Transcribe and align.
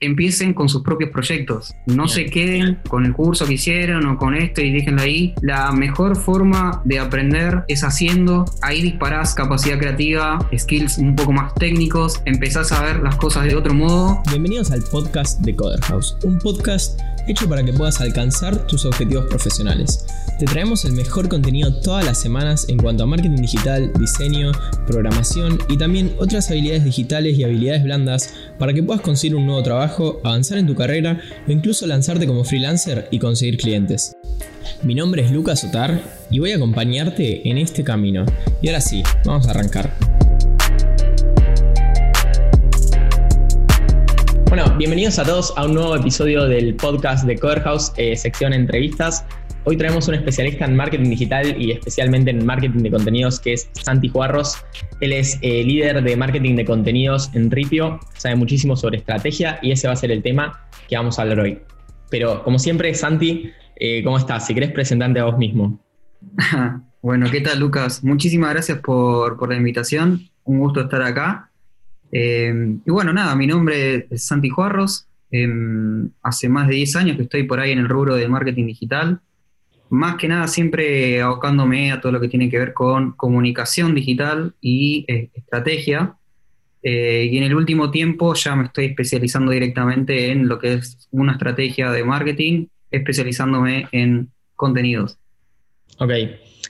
empiecen 0.00 0.52
con 0.52 0.68
sus 0.68 0.82
propios 0.82 1.10
proyectos. 1.10 1.74
No 1.86 2.06
se 2.06 2.26
queden 2.26 2.80
con 2.88 3.06
el 3.06 3.14
curso 3.14 3.46
que 3.46 3.54
hicieron 3.54 4.06
o 4.06 4.18
con 4.18 4.34
esto 4.34 4.60
y 4.60 4.72
déjenlo 4.72 5.02
ahí. 5.02 5.34
La 5.40 5.72
mejor 5.72 6.16
forma 6.16 6.82
de 6.84 6.98
aprender 6.98 7.64
es 7.68 7.82
haciendo. 7.82 8.44
Ahí 8.60 8.82
disparás 8.82 9.34
capacidad 9.34 9.78
creativa, 9.78 10.38
skills 10.56 10.98
un 10.98 11.16
poco 11.16 11.32
más 11.32 11.54
técnicos, 11.54 12.20
empezás 12.26 12.72
a 12.72 12.82
ver 12.82 13.00
las 13.00 13.16
cosas 13.16 13.44
de 13.44 13.56
otro 13.56 13.72
modo. 13.72 14.22
Bienvenidos 14.28 14.70
al 14.70 14.82
podcast 14.82 15.40
de 15.40 15.56
Coder 15.56 15.80
House, 15.82 16.16
un 16.24 16.38
podcast 16.38 17.00
hecho 17.26 17.48
para 17.48 17.64
que 17.64 17.72
puedas 17.72 18.00
alcanzar 18.00 18.66
tus 18.66 18.84
objetivos 18.84 19.26
profesionales. 19.26 20.04
Te 20.38 20.44
traemos 20.44 20.84
el 20.84 20.92
mejor 20.92 21.28
contenido 21.28 21.80
todas 21.80 22.04
las 22.04 22.20
semanas 22.20 22.66
en 22.68 22.76
cuanto 22.76 23.04
a 23.04 23.06
marketing 23.06 23.40
digital, 23.40 23.90
diseño, 23.98 24.52
programación 24.86 25.58
y 25.68 25.78
también 25.78 26.14
otras 26.18 26.50
habilidades 26.50 26.84
digitales 26.84 27.38
y 27.38 27.44
habilidades 27.44 27.84
blandas 27.84 28.34
para 28.58 28.74
que 28.74 28.82
puedas 28.82 29.02
conseguir 29.02 29.36
un 29.36 29.46
nuevo 29.46 29.62
trabajo, 29.62 30.20
avanzar 30.24 30.58
en 30.58 30.66
tu 30.66 30.74
carrera 30.74 31.20
o 31.48 31.52
incluso 31.52 31.86
lanzarte 31.86 32.26
como 32.26 32.44
freelancer 32.44 33.08
y 33.10 33.18
conseguir 33.18 33.56
clientes. 33.56 34.14
Mi 34.82 34.94
nombre 34.94 35.24
es 35.24 35.30
Lucas 35.30 35.64
Otar 35.64 36.02
y 36.30 36.38
voy 36.38 36.52
a 36.52 36.56
acompañarte 36.56 37.48
en 37.48 37.58
este 37.58 37.82
camino. 37.82 38.26
Y 38.60 38.68
ahora 38.68 38.80
sí, 38.80 39.02
vamos 39.24 39.46
a 39.46 39.50
arrancar. 39.50 40.25
Bueno, 44.56 44.74
bienvenidos 44.78 45.18
a 45.18 45.24
todos 45.24 45.52
a 45.58 45.66
un 45.66 45.74
nuevo 45.74 45.94
episodio 45.94 46.46
del 46.46 46.76
podcast 46.76 47.26
de 47.26 47.36
Coder 47.36 47.60
House, 47.60 47.92
eh, 47.98 48.16
sección 48.16 48.54
entrevistas. 48.54 49.26
Hoy 49.64 49.76
traemos 49.76 50.08
un 50.08 50.14
especialista 50.14 50.64
en 50.64 50.74
marketing 50.76 51.10
digital 51.10 51.60
y 51.60 51.72
especialmente 51.72 52.30
en 52.30 52.46
marketing 52.46 52.82
de 52.82 52.90
contenidos 52.90 53.38
que 53.38 53.52
es 53.52 53.68
Santi 53.74 54.08
Juarros. 54.08 54.56
Él 55.02 55.12
es 55.12 55.38
eh, 55.42 55.62
líder 55.62 56.02
de 56.02 56.16
marketing 56.16 56.56
de 56.56 56.64
contenidos 56.64 57.30
en 57.34 57.50
Ripio, 57.50 58.00
sabe 58.16 58.36
muchísimo 58.36 58.76
sobre 58.76 58.96
estrategia 58.96 59.58
y 59.60 59.72
ese 59.72 59.88
va 59.88 59.92
a 59.92 59.96
ser 59.96 60.10
el 60.10 60.22
tema 60.22 60.66
que 60.88 60.96
vamos 60.96 61.18
a 61.18 61.22
hablar 61.22 61.40
hoy. 61.40 61.58
Pero 62.08 62.42
como 62.42 62.58
siempre, 62.58 62.94
Santi, 62.94 63.50
eh, 63.78 64.02
¿cómo 64.04 64.16
estás? 64.16 64.46
Si 64.46 64.54
querés 64.54 64.72
presentarte 64.72 65.20
a 65.20 65.24
vos 65.24 65.36
mismo. 65.36 65.78
bueno, 67.02 67.30
¿qué 67.30 67.42
tal 67.42 67.60
Lucas? 67.60 68.02
Muchísimas 68.02 68.54
gracias 68.54 68.78
por, 68.78 69.36
por 69.36 69.50
la 69.50 69.56
invitación, 69.56 70.30
un 70.44 70.60
gusto 70.60 70.80
estar 70.80 71.02
acá. 71.02 71.45
Eh, 72.12 72.78
y 72.84 72.90
bueno, 72.90 73.12
nada, 73.12 73.34
mi 73.36 73.46
nombre 73.46 74.06
es 74.10 74.26
Santi 74.26 74.48
Juarros, 74.48 75.06
em, 75.30 76.10
hace 76.22 76.48
más 76.48 76.68
de 76.68 76.76
10 76.76 76.96
años 76.96 77.16
que 77.16 77.24
estoy 77.24 77.42
por 77.44 77.60
ahí 77.60 77.72
en 77.72 77.78
el 77.78 77.88
rubro 77.88 78.14
de 78.14 78.28
marketing 78.28 78.66
digital 78.66 79.20
más 79.88 80.16
que 80.16 80.28
nada 80.28 80.48
siempre 80.48 81.20
abocándome 81.22 81.92
a 81.92 82.00
todo 82.00 82.12
lo 82.12 82.20
que 82.20 82.28
tiene 82.28 82.50
que 82.50 82.58
ver 82.58 82.72
con 82.72 83.12
comunicación 83.12 83.94
digital 83.94 84.54
y 84.60 85.04
eh, 85.08 85.30
estrategia. 85.34 86.16
Eh, 86.82 87.28
y 87.30 87.38
en 87.38 87.44
el 87.44 87.54
último 87.54 87.90
tiempo 87.90 88.34
ya 88.34 88.54
me 88.54 88.64
estoy 88.64 88.86
especializando 88.86 89.52
directamente 89.52 90.30
en 90.30 90.48
lo 90.48 90.58
que 90.58 90.74
es 90.74 91.08
una 91.10 91.32
estrategia 91.32 91.90
de 91.90 92.04
marketing, 92.04 92.66
especializándome 92.90 93.88
en 93.92 94.30
contenidos. 94.54 95.18
Ok, 95.98 96.10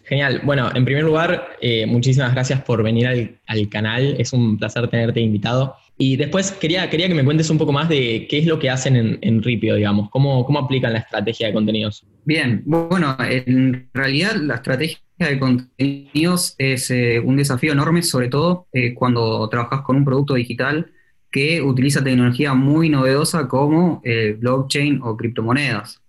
genial. 0.05 0.41
Bueno, 0.45 0.71
en 0.75 0.85
primer 0.85 1.05
lugar, 1.05 1.57
eh, 1.61 1.87
muchísimas 1.87 2.33
gracias 2.33 2.63
por 2.63 2.83
venir 2.83 3.07
al, 3.07 3.39
al 3.47 3.69
canal. 3.69 4.17
Es 4.19 4.33
un 4.33 4.59
placer 4.59 4.89
tenerte 4.89 5.21
invitado. 5.21 5.77
Y 5.99 6.17
después 6.17 6.53
quería, 6.53 6.91
quería 6.91 7.09
que 7.09 7.15
me 7.15 7.25
cuentes 7.25 7.49
un 7.49 7.59
poco 7.59 7.73
más 7.73 7.89
de 7.89 8.27
qué 8.29 8.39
es 8.39 8.47
lo 8.47 8.59
que 8.59 8.69
hacen 8.69 9.19
en, 9.21 9.43
Ripio, 9.43 9.77
digamos, 9.77 10.11
cómo, 10.11 10.45
cómo 10.45 10.59
aplican 10.59 10.93
la 10.93 10.99
estrategia 10.99 11.47
de 11.47 11.55
contenidos. 11.55 12.05
Bien, 12.25 12.63
bueno, 12.67 13.17
en 13.21 13.89
realidad 13.95 14.35
la 14.37 14.57
estrategia 14.57 14.99
de 15.19 15.39
contenidos 15.39 16.55
es 16.59 16.91
eh, 16.91 17.19
un 17.21 17.37
desafío 17.37 17.73
enorme, 17.73 18.03
sobre 18.03 18.29
todo 18.29 18.67
eh, 18.73 18.93
cuando 18.93 19.49
trabajas 19.49 19.81
con 19.83 19.97
un 19.97 20.05
producto 20.05 20.35
digital 20.35 20.91
que 21.31 21.63
utiliza 21.63 22.05
tecnología 22.05 22.53
muy 22.53 22.91
novedosa 22.91 23.49
como 23.49 24.03
blockchain 24.39 25.01
o 25.03 25.17
criptomonedas. 25.17 26.03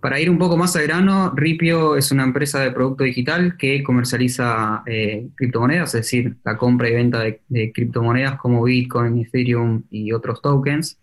Para 0.00 0.18
ir 0.18 0.30
un 0.30 0.38
poco 0.38 0.56
más 0.56 0.74
a 0.76 0.82
grano, 0.82 1.30
Ripio 1.36 1.94
es 1.94 2.10
una 2.10 2.24
empresa 2.24 2.60
de 2.60 2.72
producto 2.72 3.04
digital 3.04 3.56
que 3.58 3.82
comercializa 3.82 4.82
eh, 4.86 5.28
criptomonedas, 5.34 5.94
es 5.94 6.00
decir, 6.00 6.36
la 6.42 6.56
compra 6.56 6.88
y 6.88 6.94
venta 6.94 7.20
de, 7.20 7.72
criptomonedas 7.72 8.38
como 8.38 8.62
Bitcoin, 8.62 9.18
Ethereum 9.18 9.82
y 9.90 10.12
otros 10.12 10.40
tokens. 10.40 10.98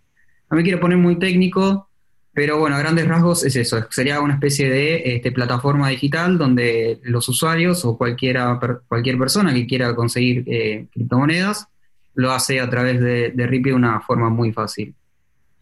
No 0.50 0.58
me 0.58 0.64
quiero 0.64 0.80
poner 0.80 0.98
muy 0.98 1.20
técnico, 1.20 1.90
pero 2.34 2.58
bueno, 2.58 2.76
a 2.76 2.80
grandes 2.80 3.08
rasgos 3.08 3.46
es 3.46 3.56
eso, 3.56 3.86
sería 3.92 4.20
una 4.20 4.34
especie 4.34 4.68
de 4.68 5.16
este, 5.16 5.32
plataforma 5.32 5.90
digital 5.90 6.40
donde 6.40 7.00
los 7.04 7.30
usuarios 7.30 7.86
o 7.86 8.00
cualquiera, 8.00 8.60
cualquier 8.88 9.20
persona 9.20 9.54
que 9.54 9.68
quiera 9.68 9.94
conseguir 9.96 10.44
eh, 10.48 10.88
criptomonedas 10.92 11.68
lo 12.16 12.32
hace 12.32 12.60
a 12.60 12.68
través 12.68 13.00
de, 13.00 13.32
Ripio 13.46 13.74
de 13.74 13.78
una 13.78 14.02
forma 14.02 14.32
muy 14.32 14.52
fácil. 14.52 14.96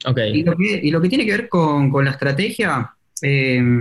Okay. 0.06 0.40
Y, 0.40 0.44
lo 0.92 1.02
que, 1.02 1.10
tiene 1.10 1.26
que 1.26 1.32
ver 1.32 1.50
con, 1.50 1.90
con 1.90 2.06
la 2.06 2.12
estrategia 2.12 2.95
Em, 3.22 3.80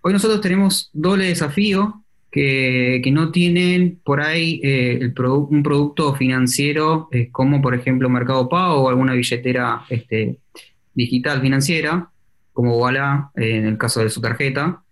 hoy 0.00 0.12
nosotros 0.12 0.40
tenemos 0.40 0.90
doble 0.92 1.26
desafío 1.26 2.04
que, 2.30 3.02
no 3.12 3.32
tienen 3.32 4.00
por 4.04 4.20
ahí 4.20 4.60
eh, 4.62 5.12
un 5.18 5.62
producto 5.62 6.14
financiero 6.14 7.08
eh, 7.10 7.30
como 7.32 7.60
por 7.60 7.74
ejemplo 7.74 8.08
Mercado 8.08 8.48
Pago 8.48 8.82
o 8.82 8.88
alguna 8.88 9.14
billetera 9.14 9.82
este, 9.88 10.38
digital 10.94 11.40
financiera, 11.40 12.10
como 12.52 12.76
Walla 12.78 13.30
eh, 13.34 13.56
en 13.56 13.66
el 13.66 13.78
caso 13.78 14.00
de 14.00 14.10
su 14.10 14.20
tarjeta. 14.20 14.82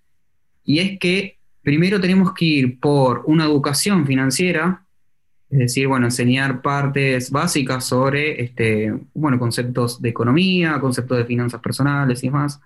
Y 0.64 0.80
es 0.80 0.98
que 0.98 1.38
primero 1.62 2.00
tenemos 2.00 2.32
que 2.32 2.44
ir 2.44 2.80
por 2.80 3.22
una 3.26 3.44
educación 3.44 4.06
financiera, 4.06 4.84
es 5.48 5.58
decir, 5.58 5.86
bueno, 5.86 6.06
enseñar 6.06 6.62
partes 6.62 7.30
básicas 7.30 7.84
sobre 7.84 8.42
este, 8.42 8.92
bueno, 9.14 9.38
conceptos 9.38 10.02
de 10.02 10.08
economía, 10.08 10.80
conceptos 10.80 11.18
de 11.18 11.24
finanzas 11.24 11.60
personales 11.60 12.24
y 12.24 12.26
demás 12.26 12.60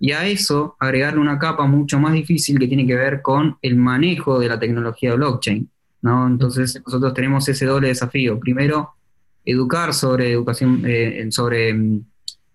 y 0.00 0.12
a 0.12 0.26
eso 0.26 0.76
agregarle 0.80 1.20
una 1.20 1.38
capa 1.38 1.66
mucho 1.66 2.00
más 2.00 2.14
difícil 2.14 2.58
que 2.58 2.66
tiene 2.66 2.86
que 2.86 2.94
ver 2.94 3.20
con 3.20 3.58
el 3.60 3.76
manejo 3.76 4.38
de 4.40 4.48
la 4.48 4.58
tecnología 4.58 5.14
blockchain. 5.14 5.68
¿no? 6.00 6.26
Entonces 6.26 6.80
nosotros 6.84 7.12
tenemos 7.12 7.46
ese 7.46 7.66
doble 7.66 7.88
desafío. 7.88 8.40
Primero, 8.40 8.94
educar 9.44 9.92
sobre 9.92 10.32
educación, 10.32 10.82
eh, 10.86 11.26
sobre 11.30 11.74
mm, 11.74 12.02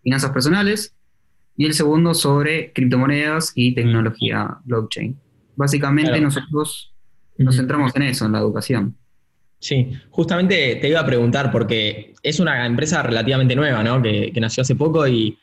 finanzas 0.02 0.32
personales 0.32 0.96
y 1.56 1.66
el 1.66 1.76
segundo 1.76 2.16
sobre 2.16 2.74
criptomonedas 2.74 3.52
y 3.54 3.76
tecnología 3.76 4.58
blockchain. 4.64 5.16
Básicamente 5.56 6.20
nosotros 6.20 6.94
nos 7.38 7.56
centramos 7.56 7.96
en 7.96 8.02
eso, 8.02 8.26
en 8.26 8.32
la 8.32 8.40
educación. 8.40 8.96
Sí, 9.60 9.92
justamente 10.10 10.78
te 10.82 10.90
iba 10.90 11.00
a 11.00 11.06
preguntar, 11.06 11.52
porque 11.52 12.14
es 12.24 12.40
una 12.40 12.66
empresa 12.66 13.04
relativamente 13.04 13.56
nueva, 13.56 13.84
¿no? 13.84 14.02
Que, 14.02 14.32
que 14.34 14.42
nació 14.42 14.62
hace 14.62 14.76
poco 14.76 15.08
y 15.08 15.38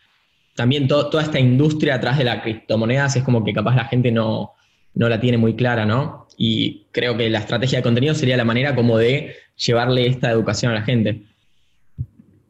también 0.55 0.87
toda 0.87 1.23
esta 1.23 1.41
industria 1.41 1.95
atrás 1.95 2.19
de 2.19 2.25
las 2.25 2.43
criptomonedas 2.43 3.17
es 3.17 3.23
como 3.23 3.43
que 3.45 3.53
capaz 3.53 3.75
la 3.75 3.87
gente 3.87 4.13
no, 4.13 4.55
la 4.95 5.21
tiene 5.21 5.39
muy 5.39 5.57
clara, 5.57 5.87
¿no? 5.87 6.27
Y 6.37 6.87
creo 6.93 7.17
que 7.17 7.31
la 7.31 7.39
estrategia 7.39 7.79
de 7.79 7.83
contenido 7.83 8.15
sería 8.15 8.37
la 8.37 8.45
manera 8.45 8.75
como 8.75 8.99
de 8.99 9.35
llevarle 9.57 10.07
esta 10.07 10.31
educación 10.31 10.73
a 10.73 10.77
la 10.77 10.83
gente. 10.83 11.23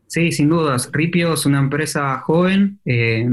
Sí, 0.09 0.33
sin 0.33 0.49
dudas. 0.49 0.91
Ripio 0.93 1.35
es 1.35 1.47
una 1.47 1.59
empresa 1.59 2.19
joven, 2.19 2.81
eh, 2.85 3.29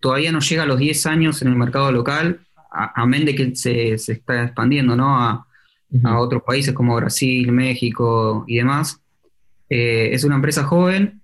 todavía 0.00 0.32
no 0.32 0.40
llega 0.40 0.62
a 0.64 0.66
los 0.66 0.78
10 0.78 1.06
años 1.06 1.42
en 1.42 1.48
el 1.48 1.56
mercado 1.56 1.90
local, 1.90 2.40
amén 2.70 3.24
de 3.24 3.34
que 3.34 3.56
se, 3.56 3.94
está 3.94 4.44
expandiendo 4.44 4.96
¿no? 4.96 5.18
a, 5.18 5.46
otros 6.18 6.42
países 6.42 6.74
como 6.74 6.96
Brasil, 6.96 7.50
México 7.52 8.44
y 8.46 8.56
demás. 8.56 9.00
Eh, 9.70 10.10
es 10.12 10.24
una 10.24 10.34
empresa 10.34 10.64
joven, 10.64 11.22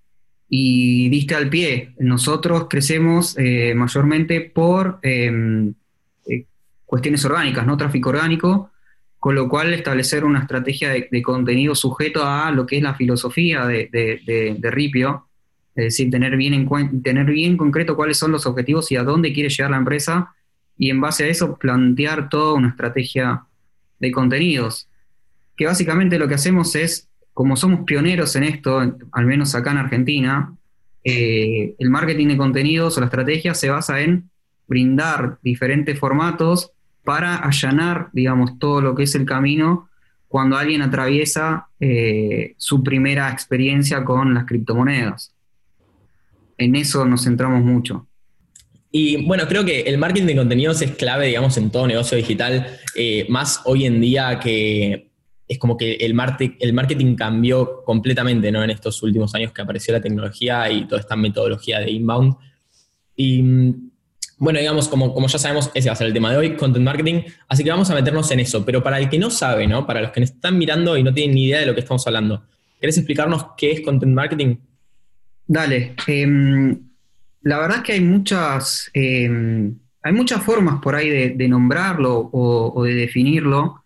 y 0.52 1.08
diste 1.08 1.36
al 1.36 1.48
pie. 1.48 1.94
Nosotros 2.00 2.66
crecemos 2.68 3.36
eh, 3.38 3.72
mayormente 3.76 4.40
por 4.40 4.98
em, 5.02 5.72
eh, 6.26 6.44
cuestiones 6.84 7.24
orgánicas, 7.24 7.64
no 7.64 7.76
tráfico 7.76 8.08
orgánico, 8.10 8.70
con 9.20 9.36
lo 9.36 9.48
cual 9.48 9.72
establecer 9.72 10.24
una 10.24 10.40
estrategia 10.40 10.90
de, 10.90 11.22
contenido 11.22 11.74
sujeto 11.76 12.24
a 12.24 12.50
lo 12.50 12.66
que 12.66 12.78
es 12.78 12.82
la 12.82 12.94
filosofía 12.94 13.64
de, 13.66 14.58
Ripio, 14.62 15.26
es 15.76 15.84
decir, 15.84 16.10
tener 16.10 16.36
bien, 16.36 16.54
en 16.54 17.02
tener 17.02 17.26
bien 17.26 17.56
concreto 17.56 17.94
cuáles 17.94 18.16
son 18.16 18.32
los 18.32 18.46
objetivos 18.46 18.90
y 18.90 18.96
a 18.96 19.04
dónde 19.04 19.32
quiere 19.32 19.50
llegar 19.50 19.70
la 19.70 19.76
empresa, 19.76 20.34
y 20.76 20.90
en 20.90 21.00
base 21.00 21.24
a 21.24 21.28
eso 21.28 21.58
plantear 21.58 22.30
toda 22.30 22.54
una 22.54 22.70
estrategia 22.70 23.44
de 23.98 24.10
contenidos, 24.10 24.88
que 25.54 25.66
básicamente 25.66 26.18
lo 26.18 26.26
que 26.26 26.34
hacemos 26.34 26.74
es 26.74 27.09
como 27.34 27.56
somos 27.56 27.84
pioneros 27.84 28.36
en 28.36 28.44
esto, 28.44 28.80
al 29.12 29.26
menos 29.26 29.54
acá 29.54 29.72
en 29.72 29.78
Argentina, 29.78 30.54
eh, 31.04 31.74
el 31.78 31.90
marketing 31.90 32.28
de 32.28 32.36
contenidos 32.36 32.96
o 32.96 33.00
la 33.00 33.06
estrategia 33.06 33.54
se 33.54 33.70
basa 33.70 34.00
en 34.00 34.28
brindar 34.66 35.38
diferentes 35.42 35.98
formatos 35.98 36.72
para 37.04 37.36
allanar, 37.36 38.08
digamos, 38.12 38.58
todo 38.58 38.80
lo 38.80 38.94
que 38.94 39.04
es 39.04 39.14
el 39.14 39.24
camino 39.24 39.88
cuando 40.28 40.56
alguien 40.56 40.82
atraviesa 40.82 41.66
eh, 41.80 42.54
su 42.56 42.84
primera 42.84 43.30
experiencia 43.32 44.04
con 44.04 44.32
las 44.32 44.44
criptomonedas. 44.44 45.34
En 46.56 46.76
eso 46.76 47.04
nos 47.04 47.24
centramos 47.24 47.64
mucho. 47.64 48.06
Y 48.92 49.24
bueno, 49.26 49.48
creo 49.48 49.64
que 49.64 49.80
el 49.82 49.98
marketing 49.98 50.26
de 50.26 50.36
contenidos 50.36 50.82
es 50.82 50.92
clave, 50.92 51.28
digamos, 51.28 51.56
en 51.56 51.70
todo 51.70 51.86
negocio 51.86 52.16
digital, 52.16 52.78
eh, 52.94 53.26
más 53.28 53.60
hoy 53.64 53.86
en 53.86 54.00
día 54.00 54.38
que 54.38 55.09
es 55.50 55.58
como 55.58 55.76
que 55.76 55.94
el, 55.94 56.16
el 56.60 56.72
marketing 56.72 57.16
cambió 57.16 57.82
completamente 57.82 58.52
¿no? 58.52 58.62
en 58.62 58.70
estos 58.70 59.02
últimos 59.02 59.34
años 59.34 59.50
que 59.50 59.60
apareció 59.60 59.92
la 59.92 60.00
tecnología 60.00 60.70
y 60.70 60.86
toda 60.86 61.00
esta 61.00 61.16
metodología 61.16 61.80
de 61.80 61.90
inbound. 61.90 62.36
Y 63.16 63.42
bueno, 64.38 64.60
digamos, 64.60 64.88
como, 64.88 65.12
como 65.12 65.26
ya 65.26 65.40
sabemos, 65.40 65.72
ese 65.74 65.88
va 65.88 65.94
a 65.94 65.96
ser 65.96 66.06
el 66.06 66.12
tema 66.12 66.30
de 66.30 66.36
hoy, 66.36 66.56
content 66.56 66.84
marketing, 66.84 67.22
así 67.48 67.64
que 67.64 67.70
vamos 67.70 67.90
a 67.90 67.96
meternos 67.96 68.30
en 68.30 68.38
eso. 68.38 68.64
Pero 68.64 68.80
para 68.84 69.00
el 69.00 69.08
que 69.08 69.18
no 69.18 69.28
sabe, 69.28 69.66
¿no? 69.66 69.88
para 69.88 70.00
los 70.00 70.12
que 70.12 70.22
están 70.22 70.56
mirando 70.56 70.96
y 70.96 71.02
no 71.02 71.12
tienen 71.12 71.34
ni 71.34 71.46
idea 71.46 71.58
de 71.58 71.66
lo 71.66 71.74
que 71.74 71.80
estamos 71.80 72.06
hablando, 72.06 72.44
¿querés 72.80 72.96
explicarnos 72.96 73.46
qué 73.56 73.72
es 73.72 73.80
content 73.80 74.14
marketing? 74.14 74.54
Dale. 75.48 75.96
Em, 76.06 76.78
la 77.42 77.58
verdad 77.58 77.78
es 77.78 77.82
que 77.82 77.92
hay 77.94 78.02
muchas, 78.02 78.88
em, 78.94 79.74
hay 80.00 80.12
muchas 80.12 80.44
formas 80.44 80.80
por 80.80 80.94
ahí 80.94 81.08
de, 81.08 81.48
nombrarlo 81.48 82.30
o 82.32 82.84
de 82.84 82.94
definirlo. 82.94 83.79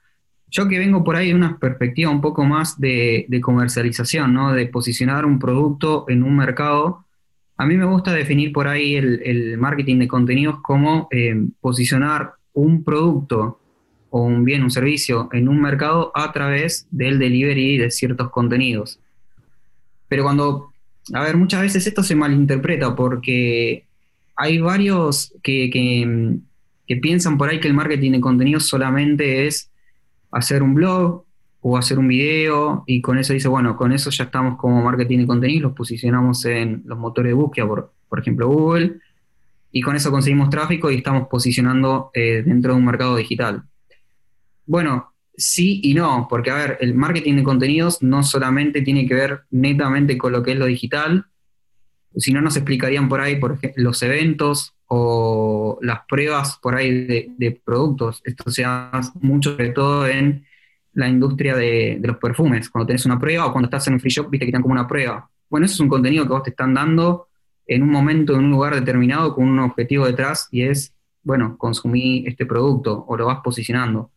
Yo 0.55 0.69
que 0.69 0.79
vengo 0.79 1.03
por 1.03 1.17
ahí 1.17 1.29
de 1.31 1.35
una 1.35 1.59
perspectiva 1.59 2.13
un 2.13 2.21
poco 2.21 2.45
más 2.45 2.79
de, 2.79 3.27
comercialización, 3.43 4.33
¿no? 4.33 4.53
De 4.53 4.67
posicionar 4.67 5.27
un 5.27 5.41
producto 5.41 6.05
en 6.07 6.23
un 6.23 6.37
mercado. 6.37 7.05
A 7.57 7.67
mí 7.67 7.77
me 7.77 7.85
gusta 7.85 8.13
definir 8.13 8.53
por 8.53 8.69
ahí 8.69 8.95
el, 8.95 9.59
marketing 9.59 9.99
de 9.99 10.07
contenidos 10.07 10.61
como 10.63 11.09
eh, 11.11 11.35
posicionar 11.61 12.35
un 12.53 12.85
producto 12.85 13.59
o 14.11 14.23
un 14.23 14.45
bien, 14.45 14.63
un 14.63 14.71
servicio 14.71 15.29
en 15.33 15.49
un 15.49 15.61
mercado 15.61 16.13
a 16.15 16.31
través 16.31 16.87
del 16.93 17.19
delivery 17.19 17.77
de 17.77 17.91
ciertos 17.91 18.31
contenidos. 18.31 19.01
Pero 20.07 20.23
cuando, 20.23 20.73
a 21.15 21.25
ver, 21.25 21.37
muchas 21.37 21.63
veces 21.63 21.85
esto 21.85 22.05
se 22.05 22.15
malinterpreta 22.15 22.95
porque 22.95 23.87
hay 24.37 24.61
varios 24.61 25.35
que, 25.43 25.69
que 26.87 26.97
piensan 26.99 27.39
por 27.39 27.49
ahí 27.49 27.59
que 27.59 27.67
el 27.67 27.75
marketing 27.75 28.13
de 28.13 28.21
contenidos 28.21 28.69
solamente 28.69 29.49
es 29.49 29.73
hacer 30.35 30.63
un 30.63 30.75
blog 30.75 31.25
o 31.61 31.79
hacer 31.79 31.99
un 31.99 32.09
video 32.09 32.85
y 32.87 33.01
con 33.01 33.17
eso 33.19 33.33
dice, 33.33 33.49
bueno, 33.49 33.77
con 33.77 33.93
eso 33.93 34.11
ya 34.11 34.25
estamos 34.25 34.59
como 34.59 34.83
marketing 34.83 35.21
de 35.21 35.27
contenido, 35.27 35.69
los 35.69 35.77
posicionamos 35.77 36.45
en 36.45 36.83
los 36.85 36.99
motores 36.99 37.31
de 37.31 37.35
búsqueda, 37.35 37.67
por, 37.67 37.93
por 38.09 38.21
ejemplo 38.21 38.49
Google, 38.49 38.99
y 39.73 39.81
con 39.81 39.97
eso 39.97 40.11
conseguimos 40.11 40.51
tráfico 40.51 40.91
y 40.91 40.97
estamos 40.97 41.27
posicionando 41.29 42.11
eh, 42.13 42.43
dentro 42.45 42.73
de 42.73 42.79
un 42.79 42.85
mercado 42.85 43.17
digital. 43.17 43.63
Bueno, 44.67 45.15
sí 45.37 45.81
y 45.83 45.95
no, 45.95 46.27
porque 46.29 46.51
a 46.51 46.55
ver, 46.55 46.79
el 46.81 46.95
marketing 46.95 47.37
de 47.37 47.43
contenidos 47.45 48.03
no 48.03 48.23
solamente 48.23 48.83
tiene 48.83 49.07
que 49.07 49.15
ver 49.15 49.45
netamente 49.51 50.19
con 50.19 50.33
lo 50.33 50.43
que 50.43 50.53
es 50.53 50.59
lo 50.59 50.67
digital, 50.67 51.27
si 52.17 52.33
no 52.33 52.41
nos 52.41 52.57
explicarían 52.57 53.09
por 53.09 53.21
ahí, 53.21 53.37
por 53.37 53.53
ejemplo, 53.53 53.83
los 53.83 54.03
eventos 54.03 54.75
o 54.87 55.64
las 55.83 56.01
pruebas 56.09 56.59
por 56.63 56.75
ahí 56.75 57.05
de, 57.37 57.61
productos. 57.65 58.21
Esto 58.25 58.51
se 58.51 58.65
hace 58.65 59.13
mucho, 59.21 59.53
sobre 59.53 59.71
todo 59.71 60.07
en 60.07 60.45
la 60.95 61.09
industria 61.09 61.57
de, 61.57 62.01
los 62.03 62.17
perfumes. 62.19 62.71
Cuando 62.71 62.87
tenés 62.87 63.07
una 63.07 63.19
prueba 63.19 63.47
o 63.47 63.53
cuando 63.53 63.67
estás 63.67 63.87
en 63.89 63.95
un 63.95 64.01
free 64.01 64.11
shop, 64.11 64.31
viste 64.31 64.47
que 64.47 64.51
están 64.51 64.63
como 64.63 64.73
una 64.73 64.89
prueba. 64.89 65.29
Bueno, 65.49 65.67
eso 65.67 65.75
es 65.75 65.81
un 65.81 65.89
contenido 65.89 66.25
que 66.25 66.33
vos 66.33 66.43
te 66.43 66.51
están 66.51 66.75
dando 66.75 67.29
en 67.67 67.83
un 67.83 67.91
momento, 67.91 68.35
en 68.35 68.45
un 68.45 68.51
lugar 68.51 68.75
determinado, 68.75 69.35
con 69.35 69.49
un 69.49 69.59
objetivo 69.59 70.07
detrás, 70.07 70.49
y 70.51 70.63
es, 70.63 70.93
bueno, 71.23 71.57
consumí 71.57 72.25
este 72.27 72.45
producto 72.45 73.05
o 73.07 73.17
lo 73.17 73.27
vas 73.27 73.41
posicionando 73.43 74.11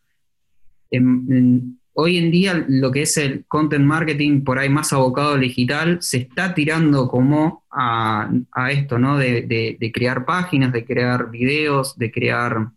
hoy 2.00 2.16
en 2.16 2.30
día 2.30 2.64
lo 2.68 2.92
que 2.92 3.02
es 3.02 3.16
el 3.16 3.44
content 3.48 3.84
marketing 3.84 4.44
por 4.44 4.60
ahí 4.60 4.68
más 4.68 4.92
abocado 4.92 5.32
al 5.32 5.40
digital 5.40 5.98
se 6.00 6.18
está 6.18 6.54
tirando 6.54 7.08
como 7.08 7.64
a, 7.72 8.30
esto, 8.70 9.00
¿no? 9.00 9.18
De, 9.18 9.90
crear 9.92 10.24
páginas, 10.24 10.72
de 10.72 10.84
crear 10.84 11.28
videos, 11.28 11.98
de 11.98 12.12
crear 12.12 12.68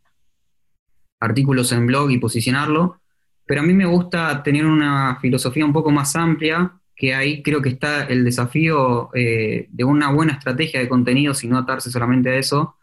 artículos 1.19 1.71
en 1.71 1.85
blog 1.85 2.09
y 2.09 2.18
posicionarlo. 2.18 3.00
Pero 3.45 3.62
a 3.62 3.63
mí 3.63 3.73
me 3.73 3.85
gusta 3.85 4.41
tener 4.41 4.65
una 4.65 5.19
filosofía 5.21 5.65
un 5.65 5.73
poco 5.73 5.91
más 5.91 6.15
amplia, 6.15 6.73
que 6.95 7.13
ahí 7.13 7.44
creo 7.44 7.62
que 7.62 7.69
está 7.69 8.06
el 8.06 8.25
desafío 8.25 9.12
eh, 9.13 9.68
de 9.69 9.83
una 9.83 10.12
buena 10.12 10.33
estrategia 10.33 10.79
de 10.79 10.89
contenido, 10.89 11.35
sin 11.35 11.51
no 11.51 11.59
atarse 11.59 11.91
solamente 11.91 12.31
a 12.31 12.38
eso. 12.38 12.75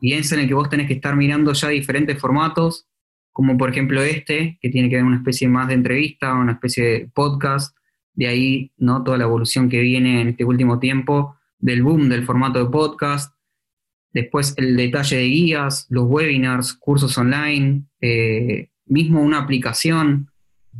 Y 0.00 0.12
es 0.12 0.30
en 0.30 0.38
el 0.38 0.46
que 0.46 0.54
vos 0.54 0.70
tenés 0.70 0.86
que 0.86 0.94
estar 0.94 1.16
mirando 1.16 1.52
ya 1.52 1.68
diferentes 1.68 2.16
formatos, 2.16 2.86
como 3.34 3.58
por 3.58 3.68
ejemplo 3.68 4.00
este, 4.00 4.58
que 4.62 4.70
tiene 4.70 4.88
que 4.88 4.94
ver 4.94 5.04
una 5.04 5.16
especie 5.16 5.48
más 5.48 5.66
de 5.66 5.74
entrevista, 5.74 6.34
una 6.34 6.52
especie 6.52 6.84
de 6.84 7.08
podcast, 7.12 7.76
de 8.14 8.28
ahí 8.28 8.72
¿no? 8.78 9.02
toda 9.02 9.18
la 9.18 9.24
evolución 9.24 9.68
que 9.68 9.80
viene 9.80 10.20
en 10.20 10.28
este 10.28 10.44
último 10.44 10.78
tiempo 10.78 11.36
del 11.58 11.82
boom 11.82 12.08
del 12.08 12.24
formato 12.24 12.60
de 12.60 12.70
podcast, 12.70 13.34
después 14.12 14.54
el 14.56 14.76
detalle 14.76 15.16
de 15.16 15.24
guías, 15.24 15.88
los 15.90 16.04
webinars, 16.06 16.74
cursos 16.74 17.18
online, 17.18 17.82
eh, 18.00 18.70
mismo 18.86 19.20
una 19.20 19.40
aplicación, 19.40 20.30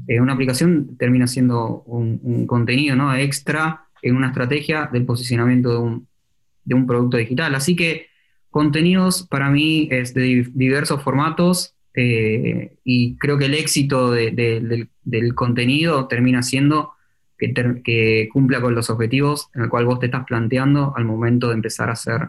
eh, 0.06 0.20
una 0.20 0.34
aplicación 0.34 0.96
termina 0.96 1.26
siendo 1.26 1.82
un, 1.86 2.46
contenido 2.46 2.94
¿no? 2.94 3.12
extra 3.16 3.88
en 4.00 4.14
una 4.14 4.28
estrategia 4.28 4.88
del 4.92 5.04
posicionamiento 5.04 5.72
de 5.72 5.78
un, 5.78 6.08
de 6.64 6.76
un 6.76 6.86
producto 6.86 7.16
digital. 7.16 7.56
Así 7.56 7.74
que 7.74 8.06
contenidos 8.48 9.26
para 9.26 9.50
mí 9.50 9.88
es 9.90 10.14
de 10.14 10.46
diversos 10.54 11.02
formatos, 11.02 11.73
eh, 11.96 12.76
y 12.82 13.16
creo 13.16 13.38
que 13.38 13.44
el 13.44 13.54
éxito 13.54 14.10
del, 14.10 14.88
contenido 15.34 16.08
termina 16.08 16.42
siendo 16.42 16.92
que, 17.38 18.28
cumpla 18.32 18.60
con 18.60 18.74
los 18.74 18.90
objetivos 18.90 19.48
en 19.54 19.62
el 19.62 19.68
cual 19.68 19.86
vos 19.86 20.00
te 20.00 20.06
estás 20.06 20.24
planteando 20.26 20.92
al 20.96 21.04
momento 21.04 21.48
de 21.48 21.54
empezar 21.54 21.88
a 21.88 21.92
hacer 21.92 22.20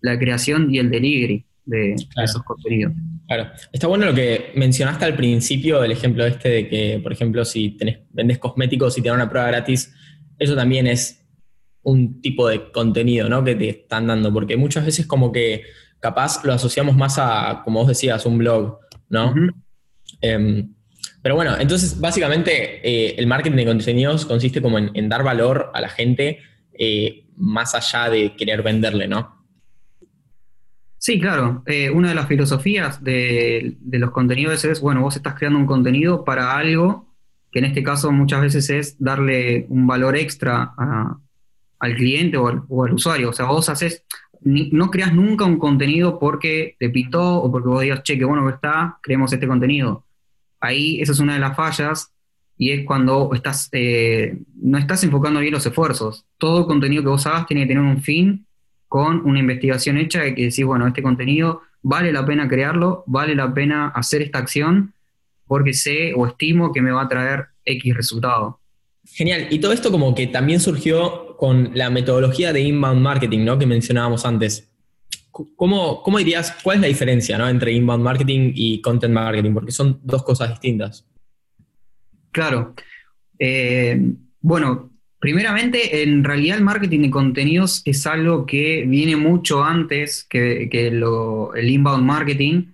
la 0.00 0.18
creación 0.18 0.74
y 0.74 0.78
el 0.78 0.90
delivery 0.90 1.44
de, 1.64 1.94
esos 2.22 2.42
contenidos. 2.42 2.92
Claro, 3.26 3.50
está 3.72 3.86
bueno 3.86 4.06
lo 4.06 4.14
que 4.14 4.52
mencionaste 4.54 5.04
al 5.04 5.16
principio, 5.16 5.82
el 5.82 5.92
ejemplo 5.92 6.26
este 6.26 6.48
de 6.48 6.68
que, 6.68 7.00
por 7.02 7.12
ejemplo, 7.12 7.44
si 7.44 7.70
tenés, 7.70 8.00
vendes 8.10 8.38
cosméticos 8.38 8.98
y 8.98 9.02
te 9.02 9.08
dan 9.08 9.16
una 9.16 9.30
prueba 9.30 9.48
gratis, 9.48 9.94
eso 10.38 10.56
también 10.56 10.86
es 10.86 11.24
un 11.82 12.20
tipo 12.20 12.48
de 12.48 12.72
contenido 12.72 13.28
¿no? 13.28 13.44
que 13.44 13.54
te 13.54 13.68
están 13.68 14.08
dando, 14.08 14.32
porque 14.32 14.56
muchas 14.56 14.84
veces 14.84 15.06
como 15.06 15.30
que 15.30 15.62
capaz 16.00 16.44
lo 16.44 16.52
asociamos 16.52 16.96
más 16.96 17.18
a, 17.18 17.62
como 17.64 17.80
vos 17.80 17.88
decías, 17.88 18.26
un 18.26 18.38
blog 18.38 18.78
¿no? 19.14 19.34
Em, 20.20 20.74
pero 21.22 21.36
bueno, 21.36 21.56
entonces 21.58 21.98
básicamente 21.98 22.86
eh, 22.86 23.14
el 23.16 23.26
marketing 23.26 23.56
de 23.56 23.64
contenidos 23.64 24.26
consiste 24.26 24.60
como 24.60 24.78
en, 24.78 25.08
dar 25.08 25.22
valor 25.22 25.70
a 25.72 25.80
la 25.80 25.88
gente 25.88 26.40
eh, 26.78 27.24
más 27.36 27.74
allá 27.74 28.10
de 28.10 28.36
querer 28.36 28.62
venderle, 28.62 29.08
¿no? 29.08 29.46
Sí, 30.98 31.20
claro. 31.20 31.62
Eh, 31.66 31.90
una 31.90 32.10
de 32.10 32.14
las 32.14 32.28
filosofías 32.28 33.02
de, 33.02 33.76
los 33.90 34.10
contenidos 34.10 34.64
es, 34.64 34.80
bueno, 34.80 35.00
vos 35.00 35.16
estás 35.16 35.34
creando 35.34 35.58
un 35.58 35.66
contenido 35.66 36.24
para 36.24 36.56
algo 36.56 37.14
que 37.50 37.60
en 37.60 37.66
este 37.66 37.82
caso 37.82 38.10
muchas 38.10 38.42
veces 38.42 38.68
es 38.70 38.96
darle 38.98 39.64
un 39.68 39.86
valor 39.86 40.16
extra 40.16 40.72
al 41.78 41.94
cliente 41.94 42.36
o 42.36 42.48
al, 42.48 42.92
usuario. 42.92 43.30
O 43.30 43.32
sea, 43.32 43.46
vos 43.46 43.68
haces, 43.68 44.04
no 44.44 44.90
creas 44.90 45.14
nunca 45.14 45.44
un 45.44 45.58
contenido 45.58 46.18
porque 46.18 46.76
te 46.78 46.90
pintó 46.90 47.38
o 47.38 47.50
porque 47.50 47.68
vos 47.68 47.82
digas, 47.82 48.02
che, 48.02 48.18
qué 48.18 48.24
bueno 48.24 48.46
que 48.46 48.54
está, 48.54 48.98
creemos 49.02 49.32
este 49.32 49.48
contenido. 49.48 50.04
Ahí 50.60 51.00
esa 51.00 51.12
es 51.12 51.20
una 51.20 51.34
de 51.34 51.40
las 51.40 51.56
fallas 51.56 52.12
y 52.56 52.70
es 52.70 52.84
cuando 52.84 53.30
estás, 53.34 53.68
eh, 53.72 54.38
no 54.56 54.78
estás 54.78 55.02
enfocando 55.02 55.40
bien 55.40 55.52
los 55.52 55.66
esfuerzos. 55.66 56.24
Todo 56.38 56.66
contenido 56.66 57.02
que 57.02 57.08
vos 57.08 57.26
hagas 57.26 57.46
tiene 57.46 57.62
que 57.62 57.68
tener 57.68 57.82
un 57.82 58.02
fin 58.02 58.46
con 58.86 59.26
una 59.26 59.40
investigación 59.40 59.96
hecha 59.98 60.22
de 60.22 60.34
que 60.34 60.42
decís, 60.42 60.64
bueno, 60.64 60.86
este 60.86 61.02
contenido 61.02 61.62
vale 61.82 62.12
la 62.12 62.24
pena 62.24 62.48
crearlo, 62.48 63.02
vale 63.06 63.34
la 63.34 63.52
pena 63.52 63.88
hacer 63.88 64.22
esta 64.22 64.38
acción 64.38 64.92
porque 65.46 65.72
sé 65.72 66.12
o 66.14 66.26
estimo 66.26 66.72
que 66.72 66.82
me 66.82 66.90
va 66.90 67.02
a 67.02 67.08
traer 67.08 67.46
X 67.64 67.94
resultado. 67.94 68.60
Genial. 69.04 69.48
Y 69.50 69.58
todo 69.58 69.72
esto 69.72 69.90
como 69.90 70.14
que 70.14 70.26
también 70.26 70.60
surgió 70.60 71.23
con 71.36 71.70
la 71.74 71.90
metodología 71.90 72.52
de 72.52 72.60
inbound 72.60 73.00
marketing, 73.00 73.44
¿no? 73.44 73.58
Que 73.58 73.66
mencionábamos 73.66 74.24
antes. 74.24 74.70
¿Cómo, 75.30 76.02
cómo 76.02 76.18
dirías, 76.18 76.56
cuál 76.62 76.76
es 76.76 76.82
la 76.82 76.88
diferencia 76.88 77.36
¿no? 77.36 77.48
entre 77.48 77.72
inbound 77.72 78.04
marketing 78.04 78.52
y 78.54 78.80
content 78.80 79.12
marketing? 79.12 79.52
Porque 79.52 79.72
son 79.72 79.98
dos 80.04 80.22
cosas 80.22 80.50
distintas. 80.50 81.04
Claro. 82.30 82.74
Eh, 83.38 84.00
bueno, 84.40 84.92
primeramente, 85.18 86.02
en 86.02 86.22
realidad 86.22 86.58
el 86.58 86.64
marketing 86.64 87.00
de 87.00 87.10
contenidos 87.10 87.82
es 87.84 88.06
algo 88.06 88.46
que 88.46 88.84
viene 88.86 89.16
mucho 89.16 89.64
antes 89.64 90.24
que, 90.28 90.68
el 90.70 91.70
inbound 91.70 92.04
marketing, 92.04 92.66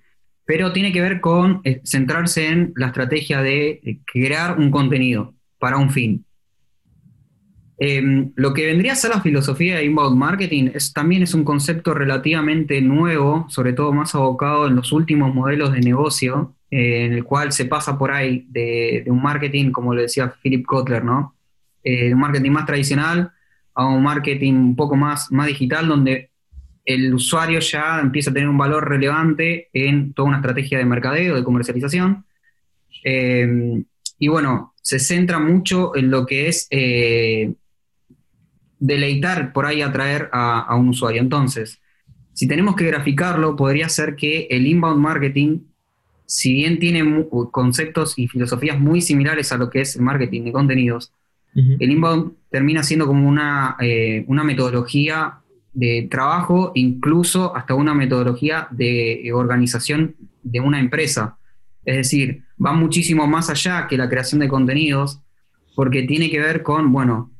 pero 0.44 0.72
tiene 0.72 0.92
que 0.92 1.00
ver 1.00 1.20
con 1.20 1.62
eh, 1.64 1.80
centrarse 1.84 2.46
en 2.46 2.72
la 2.76 2.88
estrategia 2.88 3.40
de 3.40 4.00
crear 4.04 4.58
un 4.58 4.70
contenido 4.70 5.34
para 5.58 5.78
un 5.78 5.90
fin. 5.90 6.26
Em, 7.82 8.30
lo 8.36 8.52
que 8.52 8.66
vendría 8.66 8.92
a 8.92 8.94
ser 8.94 9.10
la 9.10 9.22
filosofía 9.22 9.76
de 9.76 9.86
inbound 9.86 10.14
marketing 10.14 10.68
también 10.92 11.22
es 11.22 11.32
un 11.32 11.44
concepto 11.44 11.94
relativamente 11.94 12.82
nuevo, 12.82 13.46
sobre 13.48 13.72
todo 13.72 13.90
más 13.94 14.14
abocado 14.14 14.66
en 14.66 14.76
los 14.76 14.92
últimos 14.92 15.34
modelos 15.34 15.72
de 15.72 15.80
negocio, 15.80 16.54
eh, 16.70 17.06
en 17.06 17.14
el 17.14 17.24
cual 17.24 17.52
se 17.52 17.64
pasa 17.64 17.98
por 17.98 18.10
ahí 18.12 18.44
de, 18.50 19.04
un 19.06 19.22
marketing, 19.22 19.72
como 19.72 19.94
lo 19.94 20.02
decía 20.02 20.34
Philip 20.42 20.66
Kotler, 20.66 21.02
¿no? 21.02 21.34
Eh, 21.82 22.12
un 22.12 22.20
marketing 22.20 22.50
más 22.50 22.66
tradicional 22.66 23.32
a 23.74 23.86
un 23.86 24.02
marketing 24.02 24.52
un 24.52 24.76
poco 24.76 24.94
más, 24.94 25.32
más 25.32 25.46
digital, 25.46 25.88
donde 25.88 26.28
el 26.84 27.14
usuario 27.14 27.60
ya 27.60 28.00
empieza 28.00 28.30
a 28.30 28.34
tener 28.34 28.50
un 28.50 28.58
valor 28.58 28.90
relevante 28.90 29.70
en 29.72 30.12
toda 30.12 30.28
una 30.28 30.36
estrategia 30.36 30.76
de 30.76 30.84
mercadeo, 30.84 31.34
de 31.34 31.44
comercialización. 31.44 32.26
Em, 33.04 33.84
y 34.18 34.28
bueno, 34.28 34.74
se 34.82 34.98
centra 34.98 35.38
mucho 35.38 35.96
en 35.96 36.10
lo 36.10 36.26
que 36.26 36.48
es 36.48 36.66
eh, 36.70 37.54
deleitar, 38.80 39.52
por 39.52 39.66
ahí 39.66 39.82
atraer 39.82 40.28
a, 40.32 40.60
a, 40.60 40.74
un 40.74 40.88
usuario. 40.88 41.20
Entonces, 41.20 41.80
si 42.32 42.48
tenemos 42.48 42.74
que 42.74 42.86
graficarlo, 42.86 43.54
podría 43.54 43.88
ser 43.88 44.16
que 44.16 44.48
el 44.50 44.66
inbound 44.66 45.00
marketing, 45.00 45.60
si 46.26 46.54
bien 46.54 46.78
tiene 46.78 47.26
conceptos 47.52 48.18
y 48.18 48.26
filosofías 48.26 48.80
muy 48.80 49.00
similares 49.02 49.52
a 49.52 49.58
lo 49.58 49.68
que 49.70 49.82
es 49.82 49.96
el 49.96 50.02
marketing 50.02 50.44
de 50.44 50.52
contenidos, 50.52 51.12
el 51.52 51.90
inbound 51.90 52.34
termina 52.48 52.84
siendo 52.84 53.06
como 53.06 53.28
una, 53.28 53.76
eh, 53.80 54.24
una 54.28 54.44
metodología 54.44 55.40
de 55.72 56.06
trabajo, 56.10 56.70
incluso 56.74 57.56
hasta 57.56 57.74
una 57.74 57.92
metodología 57.92 58.68
de 58.70 59.30
organización 59.34 60.14
de 60.42 60.60
una 60.60 60.78
empresa. 60.78 61.38
Es 61.84 61.96
decir, 61.96 62.44
va 62.64 62.72
muchísimo 62.72 63.26
más 63.26 63.50
allá 63.50 63.86
que 63.88 63.96
la 63.96 64.08
creación 64.08 64.40
de 64.40 64.48
contenidos, 64.48 65.20
porque 65.74 66.04
tiene 66.04 66.30
que 66.30 66.38
ver 66.38 66.62
con, 66.62 66.92
bueno, 66.92 67.30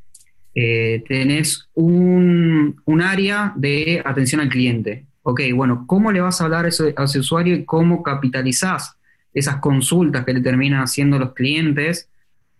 eh, 0.63 1.03
tenés 1.09 1.71
un, 1.73 2.83
área 3.03 3.55
de 3.57 4.03
atención 4.05 4.43
al 4.43 4.51
cliente. 4.51 5.07
Ok, 5.23 5.41
bueno, 5.55 5.85
¿cómo 5.87 6.13
le 6.13 6.21
vas 6.21 6.41
a 6.41 6.45
hablar 6.45 6.67
a 6.67 6.69
ese, 6.69 6.93
a 6.99 7.05
ese 7.05 7.19
usuario 7.19 7.55
y 7.55 7.65
cómo 7.65 8.03
capitalizás 8.03 8.95
esas 9.33 9.57
consultas 9.57 10.27
que 10.27 10.35
le 10.35 10.43
terminan 10.43 10.83
haciendo 10.83 11.19
los 11.19 11.33
clientes 11.33 12.11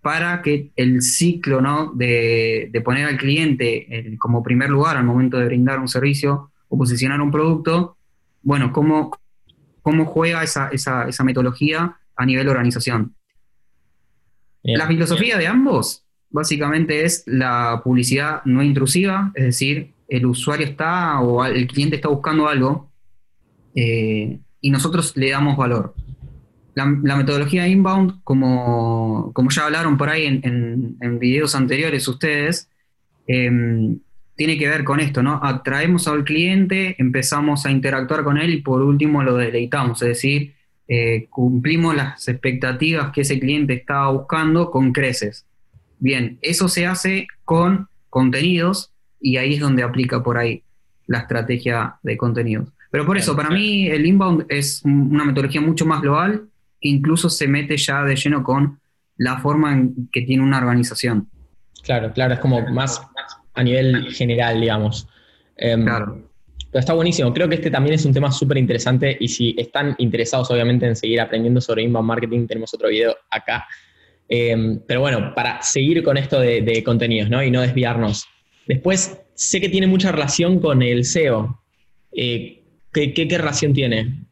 para 0.01 0.41
que 0.41 0.71
el 0.77 1.03
ciclo 1.03 1.61
¿no? 1.61 1.93
de, 1.93 2.73
poner 2.83 3.07
al 3.07 3.19
cliente 3.19 4.17
como 4.19 4.43
primer 4.43 4.71
lugar 4.71 4.97
al 4.97 5.05
momento 5.05 5.37
de 5.37 5.45
brindar 5.45 5.79
un 5.79 5.89
servicio 5.89 6.53
o 6.69 6.79
posicionar 6.79 7.21
un 7.21 7.31
producto, 7.31 7.99
bueno, 8.43 8.73
cómo, 8.73 9.11
cómo 9.83 10.07
juega 10.07 10.43
esa, 10.43 10.69
esa, 10.69 11.07
esa 11.07 11.23
metodología 11.23 11.99
a 12.17 12.25
nivel 12.25 12.49
organización. 12.49 13.15
la 14.63 14.87
filosofía 14.87 15.37
de 15.37 15.49
ambos 15.49 16.07
básicamente 16.31 17.05
es 17.05 17.25
la 17.27 17.81
publicidad 17.85 18.43
no 18.45 18.63
intrusiva, 18.63 19.33
es 19.35 19.45
decir, 19.45 19.93
el 20.09 20.27
usuario 20.27 20.67
está 20.67 21.21
o 21.21 21.45
el 21.45 21.67
cliente 21.67 21.97
está 21.97 22.09
buscando 22.09 22.49
algo 22.49 22.91
eh, 23.75 24.39
y 24.61 24.71
nosotros 24.71 25.17
le 25.17 25.31
damos 25.31 25.57
valor 25.57 25.95
la, 27.03 27.17
metodología 27.17 27.67
inbound, 27.67 28.23
como, 28.25 29.33
como, 29.35 29.51
ya 29.51 29.65
hablaron 29.65 29.97
por 29.97 30.09
ahí 30.09 30.27
en, 30.27 30.97
en, 31.01 31.19
videos 31.19 31.55
anteriores 31.55 32.07
ustedes, 32.09 32.69
em, 33.27 33.99
tiene 34.37 34.57
que 34.57 34.69
ver 34.69 34.85
con 34.85 35.01
esto, 35.01 35.23
¿no? 35.23 35.41
Atraemos 35.43 36.09
al 36.09 36.25
cliente, 36.25 36.97
empezamos 36.99 37.67
a 37.67 37.71
interactuar 37.71 38.25
con 38.25 38.39
él 38.39 38.55
y 38.55 38.63
por 38.63 38.83
último 38.83 39.23
lo 39.23 39.37
deleitamos, 39.37 40.01
es 40.03 40.09
decir, 40.09 40.55
eh, 40.89 41.27
cumplimos 41.29 41.95
las 41.95 42.27
expectativas 42.29 43.13
que 43.13 43.21
ese 43.21 43.39
cliente 43.39 43.75
estaba 43.75 44.11
buscando 44.11 44.71
con 44.71 44.93
creces. 44.93 45.47
Bien, 46.01 46.39
eso 46.43 46.69
se 46.69 46.87
hace 46.87 47.27
con 47.45 47.89
contenidos 48.09 48.93
y 49.21 49.37
ahí 49.37 49.55
es 49.55 49.61
donde 49.61 49.83
aplica 49.83 50.23
por 50.23 50.39
ahí 50.39 50.65
la 51.07 51.19
estrategia 51.19 51.97
de 52.03 52.17
contenidos. 52.17 52.69
Pero 52.91 53.07
por 53.07 53.17
eso, 53.17 53.37
para 53.37 53.51
mí 53.51 53.87
el 53.87 54.05
inbound 54.05 54.47
es 54.49 54.83
una 54.85 55.25
metodología 55.25 55.61
mucho 55.61 55.87
más 55.87 56.01
global 56.01 56.49
que 56.81 56.89
incluso 56.89 57.29
se 57.29 57.47
mete 57.47 57.77
ya 57.77 58.03
de 58.03 58.17
lleno 58.17 58.43
con 58.43 58.81
la 59.17 59.39
forma 59.39 59.73
en 59.73 60.09
que 60.11 60.23
tiene 60.23 60.43
una 60.43 60.59
organización. 60.59 61.29
Claro, 61.85 62.13
claro, 62.13 62.35
es 62.35 62.41
como 62.41 62.67
más 62.71 63.01
a 63.55 63.63
nivel 63.63 64.13
general, 64.13 64.61
digamos. 64.61 65.07
Em, 65.57 65.85
claro. 65.85 66.31
Pero 66.71 66.81
está 66.81 66.95
buenísimo. 66.95 67.33
Creo 67.35 67.49
que 67.49 67.57
este 67.57 67.71
también 67.71 67.95
es 67.95 68.05
un 68.05 68.15
tema 68.15 68.31
súper 68.31 68.57
interesante 68.57 69.17
y 69.21 69.29
si 69.29 69.55
están 69.59 69.95
interesados 69.99 70.51
obviamente 70.51 70.87
en 70.87 70.97
seguir 70.97 71.21
aprendiendo 71.21 71.61
sobre 71.61 71.83
inbound 71.83 72.07
marketing, 72.07 72.47
tenemos 72.47 72.73
otro 72.73 72.89
video 72.89 73.15
acá. 73.29 73.67
Em, 74.33 74.81
pero 74.87 75.01
bueno, 75.01 75.35
para 75.35 75.61
seguir 75.61 76.03
con 76.05 76.17
esto 76.17 76.39
de, 76.41 76.83
contenidos 76.85 77.29
¿no? 77.29 77.43
y 77.43 77.51
no 77.51 77.61
desviarnos. 77.61 78.27
Después, 78.67 79.21
sé 79.35 79.61
que 79.61 79.69
tiene 79.69 79.89
mucha 79.89 80.13
relación 80.13 80.61
con 80.61 80.83
el 80.83 81.05
SEO. 81.05 81.61
Eh, 82.13 82.63
¿qué, 82.93 83.27
relación 83.29 83.73
tiene? 83.73 84.25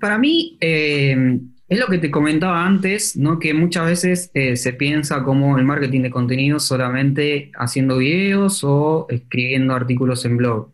Para 0.00 0.18
mí, 0.18 0.56
eh, 0.60 1.40
es 1.68 1.78
lo 1.78 1.86
que 1.88 1.98
te 1.98 2.10
comentaba 2.10 2.64
antes, 2.64 3.16
¿no? 3.16 3.38
que 3.38 3.52
muchas 3.52 3.86
veces 3.86 4.30
eh, 4.32 4.56
se 4.56 4.72
piensa 4.72 5.22
como 5.22 5.58
el 5.58 5.64
marketing 5.64 6.02
de 6.02 6.10
contenido 6.10 6.60
solamente 6.60 7.50
haciendo 7.56 7.98
videos 7.98 8.64
o 8.64 9.06
escribiendo 9.10 9.74
artículos 9.74 10.24
en 10.24 10.36
blog. 10.38 10.72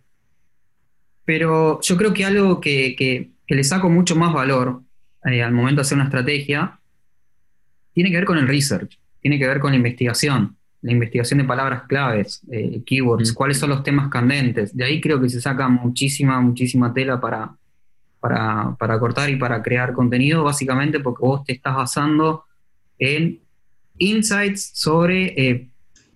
Pero 1.24 1.80
yo 1.80 1.96
creo 1.96 2.12
que 2.12 2.24
algo 2.24 2.60
que, 2.60 3.30
le 3.48 3.64
saco 3.64 3.88
mucho 3.88 4.14
más 4.16 4.32
valor 4.32 4.82
eh, 5.24 5.42
al 5.42 5.52
momento 5.52 5.76
de 5.76 5.82
hacer 5.82 5.96
una 5.96 6.04
estrategia 6.04 6.78
tiene 7.94 8.10
que 8.10 8.16
ver 8.16 8.26
con 8.26 8.36
el 8.36 8.46
research, 8.46 8.98
tiene 9.20 9.38
que 9.38 9.46
ver 9.46 9.60
con 9.60 9.70
la 9.70 9.76
investigación, 9.76 10.56
la 10.82 10.92
investigación 10.92 11.38
de 11.38 11.44
palabras 11.44 11.84
claves, 11.88 12.42
keywords, 12.84 13.32
mm. 13.32 13.34
cuáles 13.34 13.56
son 13.56 13.70
los 13.70 13.82
temas 13.82 14.10
candentes. 14.10 14.76
De 14.76 14.84
ahí 14.84 15.00
creo 15.00 15.18
que 15.18 15.30
se 15.30 15.40
saca 15.40 15.66
muchísima, 15.68 16.38
muchísima 16.42 16.92
tela 16.92 17.18
para, 17.18 17.56
para, 18.20 18.98
cortar 18.98 19.30
y 19.30 19.36
para 19.36 19.62
crear 19.62 19.92
contenido, 19.92 20.44
básicamente 20.44 21.00
porque 21.00 21.20
vos 21.20 21.44
te 21.44 21.52
estás 21.52 21.74
basando 21.74 22.44
en 22.98 23.40
insights 23.98 24.70
sobre 24.74 25.34
eh, 25.36 25.68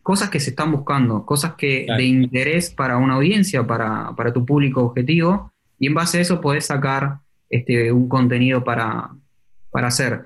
cosas 0.03 0.31
que 0.31 0.41
se 0.41 0.51
están 0.51 0.73
buscando, 0.73 1.27
cosas 1.27 1.53
que 1.53 1.87
de 1.87 2.05
interés 2.05 2.71
para 2.71 2.97
una 2.97 3.17
audiencia, 3.17 3.67
para, 3.67 4.33
tu 4.33 4.47
público 4.47 4.83
objetivo, 4.83 5.53
y 5.79 5.89
en 5.89 5.95
base 5.95 6.17
a 6.17 6.21
eso 6.23 6.41
podés 6.41 6.65
sacar 6.65 7.19
este, 7.51 7.93
un 7.93 8.09
contenido 8.09 8.65
para, 8.65 9.11
hacer. 9.73 10.25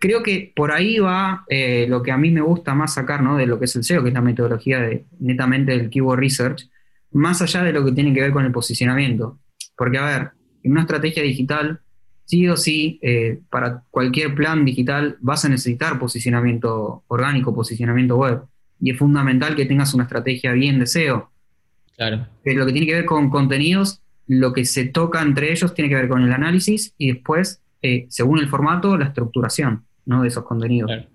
Creo 0.00 0.22
que 0.22 0.50
por 0.56 0.72
ahí 0.72 0.98
va 0.98 1.44
eh, 1.46 1.84
lo 1.86 2.02
que 2.02 2.10
a 2.10 2.16
mí 2.16 2.30
me 2.30 2.40
gusta 2.40 2.74
más 2.74 2.94
sacar 2.94 3.22
¿no? 3.22 3.36
de 3.36 3.46
lo 3.46 3.58
que 3.58 3.66
es 3.66 3.76
el 3.76 3.84
SEO, 3.84 4.02
que 4.02 4.08
es 4.08 4.14
la 4.14 4.22
metodología 4.22 4.80
de, 4.80 5.04
netamente 5.18 5.72
del 5.72 5.90
Keyword 5.90 6.18
Research, 6.18 6.70
más 7.12 7.42
allá 7.42 7.62
de 7.62 7.74
lo 7.74 7.84
que 7.84 7.92
tiene 7.92 8.14
que 8.14 8.22
ver 8.22 8.32
con 8.32 8.46
el 8.46 8.50
posicionamiento. 8.50 9.38
Porque, 9.76 9.98
a 9.98 10.06
ver, 10.06 10.30
en 10.62 10.72
una 10.72 10.80
estrategia 10.82 11.22
digital, 11.22 11.80
sí 12.24 12.48
o 12.48 12.56
sí, 12.56 12.98
eh, 13.02 13.40
para 13.50 13.82
cualquier 13.90 14.34
plan 14.34 14.64
digital 14.64 15.18
vas 15.20 15.44
a 15.44 15.50
necesitar 15.50 15.98
posicionamiento 15.98 17.04
orgánico, 17.08 17.54
posicionamiento 17.54 18.16
web. 18.16 18.40
Y 18.80 18.92
es 18.92 18.96
fundamental 18.96 19.54
que 19.54 19.66
tengas 19.66 19.92
una 19.92 20.04
estrategia 20.04 20.52
bien 20.52 20.78
de 20.78 20.86
SEO. 20.86 21.30
Claro. 21.98 22.26
Pero 22.42 22.60
lo 22.60 22.64
que 22.64 22.72
tiene 22.72 22.86
que 22.86 22.94
ver 22.94 23.04
con 23.04 23.28
contenidos, 23.28 24.00
lo 24.26 24.54
que 24.54 24.64
se 24.64 24.86
toca 24.86 25.20
entre 25.20 25.52
ellos 25.52 25.74
tiene 25.74 25.90
que 25.90 25.96
ver 25.96 26.08
con 26.08 26.22
el 26.22 26.32
análisis 26.32 26.94
y 26.96 27.12
después, 27.12 27.60
eh, 27.82 28.06
según 28.08 28.38
el 28.38 28.48
formato, 28.48 28.96
la 28.96 29.04
estructuración 29.04 29.84
¿no? 30.10 30.22
de 30.22 30.28
esos 30.28 30.44
contenidos. 30.44 30.90
Claro. 30.90 31.06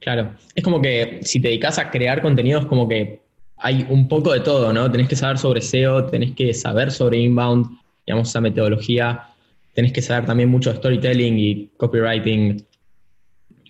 claro. 0.00 0.34
Es 0.54 0.64
como 0.64 0.80
que 0.80 1.20
si 1.22 1.40
te 1.40 1.48
dedicas 1.48 1.78
a 1.78 1.90
crear 1.90 2.22
contenidos, 2.22 2.66
como 2.66 2.88
que 2.88 3.20
hay 3.58 3.86
un 3.88 4.08
poco 4.08 4.32
de 4.32 4.40
todo, 4.40 4.72
¿no? 4.72 4.90
Tenés 4.90 5.08
que 5.08 5.14
saber 5.14 5.38
sobre 5.38 5.60
SEO, 5.60 6.06
tenés 6.06 6.32
que 6.32 6.52
saber 6.54 6.90
sobre 6.90 7.18
inbound, 7.18 7.78
digamos, 8.06 8.30
esa 8.30 8.40
metodología, 8.40 9.28
tenés 9.74 9.92
que 9.92 10.02
saber 10.02 10.24
también 10.24 10.48
mucho 10.48 10.70
de 10.70 10.78
storytelling 10.78 11.38
y 11.38 11.70
copywriting. 11.76 12.66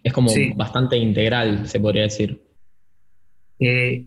Es 0.02 0.12
como 0.12 0.30
bastante 0.54 0.96
integral, 0.96 1.68
se 1.68 1.80
podría 1.80 2.02
decir. 2.02 2.40
Eh, 3.58 4.06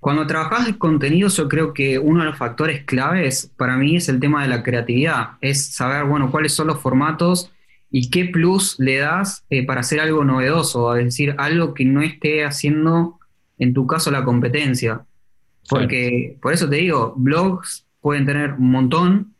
cuando 0.00 0.26
trabajas 0.26 0.68
en 0.68 0.74
contenidos, 0.74 1.36
yo 1.36 1.48
creo 1.48 1.74
que 1.74 1.98
uno 1.98 2.20
de 2.20 2.26
los 2.26 2.38
factores 2.38 2.84
claves 2.84 3.52
para 3.56 3.76
mí 3.76 3.96
es 3.96 4.08
el 4.08 4.20
tema 4.20 4.42
de 4.42 4.48
la 4.48 4.62
creatividad. 4.62 5.30
Es 5.40 5.66
saber, 5.66 6.04
bueno, 6.04 6.30
cuáles 6.30 6.52
son 6.52 6.68
los 6.68 6.78
formatos 6.78 7.50
y 7.90 8.10
qué 8.10 8.26
plus 8.26 8.76
le 8.78 8.98
das 8.98 9.44
eh, 9.50 9.64
para 9.64 9.80
hacer 9.80 10.00
algo 10.00 10.24
novedoso, 10.24 10.94
es 10.96 11.04
decir, 11.04 11.34
algo 11.38 11.74
que 11.74 11.84
no 11.84 12.02
esté 12.02 12.44
haciendo, 12.44 13.18
en 13.58 13.72
tu 13.72 13.86
caso, 13.86 14.10
la 14.10 14.24
competencia. 14.24 15.04
Porque, 15.68 16.38
por 16.40 16.52
eso 16.52 16.68
te 16.68 16.76
digo, 16.76 17.14
blogs 17.16 17.86
pueden 18.00 18.26
tener 18.26 18.52
un 18.52 18.70
montón, 18.70 19.34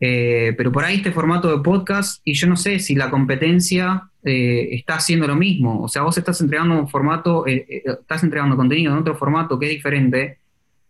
eh, 0.00 0.54
pero 0.56 0.70
por 0.70 0.84
ahí 0.84 0.96
este 0.96 1.12
formato 1.12 1.50
de 1.50 1.62
podcast, 1.62 2.20
y 2.24 2.34
yo 2.34 2.46
no 2.46 2.56
sé 2.56 2.78
si 2.78 2.94
la 2.94 3.10
competencia 3.10 4.10
eh, 4.22 4.68
está 4.72 4.96
haciendo 4.96 5.26
lo 5.26 5.36
mismo. 5.36 5.82
O 5.82 5.88
sea, 5.88 6.02
vos 6.02 6.18
estás 6.18 6.40
entregando 6.40 6.78
un 6.78 6.88
formato, 6.88 7.46
eh, 7.46 7.82
estás 7.86 8.22
entregando 8.22 8.56
contenido 8.56 8.92
en 8.92 8.98
otro 8.98 9.14
formato 9.14 9.58
que 9.58 9.66
es 9.66 9.72
diferente, 9.72 10.38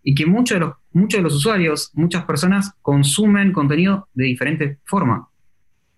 y 0.02 0.14
que 0.14 0.25
muchos 0.25 0.57
de, 0.57 0.61
los, 0.61 0.75
muchos 0.93 1.19
de 1.19 1.23
los 1.23 1.35
usuarios, 1.35 1.90
muchas 1.95 2.25
personas 2.25 2.73
consumen 2.81 3.52
contenido 3.52 4.09
de 4.14 4.25
diferente 4.25 4.78
forma. 4.85 5.28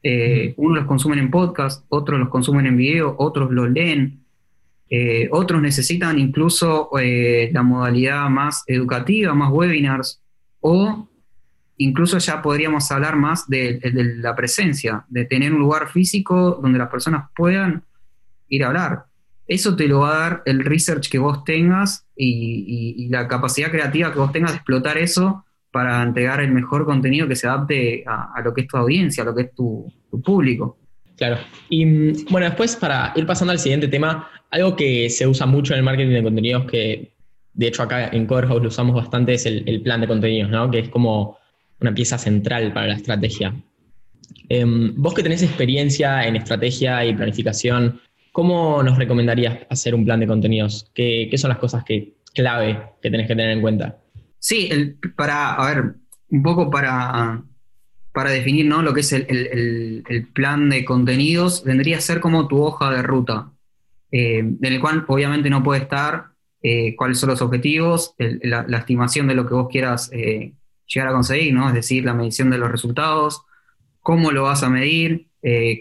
Unos 0.02 0.78
los 0.78 0.86
consumen 0.86 1.18
en 1.18 1.30
podcast, 1.30 1.84
otros 1.88 2.18
los 2.18 2.28
consumen 2.28 2.66
en 2.66 2.76
video, 2.76 3.14
otros 3.18 3.50
lo 3.50 3.68
leen, 3.68 4.24
otros 5.30 5.60
necesitan 5.60 6.18
incluso 6.18 6.90
la 6.92 7.62
modalidad 7.62 8.28
más 8.28 8.64
educativa, 8.66 9.34
más 9.34 9.50
webinars, 9.52 10.22
o 10.60 11.08
incluso 11.78 12.18
ya 12.18 12.42
podríamos 12.42 12.90
hablar 12.90 13.16
más 13.16 13.48
de, 13.48 13.80
la 14.16 14.36
presencia, 14.36 15.04
de 15.08 15.24
tener 15.24 15.52
un 15.52 15.60
lugar 15.60 15.88
físico 15.88 16.58
donde 16.60 16.78
las 16.78 16.90
personas 16.90 17.30
puedan 17.34 17.84
ir 18.48 18.64
a 18.64 18.68
hablar. 18.68 19.04
Eso 19.46 19.76
te 19.76 19.88
lo 19.88 20.00
va 20.00 20.10
a 20.10 20.18
dar 20.18 20.42
el 20.44 20.64
research 20.64 21.08
que 21.08 21.18
vos 21.18 21.44
tengas 21.44 22.06
y, 22.14 23.08
la 23.08 23.26
capacidad 23.28 23.70
creativa 23.70 24.12
que 24.12 24.18
vos 24.18 24.32
tengas 24.32 24.50
de 24.50 24.56
explotar 24.56 24.98
eso 24.98 25.44
para 25.70 26.02
entregar 26.02 26.40
el 26.40 26.50
mejor 26.50 26.84
contenido 26.84 27.28
que 27.28 27.36
se 27.36 27.46
adapte 27.46 28.04
a, 28.06 28.40
lo 28.42 28.54
que 28.54 28.62
es 28.62 28.68
tu 28.68 28.76
audiencia, 28.76 29.22
a 29.22 29.26
lo 29.26 29.34
que 29.34 29.42
es 29.42 29.54
tu, 29.54 29.92
público. 30.24 30.78
Claro. 31.16 31.38
Y 31.68 31.84
mm, 31.84 32.12
bueno, 32.30 32.46
después 32.46 32.76
para 32.76 33.12
ir 33.16 33.26
pasando 33.26 33.52
al 33.52 33.58
siguiente 33.58 33.88
tema, 33.88 34.28
algo 34.50 34.74
que 34.76 35.10
se 35.10 35.26
usa 35.26 35.46
mucho 35.46 35.74
en 35.74 35.78
el 35.78 35.84
marketing 35.84 36.14
de 36.14 36.22
contenidos, 36.22 36.64
que 36.64 37.12
de 37.52 37.66
hecho 37.66 37.82
acá 37.82 38.08
en 38.08 38.26
Coderhouse 38.26 38.62
lo 38.62 38.68
usamos 38.68 38.94
bastante, 38.94 39.34
es 39.34 39.44
el, 39.44 39.82
plan 39.82 40.00
de 40.00 40.06
contenidos, 40.06 40.50
¿no? 40.50 40.70
Que 40.70 40.78
es 40.78 40.88
como 40.88 41.36
una 41.80 41.92
pieza 41.92 42.16
central 42.16 42.72
para 42.72 42.86
la 42.86 42.94
estrategia. 42.94 43.54
Em, 44.48 44.94
vos 44.96 45.14
que 45.14 45.22
tenés 45.22 45.42
experiencia 45.42 46.26
en 46.26 46.36
estrategia 46.36 47.04
y 47.04 47.14
planificación, 47.14 48.00
¿cómo 48.32 48.82
nos 48.82 48.96
recomendarías 48.96 49.58
hacer 49.68 49.94
un 49.94 50.04
plan 50.04 50.20
de 50.20 50.26
contenidos? 50.26 50.90
¿Qué, 50.94 51.30
son 51.36 51.50
las 51.50 51.58
cosas 51.58 51.84
que, 51.84 52.14
clave 52.34 52.80
que 53.02 53.10
tenés 53.10 53.26
que 53.26 53.34
tener 53.34 53.50
en 53.50 53.60
cuenta? 53.60 53.98
Sí, 54.38 54.96
para, 55.16 55.54
a 55.54 55.74
ver, 55.74 55.94
un 56.30 56.42
poco 56.42 56.70
para, 56.70 57.42
para 58.12 58.30
definir 58.30 58.66
¿no? 58.66 58.82
lo 58.82 58.94
que 58.94 59.00
es 59.00 59.12
el, 59.12 60.28
plan 60.32 60.68
de 60.68 60.84
contenidos, 60.84 61.64
vendría 61.64 61.98
a 61.98 62.00
ser 62.00 62.20
como 62.20 62.48
tu 62.48 62.62
hoja 62.62 62.90
de 62.90 63.02
ruta, 63.02 63.52
eh, 64.10 64.38
en 64.38 64.58
el 64.60 64.80
cual 64.80 65.04
obviamente 65.06 65.50
no 65.50 65.62
puede 65.62 65.82
estar 65.82 66.30
eh, 66.62 66.96
cuáles 66.96 67.18
son 67.18 67.30
los 67.30 67.42
objetivos, 67.42 68.14
la, 68.18 68.66
estimación 68.78 69.28
de 69.28 69.34
lo 69.34 69.46
que 69.46 69.54
vos 69.54 69.68
quieras 69.70 70.10
eh, 70.12 70.54
llegar 70.86 71.08
a 71.08 71.12
conseguir, 71.12 71.54
¿no? 71.54 71.68
es 71.68 71.74
decir, 71.74 72.04
la 72.04 72.14
medición 72.14 72.50
de 72.50 72.58
los 72.58 72.70
resultados, 72.70 73.42
cómo 74.00 74.32
lo 74.32 74.44
vas 74.44 74.62
a 74.62 74.70
medir, 74.70 75.28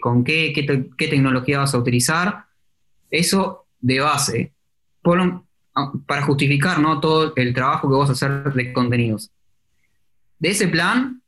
con 0.00 0.22
qué, 0.22 0.52
qué, 0.54 1.08
tecnología 1.08 1.58
vas 1.58 1.74
a 1.74 1.78
utilizar, 1.78 2.44
eso 3.10 3.66
de 3.80 3.98
base, 3.98 4.52
ah, 5.04 5.42
para 6.06 6.22
justificar 6.22 6.78
¿no? 6.80 7.00
todo 7.00 7.32
el 7.36 7.54
trabajo 7.54 7.88
que 7.88 7.96
vas 7.96 8.08
a 8.08 8.12
hacer 8.12 8.52
de 8.52 8.72
contenidos. 8.72 9.30
De 10.38 10.50
ese 10.50 10.68
plan 10.68 11.22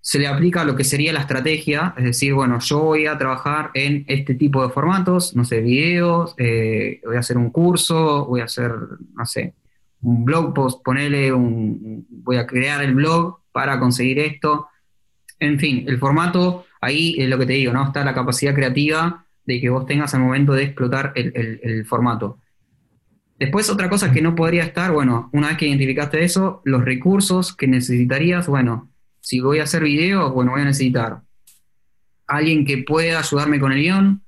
se 0.00 0.18
le 0.18 0.26
aplica 0.26 0.64
lo 0.64 0.76
que 0.76 0.84
sería 0.84 1.12
la 1.12 1.20
estrategia, 1.20 1.94
es 1.98 2.04
decir, 2.04 2.32
bueno, 2.32 2.58
yo 2.60 2.78
voy 2.80 3.06
a 3.06 3.18
trabajar 3.18 3.70
en 3.74 4.04
este 4.06 4.34
tipo 4.34 4.62
de 4.62 4.72
formatos, 4.72 5.34
no 5.36 5.44
sé, 5.44 5.60
videos, 5.60 6.34
eh, 6.38 7.00
voy 7.04 7.16
a 7.16 7.20
hacer 7.20 7.36
un 7.36 7.50
curso, 7.50 8.24
voy 8.26 8.40
a 8.40 8.44
hacer, 8.44 8.72
no 9.14 9.26
sé, 9.26 9.54
un 10.00 10.24
blog 10.24 10.54
post, 10.54 10.82
ponele 10.84 11.32
un, 11.32 12.06
voy 12.08 12.36
a 12.36 12.46
crear 12.46 12.82
el 12.82 12.94
blog 12.94 13.40
para 13.52 13.78
conseguir 13.80 14.20
esto. 14.20 14.68
En 15.40 15.58
fin, 15.58 15.84
el 15.86 15.98
formato, 15.98 16.64
ahí 16.80 17.16
es 17.18 17.28
lo 17.28 17.36
que 17.38 17.46
te 17.46 17.54
digo, 17.54 17.72
¿no? 17.72 17.84
Está 17.84 18.04
la 18.04 18.14
capacidad 18.14 18.54
creativa 18.54 19.26
de 19.44 19.60
que 19.60 19.68
vos 19.68 19.84
tengas 19.84 20.14
al 20.14 20.20
momento 20.20 20.52
de 20.52 20.62
explotar 20.62 21.12
el 21.16 21.84
formato. 21.86 22.38
Después, 23.38 23.70
otra 23.70 23.88
cosa 23.88 24.12
que 24.12 24.20
no 24.20 24.34
podría 24.34 24.64
estar, 24.64 24.90
bueno, 24.90 25.30
una 25.32 25.48
vez 25.48 25.56
que 25.56 25.68
identificaste 25.68 26.24
eso, 26.24 26.60
los 26.64 26.84
recursos 26.84 27.54
que 27.54 27.68
necesitarías, 27.68 28.48
bueno, 28.48 28.90
si 29.20 29.40
voy 29.40 29.60
a 29.60 29.64
hacer 29.64 29.84
videos, 29.84 30.32
bueno, 30.32 30.52
voy 30.52 30.62
a 30.62 30.64
necesitar 30.64 31.20
alguien 32.28 32.64
que 32.64 32.78
pueda 32.78 33.18
ayudarme 33.18 33.58
con 33.58 33.72
el 33.72 33.80
guion, 33.80 34.22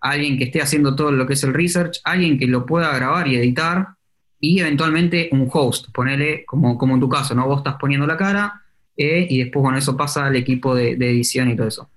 alguien 0.00 0.36
que 0.36 0.44
esté 0.44 0.60
haciendo 0.60 0.94
todo 0.94 1.12
lo 1.12 1.26
que 1.26 1.34
es 1.34 1.44
el 1.44 1.54
research, 1.54 2.00
alguien 2.04 2.38
que 2.38 2.46
lo 2.46 2.66
pueda 2.66 2.94
grabar 2.94 3.28
y 3.28 3.36
editar, 3.36 3.94
y 4.38 4.60
eventualmente 4.60 5.30
un 5.32 5.48
host, 5.50 5.86
ponele 5.92 6.44
como, 6.44 6.76
como 6.76 6.94
en 6.94 7.00
tu 7.00 7.08
caso, 7.08 7.34
¿no? 7.34 7.46
Vos 7.46 7.58
estás 7.58 7.76
poniendo 7.80 8.06
la 8.06 8.16
cara 8.16 8.62
eh, 8.96 9.26
y 9.30 9.38
después, 9.38 9.62
bueno, 9.62 9.78
eso 9.78 9.96
pasa 9.96 10.26
al 10.26 10.36
equipo 10.36 10.74
de, 10.74 10.92
edición 10.92 11.48
y 11.50 11.56
todo 11.56 11.68
eso. 11.68 11.88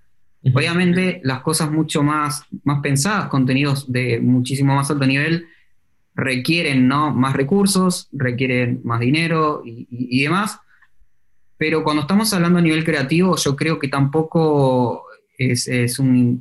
Obviamente, 0.53 1.19
las 1.23 1.41
cosas 1.41 1.69
mucho 1.69 2.03
más, 2.03 2.43
más 2.63 2.79
pensadas, 2.81 3.27
contenidos 3.27 3.91
de 3.91 4.21
muchísimo 4.21 4.75
más 4.75 4.89
alto 4.89 5.05
nivel, 5.05 5.47
requieren 6.17 6.89
¿no? 6.89 7.13
más 7.13 7.33
recursos, 7.33 8.09
requieren 8.11 8.81
más 8.83 8.99
dinero 8.99 9.61
y 9.65 10.21
demás. 10.23 10.59
Pero 11.57 11.83
cuando 11.83 12.01
estamos 12.01 12.33
hablando 12.33 12.59
a 12.59 12.61
nivel 12.61 12.83
creativo, 12.83 13.37
yo 13.37 13.55
creo 13.55 13.79
que 13.79 13.87
tampoco 13.87 15.07
es, 15.37 15.99
un, 15.99 16.39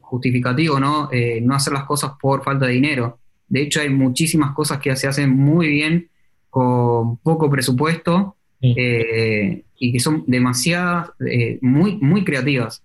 justificativo, 0.00 0.78
¿no? 0.78 1.08
Eh, 1.12 1.40
no 1.42 1.54
hacer 1.54 1.72
las 1.72 1.84
cosas 1.84 2.12
por 2.20 2.44
falta 2.44 2.66
de 2.66 2.72
dinero. 2.72 3.18
De 3.48 3.62
hecho, 3.62 3.80
hay 3.80 3.90
muchísimas 3.90 4.54
cosas 4.54 4.78
que 4.78 4.94
se 4.96 5.06
hacen 5.06 5.30
muy 5.30 5.68
bien 5.68 6.08
con 6.50 7.18
poco 7.18 7.50
presupuesto 7.50 8.36
eh, 8.60 9.64
y 9.78 9.92
que 9.92 10.00
son 10.00 10.24
demasiadas, 10.26 11.10
eh, 11.28 11.58
muy, 11.60 11.96
muy 11.96 12.24
creativas. 12.24 12.82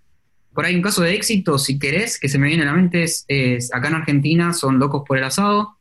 Por 0.52 0.66
ahí 0.66 0.76
un 0.76 0.82
caso 0.82 1.02
de 1.02 1.14
éxito, 1.14 1.58
si 1.58 1.78
querés, 1.78 2.20
que 2.20 2.28
se 2.28 2.38
me 2.38 2.48
viene 2.48 2.62
a 2.62 2.66
la 2.66 2.74
mente, 2.74 3.04
es, 3.04 3.26
acá 3.72 3.88
en 3.88 3.94
Argentina 3.94 4.52
son 4.52 4.78
Locos 4.78 5.02
por 5.06 5.16
el 5.16 5.24
Asado. 5.24 5.76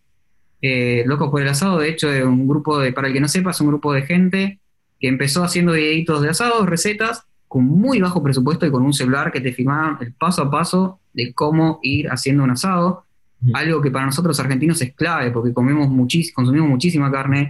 Locos 1.05 1.29
por 1.29 1.41
el 1.41 1.47
Asado, 1.47 1.79
de 1.79 1.89
hecho, 1.89 2.11
es 2.11 2.23
un 2.23 2.47
grupo 2.47 2.79
de, 2.79 2.93
para 2.93 3.07
el 3.07 3.13
que 3.13 3.19
no 3.19 3.27
sepa, 3.27 3.51
es 3.51 3.61
un 3.61 3.67
grupo 3.67 3.93
de 3.93 4.03
gente 4.03 4.59
que 4.99 5.07
empezó 5.07 5.43
haciendo 5.43 5.73
videitos 5.73 6.21
de 6.21 6.29
asados, 6.29 6.67
recetas, 6.67 7.25
con 7.47 7.65
muy 7.65 7.99
bajo 7.99 8.23
presupuesto 8.23 8.65
y 8.65 8.71
con 8.71 8.83
un 8.83 8.93
celular 8.93 9.31
que 9.31 9.41
te 9.41 9.51
filmaban 9.51 9.97
el 10.01 10.13
paso 10.13 10.43
a 10.43 10.51
paso 10.51 10.99
de 11.13 11.33
cómo 11.33 11.79
ir 11.81 12.07
haciendo 12.09 12.43
un 12.43 12.51
asado. 12.51 13.05
Algo 13.53 13.81
que 13.81 13.89
para 13.89 14.05
nosotros 14.05 14.39
argentinos 14.39 14.81
es 14.81 14.93
clave, 14.93 15.31
porque 15.31 15.51
comemos 15.51 15.87
consumimos 16.33 16.69
muchísima 16.69 17.11
carne, 17.11 17.49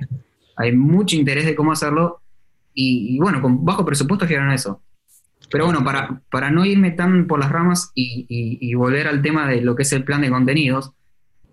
hay 0.55 0.71
mucho 0.71 1.17
interés 1.17 1.45
de 1.45 1.53
cómo 1.53 1.73
hacerlo, 1.73 2.21
y, 2.73 3.19
bueno, 3.19 3.41
con 3.41 3.65
bajo 3.65 3.85
presupuesto 3.85 4.25
llegaron 4.25 4.49
a 4.49 4.55
eso. 4.55 4.81
Pero 5.49 5.65
bueno, 5.65 5.83
para, 5.83 6.21
para 6.31 6.49
no 6.49 6.65
irme 6.65 6.91
tan 6.91 7.27
por 7.27 7.39
las 7.39 7.51
ramas 7.51 7.91
y, 7.93 8.73
volver 8.73 9.07
al 9.07 9.21
tema 9.21 9.47
de 9.47 9.61
lo 9.61 9.75
que 9.75 9.83
es 9.83 9.91
el 9.91 10.03
plan 10.03 10.21
de 10.21 10.29
contenidos, 10.29 10.93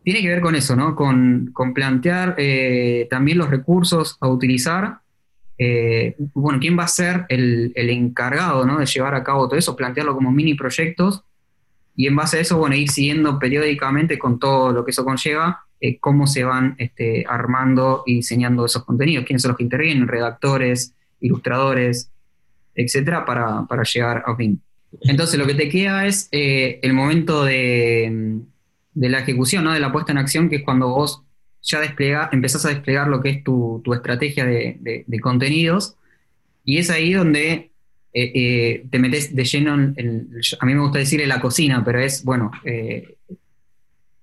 tiene 0.02 0.22
que 0.22 0.28
ver 0.28 0.40
con 0.40 0.54
eso, 0.54 0.74
¿no? 0.76 0.94
Con, 0.94 1.52
plantear 1.74 2.34
eh, 2.38 3.06
también 3.10 3.38
los 3.38 3.50
recursos 3.50 4.16
a 4.20 4.28
utilizar 4.28 5.00
eh, 5.60 6.14
bueno, 6.34 6.60
quién 6.60 6.78
va 6.78 6.84
a 6.84 6.88
ser 6.88 7.26
el, 7.28 7.72
encargado 7.74 8.64
de 8.64 8.86
llevar 8.86 9.14
a 9.14 9.24
cabo 9.24 9.48
todo 9.48 9.58
eso, 9.58 9.74
plantearlo 9.74 10.14
como 10.14 10.30
mini 10.30 10.54
proyectos 10.54 11.24
y 11.96 12.06
en 12.06 12.14
base 12.14 12.38
a 12.38 12.40
eso, 12.40 12.58
bueno, 12.58 12.76
ir 12.76 12.88
siguiendo 12.90 13.40
periódicamente 13.40 14.18
con 14.18 14.38
todo 14.38 14.72
lo 14.72 14.84
que 14.84 14.92
eso 14.92 15.04
conlleva, 15.04 15.64
eh, 15.80 15.98
cómo 15.98 16.28
se 16.28 16.44
van 16.44 16.76
este, 16.78 17.24
armando 17.28 18.04
y 18.06 18.14
diseñando 18.14 18.64
esos 18.66 18.84
contenidos, 18.84 19.26
quiénes 19.26 19.42
son 19.42 19.50
los 19.50 19.58
que 19.58 19.64
intervienen, 19.64 20.06
redactores, 20.06 20.94
ilustradores, 21.20 22.10
etcétera, 22.76 23.24
para, 23.24 23.66
llegar 23.82 24.22
a 24.24 24.36
fin. 24.36 24.62
Entonces, 25.02 25.38
lo 25.38 25.46
que 25.46 25.54
te 25.54 25.68
queda 25.68 26.06
es 26.06 26.28
el 26.30 26.92
momento 26.92 27.44
de, 27.44 28.40
de 28.98 29.08
la 29.08 29.20
ejecución, 29.20 29.62
¿no? 29.62 29.72
de 29.72 29.78
la 29.78 29.92
puesta 29.92 30.10
en 30.10 30.18
acción, 30.18 30.48
que 30.48 30.56
es 30.56 30.62
cuando 30.64 30.88
vos 30.88 31.22
ya 31.62 31.80
empezás 32.32 32.64
a 32.64 32.70
desplegar 32.70 33.06
lo 33.06 33.20
que 33.20 33.30
es 33.30 33.44
tu, 33.44 33.80
estrategia 33.94 34.44
de, 34.44 35.20
contenidos 35.22 35.96
y 36.64 36.78
es 36.78 36.90
ahí 36.90 37.12
donde 37.12 37.70
eh, 38.12 38.32
eh, 38.34 38.86
te 38.90 38.98
metes 38.98 39.36
de 39.36 39.44
lleno 39.44 39.74
en, 39.74 40.30
a 40.58 40.66
mí 40.66 40.74
me 40.74 40.80
gusta 40.80 40.98
decir 40.98 41.20
en 41.20 41.28
la 41.28 41.40
cocina, 41.40 41.84
pero 41.84 42.00
es, 42.00 42.24
bueno, 42.24 42.50
eh, 42.64 43.16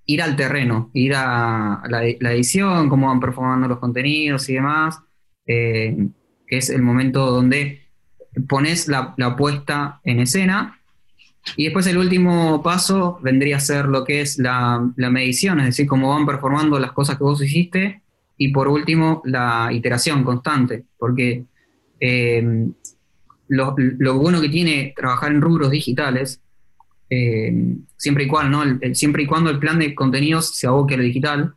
ir 0.05 0.21
al 0.21 0.35
terreno, 0.35 0.89
ir 0.93 1.13
a 1.15 1.81
la, 1.87 2.05
edición, 2.05 2.89
cómo 2.89 3.07
van 3.07 3.21
performando 3.21 3.69
los 3.69 3.79
contenidos 3.79 4.49
y 4.49 4.55
demás, 4.55 4.99
que 5.45 6.11
es 6.49 6.69
el 6.69 6.81
momento 6.81 7.31
donde 7.31 7.81
pones 8.49 8.89
la, 8.89 9.13
la 9.15 9.37
puesta 9.37 10.01
en 10.03 10.19
escena 10.19 10.74
y 11.55 11.65
después 11.65 11.85
el 11.87 11.97
último 11.97 12.61
paso 12.63 13.19
vendría 13.21 13.57
a 13.57 13.59
ser 13.59 13.85
lo 13.85 14.03
que 14.03 14.21
es 14.21 14.37
la, 14.37 14.91
medición, 14.95 15.59
es 15.59 15.67
decir, 15.67 15.87
cómo 15.87 16.09
van 16.09 16.25
performando 16.25 16.79
las 16.79 16.91
cosas 16.91 17.17
que 17.17 17.23
vos 17.23 17.41
hiciste. 17.41 18.01
Y 18.37 18.49
por 18.49 18.67
último, 18.67 19.21
la 19.25 19.69
iteración 19.71 20.23
constante, 20.23 20.83
porque 20.97 21.45
eh, 21.99 22.67
lo, 23.47 23.75
bueno 24.17 24.41
que 24.41 24.49
tiene 24.49 24.93
trabajar 24.95 25.31
en 25.31 25.41
rubros 25.41 25.71
digitales, 25.71 26.41
eh, 27.09 27.77
siempre, 27.95 28.25
y 28.25 28.27
cuando, 28.27 28.65
¿no? 28.65 28.79
siempre 28.93 29.23
y 29.23 29.25
cuando 29.27 29.49
el 29.49 29.59
plan 29.59 29.79
de 29.79 29.95
contenidos 29.95 30.55
se 30.55 30.67
aboque 30.67 30.95
a 30.95 30.97
lo 30.97 31.03
digital, 31.03 31.55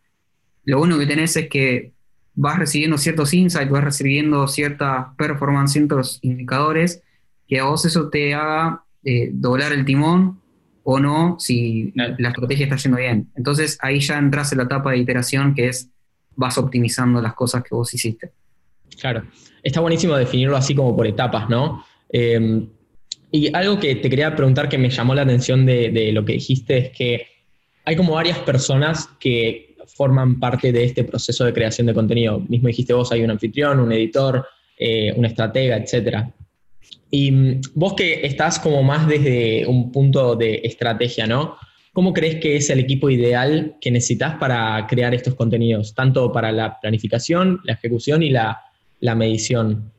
lo 0.64 0.78
bueno 0.78 0.98
que 0.98 1.06
tenés 1.06 1.34
es 1.36 1.48
que 1.48 1.92
vas 2.34 2.58
recibiendo 2.58 2.98
ciertos 2.98 3.34
insights, 3.34 3.70
vas 3.70 3.82
recibiendo 3.82 4.46
ciertas 4.46 5.06
performance, 5.16 5.72
ciertos 5.72 6.18
indicadores, 6.22 7.02
que 7.48 7.58
a 7.58 7.64
vos 7.64 7.84
eso 7.84 8.10
te 8.10 8.34
haga 8.34 8.84
eh, 9.04 9.30
doblar 9.32 9.72
el 9.72 9.84
timón 9.84 10.40
o 10.82 10.98
no 10.98 11.36
si 11.38 11.92
la 11.94 12.28
estrategia 12.28 12.64
está 12.64 12.76
yendo 12.76 12.98
bien. 12.98 13.30
Entonces 13.36 13.78
ahí 13.80 14.00
ya 14.00 14.18
entras 14.18 14.52
en 14.52 14.58
la 14.58 14.64
etapa 14.64 14.92
de 14.92 14.98
iteración 14.98 15.54
que 15.54 15.68
es 15.68 15.90
vas 16.34 16.56
optimizando 16.56 17.20
las 17.20 17.34
cosas 17.34 17.62
que 17.62 17.74
vos 17.74 17.92
hiciste. 17.92 18.30
Claro, 18.98 19.24
está 19.62 19.80
buenísimo 19.80 20.16
definirlo 20.16 20.56
así 20.56 20.74
como 20.74 20.96
por 20.96 21.06
etapas, 21.06 21.48
¿no? 21.48 21.84
Em, 22.08 22.68
y 23.30 23.54
algo 23.54 23.78
que 23.78 23.96
te 23.96 24.08
quería 24.08 24.34
preguntar 24.34 24.68
que 24.68 24.78
me 24.78 24.88
llamó 24.88 25.14
la 25.14 25.22
atención 25.22 25.66
de, 25.66 26.10
lo 26.12 26.24
que 26.24 26.34
dijiste 26.34 26.78
es 26.78 26.90
que 26.90 27.26
hay 27.84 27.96
como 27.96 28.14
varias 28.14 28.38
personas 28.38 29.08
que 29.20 29.76
forman 29.94 30.38
parte 30.38 30.72
de 30.72 30.84
este 30.84 31.04
proceso 31.04 31.44
de 31.44 31.52
creación 31.52 31.86
de 31.88 31.94
contenido. 31.94 32.40
Mismo 32.48 32.68
dijiste 32.68 32.92
vos, 32.92 33.10
hay 33.12 33.22
un 33.22 33.30
anfitrión, 33.30 33.80
un 33.80 33.92
editor, 33.92 34.46
eh, 34.78 35.12
un 35.16 35.24
estratega, 35.24 35.76
etcétera. 35.76 36.32
Y 37.10 37.30
mm, 37.30 37.60
vos 37.74 37.94
que 37.94 38.26
estás 38.26 38.58
como 38.58 38.82
más 38.82 39.06
desde 39.06 39.66
un 39.66 39.90
punto 39.92 40.36
de 40.36 40.60
estrategia, 40.64 41.26
¿no? 41.26 41.56
¿Cómo 41.92 42.12
crees 42.12 42.36
que 42.36 42.56
es 42.56 42.70
el 42.70 42.78
equipo 42.78 43.10
ideal 43.10 43.76
que 43.80 43.90
necesitas 43.90 44.36
para 44.36 44.86
crear 44.86 45.14
estos 45.14 45.34
contenidos, 45.34 45.94
tanto 45.94 46.30
para 46.30 46.52
la 46.52 46.78
planificación, 46.78 47.60
la 47.64 47.72
ejecución 47.72 48.22
y 48.22 48.30
la, 48.30 48.62
medición? 49.16 49.92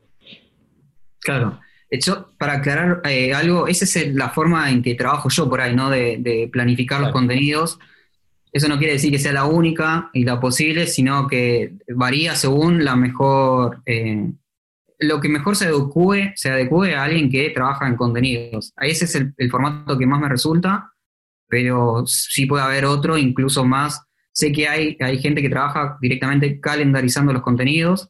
Claro. 1.19 1.59
Hecho, 1.89 2.29
para 2.37 2.53
aclarar 2.53 3.01
eh, 3.03 3.33
algo, 3.33 3.67
esa 3.67 3.83
es 3.83 4.13
la 4.13 4.29
forma 4.29 4.69
en 4.69 4.83
que 4.83 4.95
trabajo 4.95 5.27
yo 5.29 5.49
por 5.49 5.59
ahí, 5.59 5.75
¿no? 5.75 5.89
De, 5.89 6.47
planificar 6.53 7.01
los 7.01 7.11
contenidos. 7.11 7.79
Eso 8.53 8.67
no 8.67 8.77
quiere 8.77 8.93
decir 8.93 9.11
que 9.11 9.19
sea 9.19 9.33
la 9.33 9.45
única 9.45 10.09
y 10.13 10.23
la 10.23 10.39
posible, 10.39 10.87
sino 10.87 11.27
que 11.27 11.73
varía 11.89 12.35
según 12.35 12.85
la 12.85 12.95
mejor, 12.95 13.81
eh, 13.85 14.31
lo 14.99 15.21
que 15.21 15.29
mejor 15.29 15.55
se 15.55 15.65
adecue, 15.65 16.33
se 16.35 16.49
adecue 16.49 16.93
a 16.93 17.03
alguien 17.03 17.29
que 17.29 17.49
trabaja 17.51 17.87
en 17.87 17.95
contenidos. 17.95 18.73
Ese 18.81 19.05
es 19.05 19.15
el, 19.15 19.33
formato 19.49 19.97
que 19.97 20.05
más 20.05 20.19
me 20.19 20.27
resulta, 20.27 20.91
pero 21.47 22.05
sí 22.05 22.45
puede 22.45 22.63
haber 22.63 22.85
otro, 22.85 23.17
incluso 23.17 23.65
más. 23.65 24.01
Sé 24.33 24.51
que 24.51 24.67
hay, 24.67 24.97
hay 24.99 25.17
gente 25.19 25.41
que 25.41 25.49
trabaja 25.49 25.97
directamente 26.01 26.59
calendarizando 26.59 27.31
los 27.31 27.41
contenidos, 27.41 28.09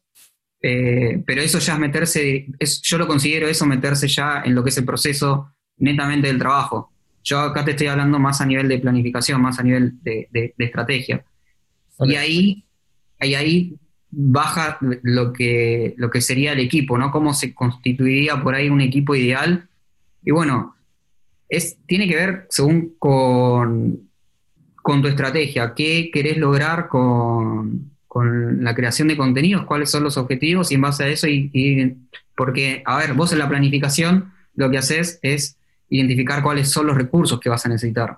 eh, 0.62 1.24
pero 1.26 1.42
eso 1.42 1.60
ya 1.60 1.74
es 1.74 1.80
meterse, 1.80 2.48
yo 2.82 2.98
lo 2.98 3.08
considero 3.08 3.48
eso 3.48 3.66
meterse 3.66 4.08
ya 4.08 4.42
en 4.44 4.56
lo 4.56 4.64
que 4.64 4.70
es 4.70 4.78
el 4.78 4.86
proceso 4.86 5.54
netamente 5.78 6.28
del 6.28 6.40
trabajo. 6.40 6.92
Yo 7.24 7.40
acá 7.40 7.64
te 7.64 7.72
estoy 7.72 7.88
hablando 7.88 8.18
más 8.18 8.42
a 8.42 8.46
nivel 8.46 8.68
de 8.68 8.80
planificación, 8.80 9.42
más 9.42 9.60
a 9.60 9.64
nivel 9.64 10.02
de, 10.02 10.54
estrategia. 10.58 11.24
Y 12.00 12.16
ahí, 12.16 12.66
ahí, 13.20 13.36
ahí 13.36 13.80
baja 14.12 14.78
lo 14.80 15.34
que, 15.34 15.94
lo 15.98 16.10
que 16.10 16.22
sería 16.22 16.54
el 16.54 16.60
equipo, 16.60 16.98
¿no? 16.98 17.12
Cómo 17.12 17.34
se 17.34 17.54
constituiría 17.54 18.42
por 18.42 18.56
ahí 18.56 18.70
un 18.70 18.82
equipo 18.82 19.16
ideal. 19.16 19.68
Y 20.24 20.32
bueno, 20.32 20.76
es, 21.48 21.78
tiene 21.86 22.08
que 22.08 22.16
ver 22.16 22.48
según 22.50 22.96
con, 22.98 24.10
con 24.76 25.02
tu 25.02 25.08
estrategia, 25.08 25.74
qué 25.76 26.10
querés 26.12 26.38
lograr 26.38 26.88
con, 26.88 27.92
con 28.08 28.64
la 28.64 28.74
creación 28.74 29.08
de 29.08 29.16
contenidos, 29.16 29.66
cuáles 29.66 29.92
son 29.92 30.04
los 30.04 30.18
objetivos 30.18 30.72
y 30.72 30.76
en 30.76 30.82
base 30.82 31.04
a 31.04 31.08
eso, 31.08 31.28
y, 31.28 31.96
porque, 32.36 32.82
a 32.86 32.98
ver, 32.98 33.14
vos 33.14 33.32
en 33.32 33.40
la 33.40 33.48
planificación 33.48 34.32
lo 34.56 34.70
que 34.72 34.80
haces 34.80 35.20
es 35.22 35.58
identificar 35.90 36.42
cuáles 36.42 36.70
son 36.70 36.88
los 36.88 36.98
recursos 36.98 37.40
que 37.40 37.50
vas 37.50 37.66
a 37.66 37.70
necesitar. 37.70 38.18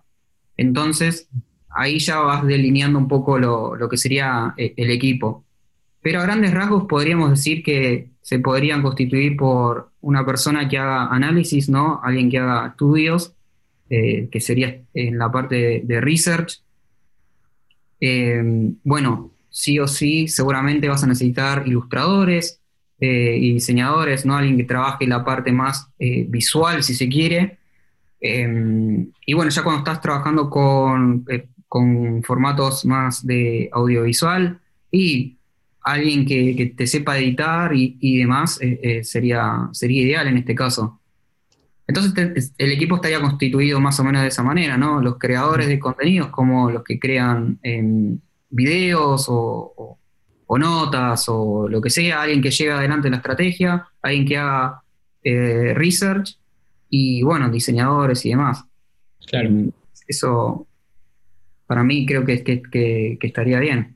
Entonces, 0.55 1.27
ahí 1.69 1.99
ya 1.99 2.19
vas 2.19 2.45
delineando 2.45 2.99
un 2.99 3.07
poco 3.07 3.37
lo, 3.37 3.89
que 3.89 3.97
sería 3.97 4.53
eh, 4.57 4.73
el 4.77 4.91
equipo. 4.91 5.43
Pero 6.01 6.19
a 6.19 6.23
grandes 6.23 6.53
rasgos 6.53 6.85
podríamos 6.87 7.29
decir 7.29 7.63
que 7.63 8.09
se 8.21 8.39
podrían 8.39 8.81
constituir 8.81 9.35
por 9.35 9.91
una 10.01 10.25
persona 10.25 10.67
que 10.67 10.77
haga 10.77 11.07
análisis, 11.07 11.69
¿no? 11.69 11.99
Alguien 12.03 12.29
que 12.29 12.39
haga 12.39 12.67
estudios, 12.67 13.33
eh, 13.89 14.29
que 14.31 14.39
sería 14.39 14.81
en 14.93 15.17
la 15.17 15.31
parte 15.31 15.81
de, 15.83 16.01
research. 16.01 16.61
Eh, 17.99 18.41
bueno, 18.83 19.31
sí 19.49 19.77
o 19.79 19.87
sí 19.87 20.27
seguramente 20.27 20.87
vas 20.87 21.03
a 21.03 21.07
necesitar 21.07 21.67
ilustradores 21.67 22.61
eh, 22.99 23.37
y 23.39 23.53
diseñadores, 23.53 24.25
¿no? 24.25 24.35
Alguien 24.35 24.57
que 24.57 24.63
trabaje 24.63 25.05
la 25.07 25.23
parte 25.23 25.51
más 25.51 25.89
eh, 25.99 26.25
visual, 26.29 26.83
si 26.83 26.93
se 26.93 27.09
quiere. 27.09 27.57
Em, 28.19 29.11
y 29.25 29.33
bueno, 29.33 29.49
ya 29.49 29.63
cuando 29.63 29.79
estás 29.79 30.01
trabajando 30.01 30.49
con, 30.49 31.25
con 31.67 32.21
formatos 32.23 32.85
más 32.85 33.25
de 33.25 33.69
audiovisual 33.73 34.59
y 34.91 35.37
alguien 35.83 36.25
que, 36.25 36.73
te 36.75 36.87
sepa 36.87 37.17
editar 37.17 37.71
y, 37.73 38.17
demás, 38.19 38.59
sería, 39.03 39.69
sería 39.71 40.01
ideal 40.01 40.27
en 40.27 40.37
este 40.37 40.55
caso. 40.55 41.01
Entonces 41.87 42.53
el 42.57 42.71
equipo 42.71 42.95
estaría 42.95 43.19
constituido 43.19 43.81
más 43.81 43.99
o 43.99 44.03
menos 44.03 44.21
de 44.21 44.29
esa 44.29 44.43
manera, 44.43 44.77
¿no? 44.77 45.01
Los 45.01 45.17
creadores 45.17 45.67
de 45.67 45.77
contenidos 45.77 46.29
como 46.29 46.71
los 46.71 46.83
que 46.83 46.97
crean 46.97 47.59
videos 48.49 49.25
o, 49.27 49.97
notas 50.57 51.25
o 51.27 51.67
lo 51.67 51.81
que 51.81 51.89
sea, 51.89 52.21
alguien 52.21 52.41
que 52.41 52.51
lleve 52.51 52.73
adelante 52.73 53.09
la 53.09 53.17
estrategia, 53.17 53.87
alguien 54.01 54.25
que 54.25 54.37
haga 54.37 54.81
eh, 55.23 55.73
research 55.73 56.37
y 56.89 57.23
bueno, 57.23 57.49
diseñadores 57.49 58.25
y 58.25 58.29
demás. 58.29 58.63
Claro. 59.25 59.49
Eso 60.07 60.67
para 61.67 61.83
mí 61.83 62.05
creo 62.05 62.25
que, 62.25 62.43
que, 62.43 63.17
que 63.19 63.27
estaría 63.27 63.59
bien. 63.59 63.95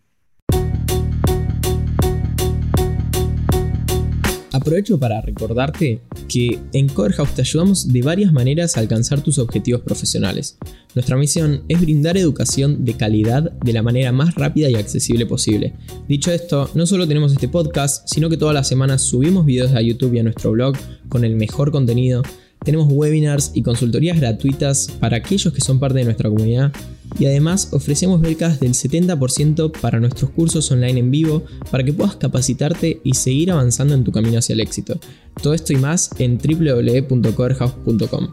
Aprovecho 4.56 4.98
para 4.98 5.20
recordarte 5.20 6.00
que 6.30 6.62
en 6.72 6.88
Coderhouse 6.88 7.36
te 7.36 7.42
ayudamos 7.42 7.92
de 7.92 8.02
varias 8.02 8.32
maneras 8.32 8.78
a 8.78 8.80
alcanzar 8.80 9.20
tus 9.20 9.38
objetivos 9.38 9.82
profesionales. 9.82 10.58
Nuestra 10.94 11.18
misión 11.18 11.64
es 11.68 11.82
brindar 11.82 12.16
educación 12.16 12.86
de 12.86 12.94
calidad 12.94 13.52
de 13.52 13.74
la 13.74 13.82
manera 13.82 14.14
más 14.14 14.34
rápida 14.36 14.70
y 14.70 14.76
accesible 14.76 15.26
posible. 15.26 15.74
Dicho 16.08 16.32
esto, 16.32 16.70
no 16.74 16.86
solo 16.86 17.06
tenemos 17.06 17.34
este 17.34 17.50
podcast, 17.50 18.08
sino 18.08 18.30
que 18.30 18.38
todas 18.38 18.56
las 18.56 18.70
semanas 18.70 19.02
subimos 19.02 19.46
videos 19.46 19.74
a 19.74 19.82
YouTube 19.82 20.14
y 20.14 20.20
a 20.20 20.24
nuestro 20.24 20.54
blog 20.54 20.78
con 21.10 21.26
el 21.26 21.36
mejor 21.36 21.72
contenido 21.72 22.24
tenemos 22.64 22.88
webinars 22.90 23.52
y 23.54 23.62
consultorías 23.62 24.20
gratuitas 24.20 24.88
para 25.02 25.18
aquellos 25.18 25.54
que 25.54 25.62
son 25.62 25.80
parte 25.80 26.00
de 26.00 26.06
nuestra 26.06 26.30
comunidad 26.30 26.72
y 27.18 27.26
además 27.26 27.70
ofrecemos 27.72 28.22
becas 28.22 28.60
del 28.60 28.74
70% 28.74 29.72
para 29.80 30.00
nuestros 30.00 30.32
cursos 30.32 30.72
online 30.72 31.00
en 31.00 31.12
vivo 31.12 31.44
para 31.72 31.84
que 31.84 31.94
puedas 31.94 32.16
capacitarte 32.16 33.00
y 33.04 33.14
seguir 33.14 33.52
avanzando 33.52 33.94
en 33.94 34.04
tu 34.04 34.12
camino 34.12 34.40
hacia 34.40 34.54
el 34.54 34.60
éxito. 34.60 35.00
Todo 35.42 35.54
esto 35.54 35.74
y 35.74 35.78
más 35.78 36.10
en 36.20 36.38
www.coverhouse.com. 36.38 38.28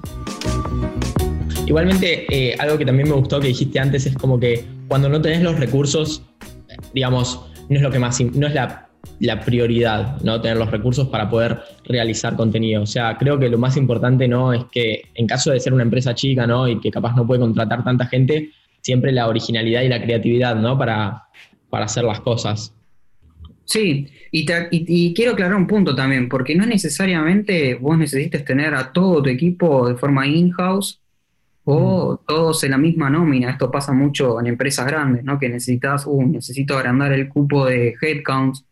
Igualmente, 1.66 2.26
eh, 2.28 2.56
algo 2.58 2.76
que 2.76 2.84
también 2.84 3.08
me 3.08 3.14
gustó 3.14 3.40
que 3.40 3.48
dijiste 3.48 3.78
antes 3.78 4.06
es 4.06 4.14
como 4.16 4.38
que 4.38 4.64
cuando 4.88 5.08
no 5.08 5.20
tenés 5.22 5.42
los 5.42 5.58
recursos, 5.58 6.22
digamos, 6.92 7.40
no 7.68 7.76
es 7.76 7.82
lo 7.82 7.90
que 7.90 7.98
más, 7.98 8.20
no 8.20 8.46
es 8.46 8.54
la 8.54 8.88
la 9.20 9.40
prioridad, 9.40 10.20
¿no? 10.22 10.40
Tener 10.40 10.56
los 10.56 10.70
recursos 10.70 11.08
para 11.08 11.28
poder 11.30 11.60
realizar 11.84 12.36
contenido. 12.36 12.82
O 12.82 12.86
sea, 12.86 13.16
creo 13.18 13.38
que 13.38 13.48
lo 13.48 13.58
más 13.58 13.76
importante, 13.76 14.26
¿no? 14.26 14.52
Es 14.52 14.64
que 14.70 15.02
en 15.14 15.26
caso 15.26 15.52
de 15.52 15.60
ser 15.60 15.72
una 15.72 15.84
empresa 15.84 16.14
chica, 16.14 16.46
¿no? 16.46 16.68
Y 16.68 16.80
que 16.80 16.90
capaz 16.90 17.14
no 17.14 17.26
puede 17.26 17.40
contratar 17.40 17.84
tanta 17.84 18.06
gente, 18.06 18.50
siempre 18.82 19.12
la 19.12 19.28
originalidad 19.28 19.82
y 19.82 19.88
la 19.88 20.02
creatividad, 20.02 20.56
¿no? 20.56 20.76
Para, 20.76 21.24
para 21.70 21.86
hacer 21.86 22.04
las 22.04 22.20
cosas. 22.20 22.74
Sí, 23.64 24.08
y, 24.30 25.14
quiero 25.14 25.32
aclarar 25.32 25.56
un 25.56 25.66
punto 25.66 25.94
también, 25.94 26.28
porque 26.28 26.54
no 26.54 26.66
necesariamente 26.66 27.74
vos 27.74 27.96
necesites 27.96 28.44
tener 28.44 28.74
a 28.74 28.92
todo 28.92 29.22
tu 29.22 29.30
equipo 29.30 29.88
de 29.88 29.94
forma 29.94 30.26
in-house 30.26 31.00
o 31.64 32.14
mm. 32.14 32.26
todos 32.26 32.64
en 32.64 32.72
la 32.72 32.78
misma 32.78 33.08
nómina. 33.08 33.50
Esto 33.50 33.70
pasa 33.70 33.92
mucho 33.92 34.38
en 34.40 34.48
empresas 34.48 34.86
grandes, 34.86 35.24
¿no? 35.24 35.38
Que 35.38 35.48
necesitas, 35.48 36.04
uh, 36.06 36.22
necesito 36.22 36.76
agrandar 36.76 37.12
el 37.12 37.28
cupo 37.28 37.66
de 37.66 37.94
headcounts 38.00 38.64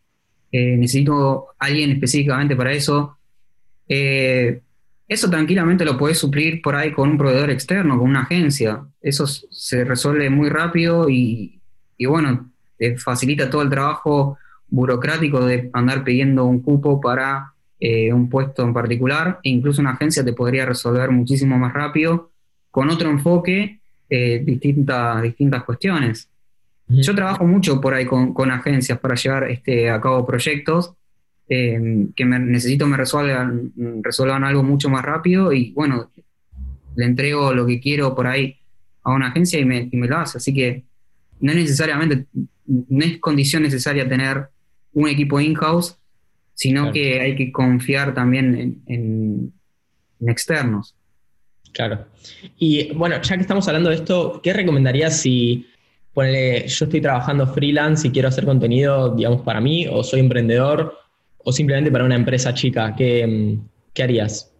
eh, 0.51 0.75
necesito 0.75 1.47
alguien 1.59 1.91
específicamente 1.91 2.55
para 2.55 2.73
eso. 2.73 3.17
Eh, 3.87 4.61
eso 5.11 5.29
tranquilamente 5.29 5.83
lo 5.83 5.97
puedes 5.97 6.17
suplir 6.17 6.61
por 6.61 6.73
ahí 6.73 6.93
con 6.93 7.09
un 7.09 7.17
proveedor 7.17 7.49
externo, 7.49 7.99
con 7.99 8.09
una 8.09 8.21
agencia. 8.21 8.85
Eso 9.01 9.27
se 9.27 9.83
resuelve 9.83 10.29
muy 10.29 10.47
rápido 10.47 11.09
y, 11.09 11.59
bueno, 12.07 12.49
te 12.77 12.97
facilita 12.97 13.49
todo 13.49 13.61
el 13.61 13.69
trabajo 13.69 14.37
burocrático 14.69 15.45
de 15.45 15.69
andar 15.73 16.05
pidiendo 16.05 16.45
un 16.45 16.61
cupo 16.61 17.01
para 17.01 17.51
eh, 17.77 18.13
un 18.13 18.29
puesto 18.29 18.63
en 18.63 18.73
particular. 18.73 19.41
E 19.43 19.49
incluso 19.49 19.81
una 19.81 19.91
agencia 19.91 20.23
te 20.23 20.31
podría 20.31 20.65
resolver 20.65 21.11
muchísimo 21.11 21.57
más 21.57 21.73
rápido 21.73 22.31
con 22.71 22.89
otro 22.89 23.09
enfoque 23.09 23.81
distintas, 24.09 25.21
distintas 25.23 25.63
cuestiones. 25.65 26.29
Yo 26.87 27.13
trabajo 27.13 27.45
mucho 27.45 27.81
por 27.81 27.93
ahí 27.93 28.05
con, 28.05 28.49
agencias 28.49 28.97
para 28.97 29.15
llevar 29.15 29.51
este, 29.51 29.89
a 29.89 29.99
cabo 29.99 30.25
proyectos 30.25 30.93
eh, 31.53 32.07
que 32.15 32.23
me, 32.23 32.39
necesito 32.39 32.87
me 32.87 32.95
resuelvan, 32.95 33.73
resuelvan 34.01 34.45
algo 34.45 34.63
mucho 34.63 34.89
más 34.89 35.03
rápido 35.03 35.51
y 35.51 35.73
bueno, 35.73 36.09
le 36.95 37.05
entrego 37.05 37.53
lo 37.53 37.65
que 37.65 37.81
quiero 37.81 38.15
por 38.15 38.25
ahí 38.25 38.55
a 39.03 39.11
una 39.11 39.27
agencia 39.27 39.59
y 39.59 39.65
me, 39.65 39.89
lo 39.91 40.17
hace. 40.17 40.37
Así 40.37 40.53
que 40.53 40.85
no 41.41 41.51
es 41.51 41.57
necesariamente, 41.57 42.25
no 42.65 43.03
es 43.03 43.17
condición 43.19 43.63
necesaria 43.63 44.07
tener 44.07 44.47
un 44.93 45.09
equipo 45.09 45.41
in-house, 45.41 45.97
sino 46.53 46.93
que 46.93 47.19
hay 47.19 47.35
que 47.35 47.51
confiar 47.51 48.13
también 48.13 48.81
en, 48.85 49.53
en 50.19 50.29
externos. 50.29 50.95
Claro. 51.73 52.05
Y 52.59 52.93
bueno, 52.93 53.21
ya 53.21 53.35
que 53.35 53.41
estamos 53.41 53.67
hablando 53.67 53.89
de 53.89 53.97
esto, 53.97 54.39
¿qué 54.41 54.53
recomendarías 54.53 55.19
si 55.19 55.67
ponele, 56.13 56.65
yo 56.65 56.85
estoy 56.85 57.01
trabajando 57.01 57.45
freelance 57.45 58.07
y 58.07 58.11
quiero 58.11 58.29
hacer 58.29 58.45
contenido, 58.45 59.13
digamos, 59.15 59.41
para 59.41 59.59
mí, 59.59 59.85
o 59.91 60.01
soy 60.01 60.21
emprendedor, 60.21 60.97
o 61.43 61.51
simplemente 61.51 61.91
para 61.91 62.05
una 62.05 62.15
empresa 62.15 62.53
chica, 62.53 62.95
¿qué, 62.95 63.57
harías? 64.01 64.53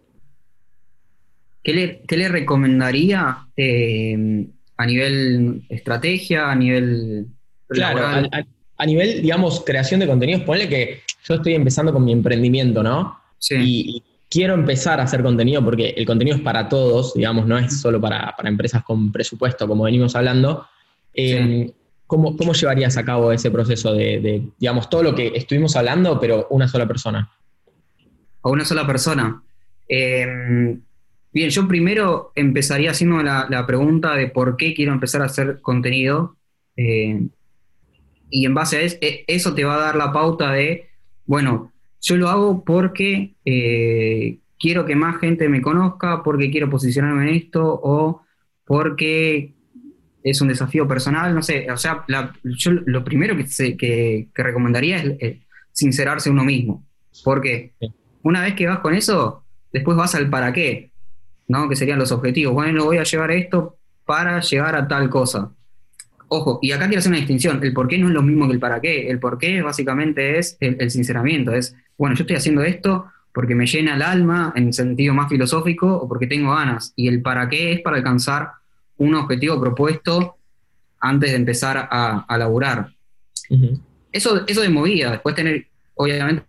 ¿Qué 1.62 2.00
le, 2.08 2.28
recomendaría 2.28 3.46
eh, 3.56 4.46
a 4.76 4.86
nivel 4.86 5.62
estrategia, 5.68 6.50
a 6.50 6.54
nivel... 6.54 7.26
Claro, 7.68 8.28
a, 8.76 8.86
nivel, 8.86 9.22
digamos, 9.22 9.62
creación 9.64 10.00
de 10.00 10.06
contenidos, 10.06 10.42
ponle 10.42 10.68
que 10.68 11.02
yo 11.24 11.34
estoy 11.34 11.54
empezando 11.54 11.92
con 11.92 12.04
mi 12.04 12.12
emprendimiento, 12.12 12.82
¿no? 12.82 13.18
Sí. 13.38 13.54
Y, 13.58 14.02
quiero 14.28 14.54
empezar 14.54 14.98
a 14.98 15.02
hacer 15.02 15.22
contenido 15.22 15.62
porque 15.62 15.90
el 15.90 16.06
contenido 16.06 16.38
es 16.38 16.42
para 16.42 16.66
todos, 16.66 17.12
digamos, 17.12 17.46
no 17.46 17.58
es 17.58 17.82
solo 17.82 18.00
para, 18.00 18.34
para 18.34 18.48
empresas 18.48 18.82
con 18.82 19.12
presupuesto, 19.12 19.68
como 19.68 19.84
venimos 19.84 20.16
hablando, 20.16 20.66
Em, 21.14 21.70
¿cómo, 22.12 22.52
llevarías 22.52 22.98
a 22.98 23.06
cabo 23.06 23.32
ese 23.32 23.50
proceso 23.50 23.94
de, 23.94 24.42
digamos, 24.58 24.90
todo 24.90 25.02
lo 25.02 25.14
que 25.14 25.32
estuvimos 25.34 25.76
hablando, 25.76 26.20
pero 26.20 26.46
una 26.50 26.68
sola 26.68 26.86
persona? 26.86 27.30
A 28.42 28.50
una 28.50 28.66
sola 28.66 28.86
persona. 28.86 29.42
Em, 29.88 30.78
bien, 31.32 31.48
yo 31.48 31.66
primero 31.66 32.32
empezaría 32.34 32.90
haciendo 32.90 33.22
la, 33.22 33.64
pregunta 33.66 34.14
de 34.14 34.28
por 34.28 34.58
qué 34.58 34.74
quiero 34.74 34.92
empezar 34.92 35.22
a 35.22 35.26
hacer 35.26 35.62
contenido. 35.62 36.36
Eh, 36.76 37.28
y 38.28 38.44
en 38.44 38.52
base 38.52 38.76
a 38.76 38.80
eso, 38.82 38.98
e, 39.00 39.24
eso 39.26 39.54
te 39.54 39.64
va 39.64 39.76
a 39.76 39.86
dar 39.86 39.96
la 39.96 40.12
pauta 40.12 40.52
de, 40.52 40.88
bueno, 41.24 41.72
yo 42.02 42.16
lo 42.16 42.28
hago 42.28 42.62
porque 42.62 43.32
eh, 43.46 44.36
quiero 44.58 44.84
que 44.84 44.96
más 44.96 45.18
gente 45.18 45.48
me 45.48 45.62
conozca, 45.62 46.22
porque 46.22 46.50
quiero 46.50 46.68
posicionarme 46.68 47.30
en 47.30 47.36
esto 47.36 47.80
o 47.82 48.20
porque 48.66 49.54
es 50.24 50.40
un 50.40 50.48
desafío 50.48 50.86
personal, 50.86 51.34
no 51.34 51.42
sé, 51.42 51.70
o 51.70 51.76
sea, 51.76 52.04
yo 52.44 52.70
lo 52.86 53.04
primero 53.04 53.36
que, 53.36 53.76
que, 53.76 54.28
recomendaría 54.34 54.98
es, 55.18 55.38
sincerarse 55.72 56.30
uno 56.30 56.44
mismo, 56.44 56.84
porque 57.24 57.72
una 58.22 58.42
vez 58.42 58.54
que 58.54 58.66
vas 58.66 58.80
con 58.80 58.94
eso, 58.94 59.44
después 59.72 59.96
vas 59.96 60.14
al 60.14 60.28
para 60.28 60.52
qué, 60.52 60.90
¿no? 61.48 61.68
Que 61.68 61.76
serían 61.76 61.98
los 61.98 62.12
objetivos. 62.12 62.54
Bueno, 62.54 62.84
voy 62.84 62.98
a 62.98 63.04
llevar 63.04 63.30
esto 63.30 63.76
para 64.04 64.40
llegar 64.40 64.76
a 64.76 64.86
tal 64.86 65.08
cosa. 65.08 65.50
Ojo, 66.28 66.58
y 66.62 66.72
acá 66.72 66.86
quiero 66.86 67.00
hacer 67.00 67.10
una 67.10 67.18
distinción. 67.18 67.62
El 67.62 67.72
por 67.72 67.88
qué 67.88 67.98
no 67.98 68.08
es 68.08 68.14
lo 68.14 68.22
mismo 68.22 68.46
que 68.46 68.54
el 68.54 68.60
para 68.60 68.80
qué. 68.80 69.08
El 69.10 69.18
por 69.18 69.38
qué 69.38 69.60
básicamente 69.60 70.38
es 70.38 70.56
el, 70.60 70.76
el 70.80 70.90
sinceramiento. 70.90 71.52
Es, 71.52 71.76
bueno, 71.98 72.16
yo 72.16 72.22
estoy 72.22 72.36
haciendo 72.36 72.62
esto 72.62 73.06
porque 73.34 73.54
me 73.54 73.66
llena 73.66 73.96
el 73.96 74.02
alma 74.02 74.52
en 74.56 74.72
sentido 74.72 75.14
más 75.14 75.28
filosófico 75.28 75.92
o 75.94 76.08
porque 76.08 76.26
tengo 76.26 76.54
ganas. 76.54 76.92
Y 76.96 77.08
el 77.08 77.22
para 77.22 77.48
qué 77.48 77.72
es 77.72 77.80
para 77.80 77.96
alcanzar 77.96 78.52
un 79.04 79.14
objetivo 79.14 79.60
propuesto 79.60 80.36
antes 81.00 81.30
de 81.30 81.36
empezar 81.36 81.88
a, 81.90 82.24
a 82.28 82.38
laburar. 82.38 82.92
eso, 84.12 84.46
eso 84.46 84.60
de 84.60 84.68
movida, 84.68 85.10
después 85.12 85.34
tener, 85.34 85.66
obviamente, 85.94 86.44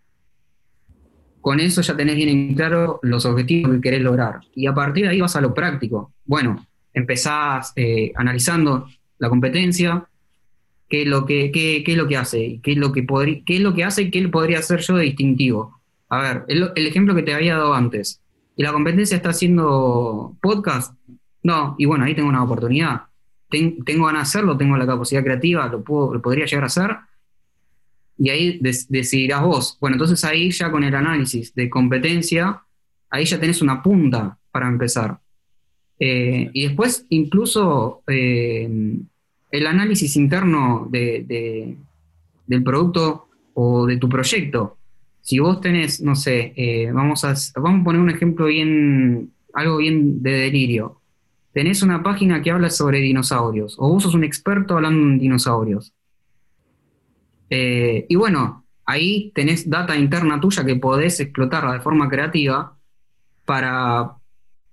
con 1.42 1.60
eso 1.60 1.82
ya 1.82 1.98
tenés 1.98 2.16
bien 2.16 2.30
en 2.30 2.56
claro 2.56 3.00
los 3.04 3.26
objetivos 3.26 3.76
que 3.76 3.82
querés 3.82 4.02
lograr. 4.02 4.40
Y 4.56 4.66
a 4.68 4.74
partir 4.74 5.04
de 5.04 5.10
ahí 5.10 5.20
vas 5.20 5.36
a 5.36 5.42
lo 5.42 5.54
práctico. 5.54 6.14
Bueno, 6.24 6.66
empezás 6.94 7.74
eh, 7.76 8.14
analizando 8.16 8.88
la 9.18 9.30
competencia, 9.30 10.08
qué 10.88 11.02
es 11.02 11.08
lo 11.08 11.26
que, 11.26 11.52
qué, 11.52 11.84
es 11.86 11.98
lo 11.98 12.08
que 12.08 12.16
hace, 12.18 12.60
qué 12.64 12.72
es 12.72 12.78
lo 12.78 12.94
que, 12.94 13.04
podría, 13.04 13.42
qué 13.46 13.58
es 13.58 13.62
lo 13.62 13.74
que 13.74 13.84
hace 13.84 14.04
y 14.04 14.12
qué 14.12 14.26
podría 14.30 14.60
hacer 14.60 14.80
yo 14.80 14.96
de 14.96 15.04
distintivo. 15.04 15.82
A 16.08 16.22
ver, 16.22 16.46
el, 16.48 16.88
ejemplo 16.88 17.16
que 17.16 17.24
te 17.24 17.34
había 17.34 17.58
dado 17.58 17.74
antes. 17.74 18.22
¿Y 18.56 18.64
la 18.64 18.72
competencia 18.72 19.18
está 19.18 19.32
haciendo 19.32 20.38
podcast? 20.42 20.96
No, 21.44 21.76
y 21.78 21.86
bueno, 21.86 22.06
ahí 22.06 22.16
tengo 22.16 22.30
una 22.30 22.44
oportunidad. 22.44 23.04
tengo 23.50 24.06
ganas 24.06 24.34
de 24.34 24.40
hacerlo, 24.40 24.58
tengo 24.58 24.78
la 24.78 24.88
capacidad 24.88 25.24
creativa, 25.24 25.68
lo, 25.68 25.84
puedo, 25.84 26.14
lo 26.14 26.22
podría 26.22 26.46
llegar 26.46 26.64
a 26.64 26.68
hacer. 26.68 26.92
Y 28.18 28.30
ahí 28.30 28.60
decidirás 28.62 29.44
vos. 29.44 29.78
Bueno, 29.82 29.96
entonces 29.96 30.24
ahí 30.24 30.52
ya 30.52 30.72
con 30.72 30.84
el 30.84 30.96
análisis 30.96 31.54
de 31.54 31.70
competencia, 31.70 32.62
ahí 33.10 33.26
ya 33.26 33.40
tenés 33.40 33.62
una 33.62 33.82
punta 33.82 34.38
para 34.52 34.68
empezar. 34.68 35.20
Eh, 36.00 36.50
y 36.54 36.68
después 36.68 37.06
incluso 37.10 38.02
eh, 38.08 38.70
el 39.52 39.68
análisis 39.68 40.16
interno 40.16 40.88
de, 40.90 41.78
del 42.48 42.64
producto 42.64 43.28
o 43.54 43.86
de 43.86 43.98
tu 43.98 44.10
proyecto 44.10 44.78
si 45.24 45.40
vos 45.40 45.62
tenés, 45.62 46.02
no 46.02 46.16
sé, 46.16 46.54
eh, 46.58 46.92
vamos, 46.92 47.24
a, 47.24 47.34
vamos 47.56 47.82
a 47.82 47.84
poner 47.86 48.02
un 48.02 48.10
ejemplo 48.10 48.48
bien, 48.48 49.32
algo 49.54 49.78
bien 49.78 50.22
de 50.22 50.32
delirio. 50.32 51.00
Tenés 51.54 51.84
una 51.84 52.02
página 52.02 52.42
que 52.42 52.52
habla 52.52 52.70
sobre 52.70 53.00
dinosaurios, 53.00 53.76
o 53.78 53.88
vos 53.90 54.04
sos 54.04 54.16
un 54.16 54.24
experto 54.24 54.76
hablando 54.76 55.12
de 55.12 55.20
dinosaurios. 55.20 55.94
Eh, 57.50 58.06
y 58.10 58.16
bueno, 58.16 58.66
ahí 58.86 59.32
tenés 59.36 59.70
data 59.70 59.96
interna 59.96 60.40
tuya 60.40 60.66
que 60.66 60.76
podés 60.76 61.20
explotarla 61.20 61.74
de 61.74 61.82
forma 61.82 62.10
creativa 62.10 62.76
para, 63.46 64.16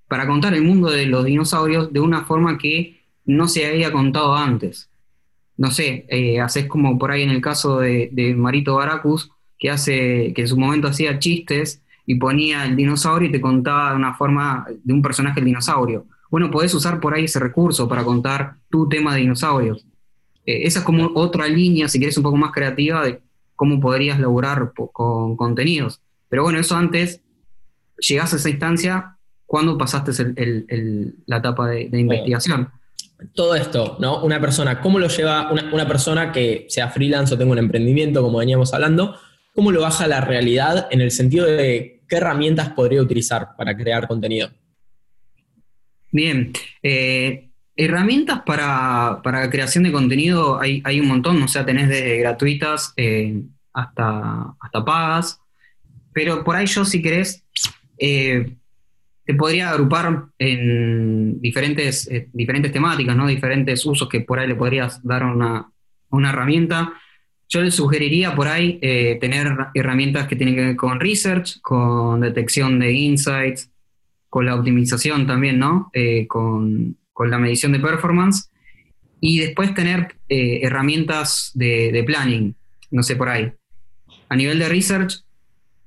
para 0.08 0.26
contar 0.26 0.54
el 0.54 0.62
mundo 0.62 0.90
de 0.90 1.04
los 1.04 1.24
dinosaurios 1.26 1.92
de 1.92 2.00
una 2.00 2.24
forma 2.24 2.56
que 2.56 3.00
no 3.26 3.46
se 3.46 3.66
había 3.66 3.92
contado 3.92 4.34
antes. 4.34 4.88
No 5.58 5.70
sé, 5.70 6.06
eh, 6.08 6.40
haces 6.40 6.64
como 6.66 6.98
por 6.98 7.10
ahí 7.10 7.22
en 7.22 7.30
el 7.30 7.42
caso 7.42 7.80
de, 7.80 8.08
de 8.12 8.34
Marito 8.34 8.76
Baracus, 8.76 9.30
que 9.58 9.68
hace, 9.68 10.32
que 10.34 10.40
en 10.40 10.48
su 10.48 10.58
momento 10.58 10.88
hacía 10.88 11.18
chistes 11.18 11.82
y 12.06 12.14
ponía 12.14 12.64
el 12.64 12.74
dinosaurio 12.76 13.28
y 13.28 13.32
te 13.32 13.42
contaba 13.42 13.90
de 13.90 13.96
una 13.96 14.14
forma 14.14 14.66
de 14.82 14.94
un 14.94 15.02
personaje 15.02 15.40
el 15.40 15.46
dinosaurio. 15.46 16.06
Bueno, 16.30 16.50
podés 16.50 16.72
usar 16.74 17.00
por 17.00 17.14
ahí 17.14 17.24
ese 17.24 17.40
recurso 17.40 17.88
para 17.88 18.04
contar 18.04 18.56
tu 18.70 18.88
tema 18.88 19.14
de 19.14 19.22
dinosaurios. 19.22 19.84
Eh, 20.46 20.62
esa 20.64 20.78
es 20.78 20.84
como 20.84 21.10
otra 21.14 21.46
línea, 21.48 21.88
si 21.88 21.98
quieres, 21.98 22.16
un 22.16 22.22
poco 22.22 22.36
más 22.36 22.52
creativa 22.52 23.04
de 23.04 23.20
cómo 23.56 23.80
podrías 23.80 24.18
lograr 24.18 24.72
con 24.92 25.36
contenidos. 25.36 26.00
Pero 26.28 26.44
bueno, 26.44 26.60
eso 26.60 26.76
antes, 26.76 27.20
llegás 27.98 28.32
a 28.32 28.36
esa 28.36 28.48
instancia 28.48 29.16
cuando 29.44 29.76
pasaste 29.76 30.12
la 31.26 31.36
etapa 31.38 31.68
de, 31.68 31.90
investigación. 31.92 32.70
Todo 33.34 33.54
esto, 33.54 33.96
¿no? 34.00 34.22
Una 34.22 34.40
persona, 34.40 34.80
¿cómo 34.80 34.98
lo 34.98 35.08
lleva 35.08 35.50
una, 35.50 35.74
una 35.74 35.86
persona 35.86 36.32
que 36.32 36.66
sea 36.70 36.88
freelance 36.88 37.34
o 37.34 37.38
tenga 37.38 37.52
un 37.52 37.58
emprendimiento, 37.58 38.22
como 38.22 38.38
veníamos 38.38 38.72
hablando? 38.72 39.16
¿Cómo 39.54 39.72
lo 39.72 39.82
baja 39.82 40.04
a 40.04 40.08
la 40.08 40.20
realidad 40.20 40.86
en 40.90 41.00
el 41.00 41.10
sentido 41.10 41.44
de 41.44 42.02
qué 42.08 42.16
herramientas 42.16 42.70
podría 42.70 43.02
utilizar 43.02 43.56
para 43.56 43.76
crear 43.76 44.06
contenido? 44.06 44.50
Bien, 46.12 46.52
eh, 46.82 47.50
herramientas 47.76 48.42
para, 48.44 49.20
creación 49.50 49.84
de 49.84 49.92
contenido 49.92 50.60
hay, 50.60 51.00
un 51.00 51.06
montón, 51.06 51.40
o 51.42 51.48
sea, 51.48 51.64
tenés 51.64 51.88
desde 51.88 52.18
gratuitas 52.18 52.92
eh, 52.96 53.42
hasta, 53.72 54.54
hasta 54.60 54.84
pagas, 54.84 55.40
pero 56.12 56.42
por 56.42 56.56
ahí 56.56 56.66
yo 56.66 56.84
si 56.84 57.00
querés 57.00 57.44
eh, 57.98 58.56
te 59.24 59.34
podría 59.34 59.70
agrupar 59.70 60.26
en 60.38 61.40
diferentes, 61.40 62.10
diferentes 62.32 62.72
temáticas, 62.72 63.14
¿no? 63.14 63.28
diferentes 63.28 63.86
usos 63.86 64.08
que 64.08 64.20
por 64.20 64.40
ahí 64.40 64.48
le 64.48 64.56
podrías 64.56 65.04
dar 65.04 65.24
una, 65.24 65.70
una 66.10 66.30
herramienta. 66.30 66.94
Yo 67.48 67.62
les 67.62 67.74
sugeriría 67.74 68.34
por 68.34 68.48
ahí 68.48 68.78
tener 69.20 69.56
herramientas 69.74 70.26
que 70.26 70.36
tienen 70.36 70.56
que 70.56 70.64
ver 70.66 70.76
con 70.76 70.98
research, 70.98 71.60
con 71.60 72.20
detección 72.20 72.80
de 72.80 72.92
insights, 72.92 73.70
con 74.30 74.46
la 74.46 74.54
optimización 74.54 75.26
también, 75.26 75.58
¿no? 75.58 75.90
Eh, 75.92 76.26
con, 76.26 76.96
la 77.22 77.38
medición 77.38 77.72
de 77.72 77.80
performance. 77.80 78.50
Y 79.20 79.40
después 79.40 79.74
tener 79.74 80.16
eh, 80.30 80.60
herramientas 80.62 81.50
de, 81.52 82.02
planning, 82.06 82.54
no 82.90 83.02
sé, 83.02 83.14
por 83.14 83.28
ahí. 83.28 83.52
A 84.30 84.36
nivel 84.36 84.58
de 84.58 84.70
research, 84.70 85.22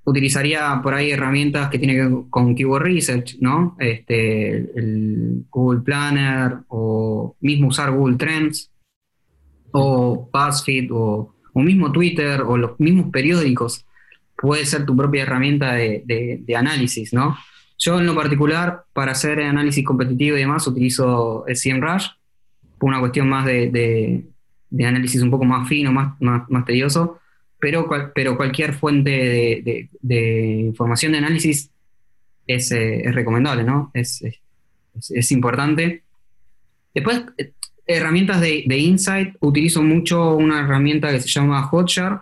utilizaría 0.04 0.80
por 0.84 0.94
ahí 0.94 1.10
herramientas 1.10 1.70
que 1.70 1.80
tienen 1.80 1.96
que 1.96 2.04
ver 2.04 2.24
con 2.30 2.54
Keyword 2.54 2.84
Research, 2.84 3.38
¿no? 3.40 3.76
Este, 3.80 4.58
el 4.78 5.46
Google 5.50 5.82
Planner 5.82 6.60
o 6.68 7.36
mismo 7.40 7.70
usar 7.70 7.90
Google 7.90 8.18
Trends 8.18 8.70
o 9.72 10.30
BuzzFeed 10.32 10.90
o 10.92 11.34
o 11.54 11.62
mismo 11.62 11.92
Twitter 11.92 12.42
o 12.42 12.58
los 12.58 12.80
mismos 12.80 13.12
periódicos, 13.12 13.86
puede 14.36 14.66
ser 14.66 14.86
tu 14.86 14.96
propia 14.98 15.24
herramienta 15.24 15.74
de, 15.74 16.44
análisis, 16.58 17.14
¿no? 17.14 17.38
Yo 17.84 18.00
en 18.00 18.06
lo 18.06 18.16
particular, 18.16 18.86
para 18.94 19.12
hacer 19.12 19.42
análisis 19.42 19.84
competitivo 19.84 20.38
y 20.38 20.40
demás, 20.40 20.66
utilizo 20.68 21.46
el 21.48 21.58
CMrush, 21.60 22.08
por 22.78 22.88
una 22.88 23.02
cuestión 23.02 23.28
más 23.28 23.46
de, 23.46 24.24
análisis 24.80 25.22
un 25.22 25.30
poco 25.30 25.44
más 25.44 25.68
fino, 25.68 25.92
más, 25.92 26.14
más, 26.22 26.66
tedioso, 26.66 27.20
pero, 27.60 27.90
pero 28.16 28.38
cualquier 28.38 28.74
fuente 28.74 29.90
de, 30.02 30.60
información 30.66 31.12
de 31.12 31.18
análisis 31.18 31.72
es, 32.48 32.72
eh, 32.72 33.04
recomendable, 33.12 33.66
¿no? 33.66 33.92
Es, 33.94 34.24
es, 35.10 35.32
importante. 35.34 36.04
Después, 36.94 37.26
herramientas 37.86 38.40
de, 38.40 38.78
insight, 38.78 39.36
utilizo 39.42 39.84
mucho 39.84 40.38
una 40.38 40.62
herramienta 40.62 41.12
que 41.12 41.20
se 41.20 41.28
llama 41.28 41.64
Hotjar, 41.64 42.22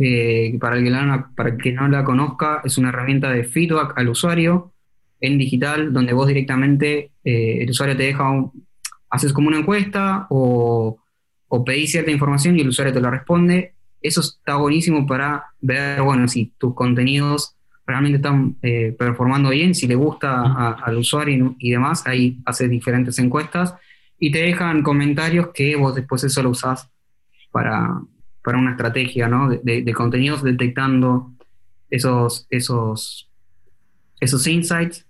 eh, 0.00 0.54
para, 0.60 0.76
el 0.76 0.84
que 0.84 1.24
para 1.34 1.56
que 1.56 1.72
no 1.72 1.88
la 1.88 2.04
conozca, 2.04 2.60
es 2.62 2.76
una 2.76 2.90
herramienta 2.90 3.30
de 3.30 3.44
feedback 3.44 3.94
al 3.96 4.10
usuario 4.10 4.74
en 5.20 5.38
digital, 5.38 5.92
donde 5.92 6.12
vos 6.12 6.26
directamente, 6.26 7.10
eh, 7.24 7.58
el 7.60 7.70
usuario 7.70 7.96
te 7.96 8.04
deja, 8.04 8.24
haces 9.10 9.32
como 9.32 9.48
una 9.48 9.58
encuesta 9.58 10.26
o, 10.30 10.98
o 11.48 11.64
pedís 11.64 11.90
cierta 11.90 12.10
información 12.10 12.56
y 12.56 12.60
el 12.60 12.68
usuario 12.68 12.94
te 12.94 13.00
la 13.00 13.10
responde. 13.10 13.74
Eso 14.00 14.20
está 14.20 14.56
buenísimo 14.56 15.06
para 15.06 15.46
ver, 15.60 16.02
bueno, 16.02 16.28
si 16.28 16.52
tus 16.58 16.74
contenidos 16.74 17.56
realmente 17.86 18.16
están 18.16 18.56
eh, 18.62 18.94
performando 18.98 19.50
bien, 19.50 19.74
si 19.74 19.86
le 19.86 19.94
gusta 19.94 20.74
al 20.74 20.96
usuario 20.98 21.56
y, 21.58 21.68
y 21.68 21.70
demás, 21.70 22.06
ahí 22.06 22.38
haces 22.44 22.68
diferentes 22.68 23.18
encuestas 23.18 23.74
y 24.18 24.30
te 24.30 24.42
dejan 24.42 24.82
comentarios 24.82 25.48
que 25.54 25.76
vos 25.76 25.94
después 25.94 26.24
eso 26.24 26.42
lo 26.42 26.50
usás 26.50 26.90
para, 27.50 28.00
una 28.44 28.70
estrategia 28.70 29.28
¿no? 29.28 29.50
de, 29.50 29.92
contenidos 29.92 30.42
detectando 30.42 31.32
esos, 31.90 32.46
esos, 32.48 33.30
esos 34.20 34.46
insights. 34.46 35.06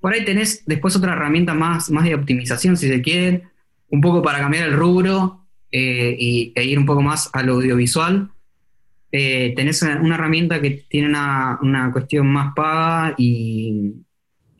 Por 0.00 0.12
ahí 0.12 0.24
tenés 0.24 0.64
después 0.66 0.94
otra 0.96 1.12
herramienta 1.12 1.54
más, 1.54 1.90
más 1.90 2.04
de 2.04 2.14
optimización, 2.14 2.76
si 2.76 2.88
se 2.88 3.02
quiere, 3.02 3.42
un 3.90 4.00
poco 4.00 4.22
para 4.22 4.38
cambiar 4.38 4.68
el 4.68 4.74
rubro 4.74 5.46
eh, 5.70 6.16
y, 6.18 6.52
e 6.54 6.64
ir 6.64 6.78
un 6.78 6.86
poco 6.86 7.02
más 7.02 7.30
al 7.32 7.48
audiovisual. 7.48 8.30
Eh, 9.10 9.54
tenés 9.56 9.82
una, 9.82 10.14
herramienta 10.14 10.60
que 10.60 10.84
tiene 10.88 11.08
una, 11.08 11.90
cuestión 11.92 12.26
más 12.26 12.52
paga 12.54 13.14
y, 13.16 13.94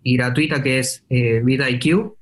y 0.02 0.16
gratuita 0.16 0.62
que 0.62 0.78
es 0.78 1.04
eh, 1.10 1.40
VidIQ, 1.44 2.14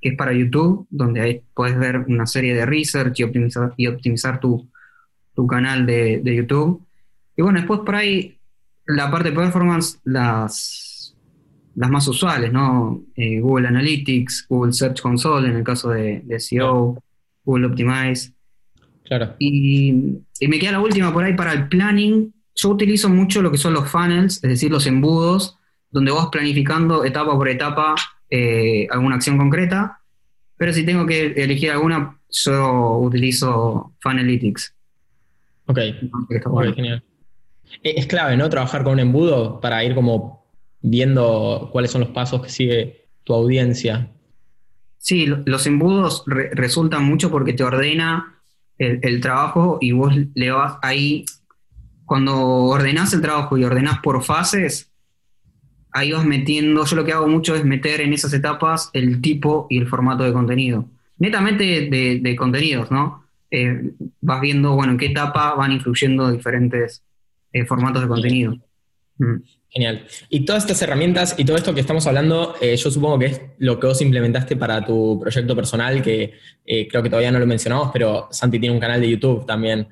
que 0.00 0.08
es 0.10 0.16
para 0.16 0.32
YouTube, 0.32 0.86
donde 0.90 1.20
ahí 1.20 1.42
puedes 1.54 1.78
ver 1.78 1.98
una 1.98 2.26
serie 2.26 2.54
de 2.54 2.66
research 2.66 3.18
y 3.20 3.22
optimizar, 3.22 3.72
y 3.76 3.86
optimizar 3.86 4.40
tu, 4.40 4.68
canal 5.48 5.86
de, 5.86 6.20
YouTube. 6.22 6.86
Y 7.34 7.40
bueno, 7.40 7.60
después 7.60 7.80
por 7.80 7.94
ahí 7.94 8.36
la 8.84 9.10
parte 9.10 9.30
de 9.30 9.36
performance, 9.36 9.98
las, 10.04 10.89
las 11.74 11.90
más 11.90 12.06
usuales, 12.08 12.52
¿no? 12.52 13.02
Eh, 13.16 13.40
Google 13.40 13.68
Analytics, 13.68 14.46
Google 14.48 14.72
Search 14.72 15.00
Console 15.00 15.48
en 15.48 15.56
el 15.56 15.64
caso 15.64 15.90
de, 15.90 16.22
de 16.24 16.40
SEO, 16.40 17.02
Google 17.44 17.66
Optimize. 17.66 18.32
Claro. 19.04 19.34
Y, 19.38 20.18
y, 20.38 20.48
me 20.48 20.58
queda 20.58 20.72
la 20.72 20.80
última 20.80 21.12
por 21.12 21.24
ahí 21.24 21.34
para 21.34 21.52
el 21.52 21.68
planning. 21.68 22.32
Yo 22.54 22.68
utilizo 22.68 23.08
mucho 23.08 23.42
lo 23.42 23.50
que 23.50 23.58
son 23.58 23.74
los 23.74 23.88
funnels, 23.88 24.36
es 24.44 24.50
decir, 24.50 24.70
los 24.70 24.86
embudos, 24.86 25.58
donde 25.90 26.12
vas 26.12 26.28
planificando 26.28 27.04
etapa 27.04 27.32
por 27.36 27.48
etapa 27.48 27.94
eh, 28.28 28.86
alguna 28.90 29.16
acción 29.16 29.36
concreta, 29.36 30.00
pero 30.56 30.72
si 30.72 30.84
tengo 30.86 31.04
que 31.04 31.32
elegir 31.32 31.70
alguna, 31.70 32.16
yo 32.28 32.98
utilizo 32.98 33.94
Funalytics. 34.00 34.74
Ok, 35.66 35.78
genial. 36.76 37.02
Eh, 37.82 37.94
es 37.96 38.06
clave, 38.06 38.36
¿no? 38.36 38.48
Trabajar 38.48 38.84
con 38.84 38.94
un 38.94 39.00
embudo 39.00 39.60
para 39.60 39.82
ir 39.84 39.94
como 39.94 40.39
viendo 40.82 41.68
cuáles 41.72 41.90
son 41.90 42.02
los 42.02 42.10
pasos 42.10 42.42
que 42.42 42.50
sigue 42.50 43.08
tu 43.24 43.34
audiencia. 43.34 44.10
Sí, 44.98 45.26
los 45.26 45.66
embudos 45.66 46.24
resultan 46.26 47.04
mucho 47.04 47.30
porque 47.30 47.52
te 47.52 47.64
ordena 47.64 48.38
el, 48.78 49.00
el, 49.02 49.20
trabajo 49.20 49.78
y 49.80 49.92
vos 49.92 50.14
le 50.34 50.50
vas 50.50 50.78
ahí, 50.82 51.24
cuando 52.04 52.36
ordenás 52.36 53.12
el 53.14 53.22
trabajo 53.22 53.56
y 53.56 53.64
ordenás 53.64 54.00
por 54.00 54.22
fases, 54.22 54.90
ahí 55.92 56.12
vas 56.12 56.24
metiendo, 56.24 56.84
yo 56.84 56.96
lo 56.96 57.04
que 57.04 57.12
hago 57.12 57.26
mucho 57.26 57.54
es 57.54 57.64
meter 57.64 58.00
en 58.00 58.12
esas 58.12 58.32
etapas 58.32 58.90
el 58.92 59.20
tipo 59.20 59.66
y 59.70 59.78
el 59.78 59.88
formato 59.88 60.24
de 60.24 60.32
contenido. 60.32 60.86
Netamente 61.18 61.88
de, 61.90 62.36
contenidos, 62.36 62.90
¿no? 62.90 63.24
Eh, 63.50 63.92
vas 64.20 64.40
viendo, 64.40 64.74
bueno, 64.74 64.92
en 64.92 64.98
qué 64.98 65.06
etapa 65.06 65.54
van 65.54 65.72
influyendo 65.72 66.30
diferentes 66.30 67.02
eh, 67.52 67.66
formatos 67.66 68.02
de 68.02 68.08
contenido. 68.08 68.56
Mm. 69.18 69.36
Genial. 69.70 70.06
Y 70.28 70.44
todas 70.44 70.64
estas 70.64 70.82
herramientas 70.82 71.36
y 71.38 71.44
todo 71.44 71.56
esto 71.56 71.72
que 71.72 71.80
estamos 71.80 72.06
hablando, 72.06 72.56
eh, 72.60 72.76
yo 72.76 72.90
supongo 72.90 73.18
que 73.20 73.26
es 73.26 73.40
lo 73.58 73.78
que 73.78 73.86
vos 73.86 74.02
implementaste 74.02 74.56
para 74.56 74.84
tu 74.84 75.18
proyecto 75.20 75.54
personal, 75.54 76.02
que 76.02 76.34
creo 76.64 77.02
que 77.02 77.08
todavía 77.08 77.32
no 77.32 77.38
lo 77.38 77.46
mencionamos, 77.46 77.90
pero 77.92 78.28
Santi 78.30 78.58
tiene 78.58 78.74
un 78.74 78.80
canal 78.80 79.00
de 79.00 79.10
YouTube 79.10 79.46
también. 79.46 79.86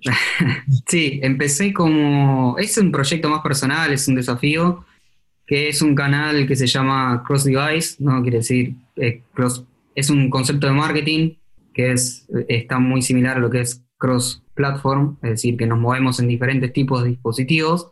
sí, 0.86 1.20
empecé 1.22 1.72
como. 1.72 2.56
Es 2.58 2.76
un 2.78 2.92
proyecto 2.92 3.28
más 3.28 3.42
personal, 3.42 3.92
es 3.92 4.06
un 4.08 4.14
desafío, 4.14 4.84
que 5.46 5.68
es 5.68 5.82
un 5.82 5.94
canal 5.94 6.46
que 6.46 6.56
se 6.56 6.66
llama 6.66 7.22
Cross 7.26 7.44
Device, 7.44 7.96
¿no? 7.98 8.22
Quiere 8.22 8.38
decir, 8.38 8.74
eh, 8.96 9.22
cross, 9.34 9.64
es 9.94 10.10
un 10.10 10.30
concepto 10.30 10.66
de 10.66 10.72
marketing 10.72 11.34
que 11.72 11.92
es, 11.92 12.26
está 12.48 12.78
muy 12.78 13.02
similar 13.02 13.36
a 13.36 13.40
lo 13.40 13.50
que 13.50 13.60
es 13.60 13.82
cross 13.98 14.42
platform, 14.54 15.18
es 15.22 15.30
decir, 15.30 15.56
que 15.58 15.66
nos 15.66 15.78
movemos 15.78 16.18
en 16.20 16.28
diferentes 16.28 16.72
tipos 16.72 17.02
de 17.02 17.10
dispositivos. 17.10 17.90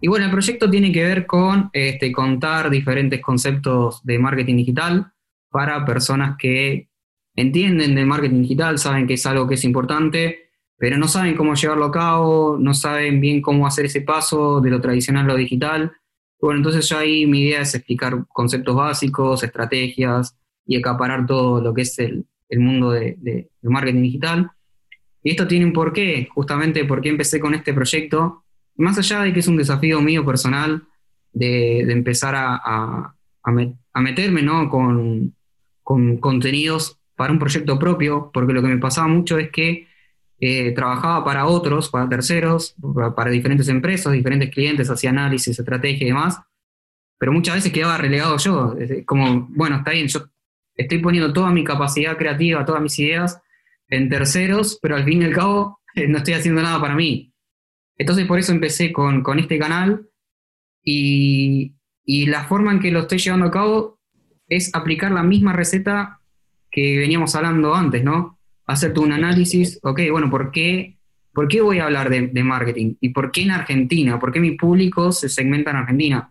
Y 0.00 0.08
bueno, 0.08 0.24
el 0.24 0.30
proyecto 0.30 0.70
tiene 0.70 0.92
que 0.92 1.04
ver 1.04 1.26
con 1.26 1.70
este, 1.72 2.10
contar 2.12 2.70
diferentes 2.70 3.20
conceptos 3.20 4.04
de 4.04 4.18
marketing 4.18 4.56
digital 4.56 5.12
para 5.50 5.84
personas 5.84 6.36
que 6.38 6.88
entienden 7.36 7.94
de 7.94 8.04
marketing 8.04 8.42
digital, 8.42 8.78
saben 8.78 9.06
que 9.06 9.14
es 9.14 9.26
algo 9.26 9.46
que 9.46 9.54
es 9.54 9.64
importante 9.64 10.50
pero 10.80 10.96
no 10.96 11.08
saben 11.08 11.36
cómo 11.36 11.54
llevarlo 11.54 11.84
a 11.84 11.92
cabo, 11.92 12.56
no 12.58 12.72
saben 12.72 13.20
bien 13.20 13.42
cómo 13.42 13.66
hacer 13.66 13.84
ese 13.84 14.00
paso 14.00 14.62
de 14.62 14.70
lo 14.70 14.80
tradicional 14.80 15.26
a 15.26 15.34
lo 15.34 15.36
digital. 15.36 15.92
Bueno, 16.40 16.56
entonces 16.56 16.88
ya 16.88 17.00
ahí 17.00 17.26
mi 17.26 17.42
idea 17.42 17.60
es 17.60 17.74
explicar 17.74 18.24
conceptos 18.28 18.74
básicos, 18.74 19.42
estrategias 19.42 20.38
y 20.64 20.78
acaparar 20.78 21.26
todo 21.26 21.60
lo 21.60 21.74
que 21.74 21.82
es 21.82 21.98
el, 21.98 22.24
mundo 22.52 22.92
de, 22.92 23.50
marketing 23.60 24.00
digital. 24.00 24.50
Y 25.22 25.32
esto 25.32 25.46
tiene 25.46 25.66
un 25.66 25.74
porqué, 25.74 26.26
justamente 26.34 26.86
porque 26.86 27.10
empecé 27.10 27.40
con 27.40 27.52
este 27.52 27.74
proyecto, 27.74 28.44
más 28.76 28.98
allá 28.98 29.22
de 29.22 29.32
que 29.32 29.40
es 29.40 29.48
un 29.48 29.56
desafío 29.56 30.00
mío 30.00 30.24
personal 30.24 30.82
de, 31.32 31.80
empezar 31.92 32.34
a, 32.36 33.14
meterme 33.94 34.42
¿no? 34.42 34.68
con, 34.68 35.34
con 35.82 36.18
contenidos 36.18 36.98
para 37.16 37.32
un 37.32 37.38
proyecto 37.38 37.78
propio, 37.78 38.30
porque 38.32 38.52
lo 38.52 38.62
que 38.62 38.68
me 38.68 38.78
pasaba 38.78 39.06
mucho 39.06 39.38
es 39.38 39.50
que 39.50 39.88
eh, 40.42 40.72
trabajaba 40.72 41.22
para 41.22 41.44
otros, 41.44 41.90
para 41.90 42.08
terceros, 42.08 42.74
para, 43.14 43.30
diferentes 43.30 43.68
empresas, 43.68 44.12
diferentes 44.14 44.48
clientes, 44.50 44.88
hacía 44.88 45.10
análisis, 45.10 45.58
estrategia 45.58 46.06
y 46.06 46.10
demás, 46.10 46.40
pero 47.18 47.30
muchas 47.30 47.56
veces 47.56 47.72
quedaba 47.72 47.98
relegado 47.98 48.38
yo, 48.38 48.74
como, 49.04 49.48
bueno, 49.50 49.76
está 49.76 49.90
bien, 49.90 50.08
yo 50.08 50.20
estoy 50.74 50.98
poniendo 50.98 51.30
toda 51.34 51.50
mi 51.50 51.62
capacidad 51.62 52.16
creativa, 52.16 52.64
todas 52.64 52.80
mis 52.80 52.98
ideas 52.98 53.38
en 53.88 54.08
terceros, 54.08 54.78
pero 54.80 54.96
al 54.96 55.04
fin 55.04 55.20
y 55.20 55.26
al 55.26 55.34
cabo 55.34 55.80
no 56.08 56.16
estoy 56.16 56.32
haciendo 56.32 56.62
nada 56.62 56.80
para 56.80 56.94
mí. 56.94 57.29
Entonces 58.00 58.26
por 58.26 58.38
eso 58.38 58.52
empecé 58.52 58.92
con, 58.92 59.22
con 59.22 59.38
este 59.38 59.58
canal 59.58 60.08
y, 60.82 61.74
y 62.04 62.26
la 62.26 62.44
forma 62.44 62.72
en 62.72 62.80
que 62.80 62.90
lo 62.90 63.00
estoy 63.00 63.18
llevando 63.18 63.46
a 63.46 63.50
cabo 63.50 63.98
es 64.48 64.74
aplicar 64.74 65.12
la 65.12 65.22
misma 65.22 65.52
receta 65.52 66.20
que 66.70 66.98
veníamos 66.98 67.34
hablando 67.34 67.74
antes, 67.74 68.02
¿no? 68.02 68.38
hacerte 68.70 69.00
un 69.00 69.12
análisis, 69.12 69.78
ok, 69.82 70.00
bueno, 70.10 70.30
¿por 70.30 70.50
qué, 70.50 70.96
¿por 71.32 71.48
qué 71.48 71.60
voy 71.60 71.78
a 71.78 71.86
hablar 71.86 72.08
de, 72.08 72.44
marketing? 72.44 72.94
¿Y 73.00 73.10
por 73.10 73.30
qué 73.30 73.42
en 73.42 73.50
Argentina? 73.50 74.18
¿Por 74.18 74.32
qué 74.32 74.40
mi 74.40 74.52
público 74.52 75.12
se 75.12 75.28
segmenta 75.28 75.70
en 75.70 75.76
Argentina? 75.78 76.30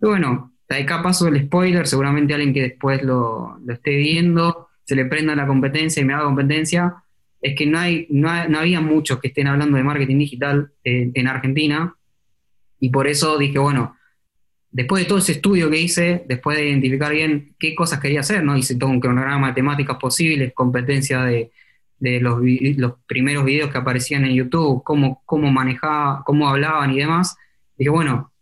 Y 0.00 0.06
bueno, 0.06 0.52
de 0.68 0.76
acá 0.76 1.02
paso 1.02 1.28
el 1.28 1.44
spoiler, 1.44 1.86
seguramente 1.86 2.34
alguien 2.34 2.54
que 2.54 2.62
después 2.62 3.02
lo, 3.02 3.58
esté 3.68 3.96
viendo, 3.96 4.68
se 4.84 4.94
le 4.94 5.06
prenda 5.06 5.34
la 5.34 5.46
competencia 5.46 6.00
y 6.00 6.04
me 6.04 6.14
haga 6.14 6.24
competencia, 6.24 7.01
es 7.42 7.56
que 7.56 7.66
no, 7.66 7.78
hay, 7.78 8.06
no, 8.08 8.30
había 8.30 8.80
muchos 8.80 9.18
que 9.18 9.28
estén 9.28 9.48
hablando 9.48 9.76
de 9.76 9.82
marketing 9.82 10.18
digital 10.18 10.70
en 10.84 11.26
Argentina, 11.26 11.94
y 12.78 12.88
por 12.88 13.06
eso 13.06 13.36
dije, 13.38 13.58
bueno, 13.58 13.96
después 14.72 15.02
de 15.02 15.08
todo 15.08 15.18
ese 15.18 15.32
estudio 15.32 15.70
que 15.70 15.80
hice, 15.80 16.24
después 16.26 16.56
de 16.56 16.68
identificar 16.68 17.12
bien 17.12 17.54
qué 17.58 17.74
cosas 17.74 18.00
quería 18.00 18.20
hacer, 18.20 18.42
¿no? 18.42 18.56
Hice 18.56 18.74
todo 18.74 18.90
un 18.90 19.00
cronograma 19.00 19.48
de 19.48 19.54
temáticas 19.54 19.98
posibles, 19.98 20.52
competencia 20.54 21.22
de, 21.22 21.52
de 22.00 22.20
los, 22.20 22.40
los, 22.76 22.94
primeros 23.06 23.44
videos 23.44 23.70
que 23.70 23.78
aparecían 23.78 24.24
en 24.24 24.34
YouTube, 24.34 24.82
cómo, 24.82 25.22
cómo 25.24 25.52
manejaba, 25.52 26.24
cómo 26.24 26.48
hablaban 26.48 26.90
y 26.90 26.98
demás, 26.98 27.36
dije, 27.76 27.90
bueno, 27.90 28.32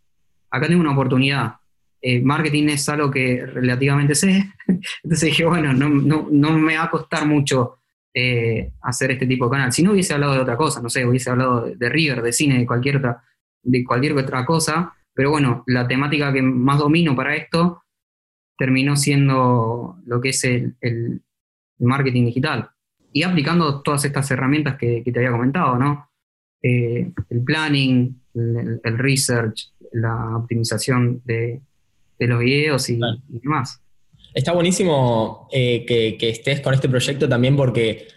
acá 0.50 0.68
tengo 0.68 0.80
una 0.80 0.92
oportunidad. 0.92 1.56
Eh, 2.00 2.22
marketing 2.22 2.68
es 2.68 2.88
algo 2.88 3.10
que 3.10 3.44
relativamente 3.44 4.14
sé, 4.14 4.54
entonces 5.02 5.28
dije, 5.28 5.44
bueno, 5.44 5.74
no, 5.74 5.90
no, 5.90 6.28
no 6.30 6.52
me 6.52 6.76
va 6.76 6.84
a 6.84 6.90
costar 6.90 7.26
mucho 7.26 7.79
eh, 8.14 8.72
hacer 8.82 9.12
este 9.12 9.26
tipo 9.26 9.46
de 9.46 9.50
canal. 9.52 9.72
Si 9.72 9.82
no 9.82 9.92
hubiese 9.92 10.14
hablado 10.14 10.34
de 10.34 10.40
otra 10.40 10.56
cosa, 10.56 10.80
no 10.82 10.88
sé, 10.88 11.06
hubiese 11.06 11.30
hablado 11.30 11.66
de, 11.74 11.88
River, 11.88 12.22
de 12.22 12.32
cine, 12.32 12.58
de 12.58 12.66
cualquier 12.66 12.96
otra, 12.96 13.22
de 13.62 13.84
cualquier 13.84 14.16
otra 14.16 14.44
cosa, 14.44 14.94
pero 15.14 15.30
bueno, 15.30 15.64
la 15.66 15.86
temática 15.86 16.32
que 16.32 16.42
más 16.42 16.78
domino 16.78 17.14
para 17.14 17.36
esto 17.36 17.82
terminó 18.56 18.96
siendo 18.96 19.96
lo 20.04 20.20
que 20.20 20.30
es 20.30 20.44
el, 20.44 20.76
el 20.80 21.22
marketing 21.78 22.26
digital 22.26 22.70
y 23.12 23.22
aplicando 23.22 23.82
todas 23.82 24.04
estas 24.04 24.30
herramientas 24.30 24.76
que, 24.76 25.02
te 25.02 25.18
había 25.18 25.32
comentado, 25.32 25.76
¿no? 25.76 26.10
Eh, 26.62 27.10
el 27.28 27.42
planning, 27.42 28.20
el, 28.34 28.98
research, 28.98 29.72
la 29.92 30.36
optimización 30.36 31.22
de, 31.24 31.60
los 32.18 32.40
videos 32.40 32.88
y, 32.90 33.00
demás. 33.28 33.82
Está 34.34 34.52
buenísimo 34.52 35.48
eh, 35.50 35.84
que, 35.86 36.28
estés 36.28 36.60
con 36.60 36.74
este 36.74 36.88
proyecto 36.88 37.28
también 37.28 37.56
porque 37.56 38.08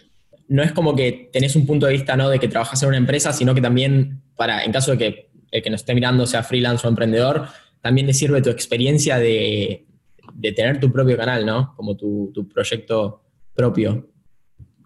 no 0.48 0.62
es 0.62 0.72
como 0.72 0.94
que 0.94 1.30
tenés 1.32 1.56
un 1.56 1.66
punto 1.66 1.86
de 1.86 1.92
vista 1.92 2.16
¿no? 2.16 2.28
de 2.28 2.38
que 2.38 2.48
trabajas 2.48 2.82
en 2.82 2.88
una 2.88 2.98
empresa, 2.98 3.32
sino 3.32 3.54
que 3.54 3.60
también 3.60 4.22
para, 4.36 4.64
en 4.64 4.72
caso 4.72 4.92
de 4.92 4.98
que 4.98 5.30
el 5.50 5.62
que 5.62 5.70
nos 5.70 5.80
esté 5.80 5.94
mirando 5.94 6.26
sea 6.26 6.42
freelance 6.42 6.86
o 6.86 6.90
emprendedor, 6.90 7.48
también 7.80 8.06
le 8.06 8.14
sirve 8.14 8.42
tu 8.42 8.50
experiencia 8.50 9.18
de, 9.18 9.86
tener 10.54 10.80
tu 10.80 10.90
propio 10.90 11.16
canal, 11.16 11.46
¿no? 11.46 11.74
Como 11.76 11.96
tu, 11.96 12.30
tu 12.34 12.48
proyecto 12.48 13.22
propio. 13.54 14.08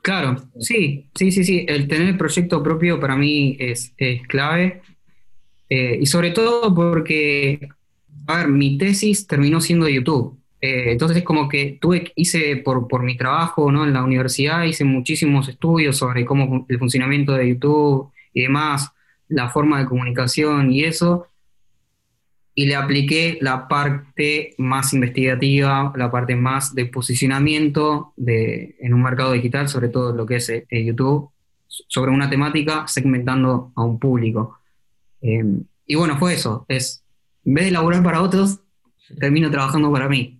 Claro, 0.02 0.36
sí, 0.58 1.10
sí, 1.14 1.32
sí, 1.32 1.44
sí. 1.44 1.66
El 1.68 1.88
tener 1.88 2.08
el 2.08 2.16
proyecto 2.16 2.62
propio 2.62 3.00
para 3.00 3.16
mí 3.16 3.56
es, 3.58 3.94
clave. 4.28 4.82
Eh, 5.68 5.98
y 6.00 6.06
sobre 6.06 6.30
todo 6.30 6.74
porque, 6.74 7.68
a 8.26 8.38
ver, 8.38 8.48
mi 8.48 8.78
tesis 8.78 9.26
terminó 9.26 9.60
siendo 9.60 9.86
de 9.86 9.94
YouTube. 9.94 10.37
Eh, 10.60 10.92
entonces 10.92 11.18
es 11.18 11.24
como 11.24 11.48
que 11.48 11.78
tuve, 11.80 12.12
hice 12.16 12.56
por, 12.56 12.88
por 12.88 13.02
mi 13.02 13.16
trabajo 13.16 13.70
¿no? 13.70 13.84
en 13.84 13.92
la 13.92 14.02
universidad, 14.02 14.64
hice 14.64 14.84
muchísimos 14.84 15.48
estudios 15.48 15.96
sobre 15.96 16.24
cómo 16.24 16.66
el 16.68 16.78
funcionamiento 16.78 17.32
de 17.32 17.48
YouTube 17.48 18.10
y 18.32 18.42
demás, 18.42 18.90
la 19.28 19.50
forma 19.50 19.78
de 19.78 19.86
comunicación 19.86 20.72
y 20.72 20.84
eso 20.84 21.28
y 22.58 22.66
le 22.66 22.74
apliqué 22.74 23.38
la 23.40 23.68
parte 23.68 24.56
más 24.58 24.92
investigativa, 24.92 25.92
la 25.94 26.10
parte 26.10 26.34
más 26.34 26.74
de 26.74 26.86
posicionamiento 26.86 28.14
de, 28.16 28.74
en 28.80 28.94
un 28.94 29.00
mercado 29.00 29.30
digital, 29.30 29.68
sobre 29.68 29.90
todo 29.90 30.12
lo 30.12 30.26
que 30.26 30.36
es 30.36 30.48
eh, 30.48 30.66
YouTube, 30.84 31.30
sobre 31.68 32.10
una 32.10 32.28
temática 32.28 32.84
segmentando 32.88 33.70
a 33.76 33.84
un 33.84 34.00
público. 34.00 34.58
Eh, 35.22 35.44
y 35.86 35.94
bueno, 35.94 36.18
fue 36.18 36.34
eso, 36.34 36.66
es, 36.66 37.04
en 37.44 37.54
vez 37.54 37.66
de 37.66 37.70
laburar 37.70 38.02
para 38.02 38.22
otros, 38.22 38.58
termino 39.20 39.52
trabajando 39.52 39.92
para 39.92 40.08
mí. 40.08 40.37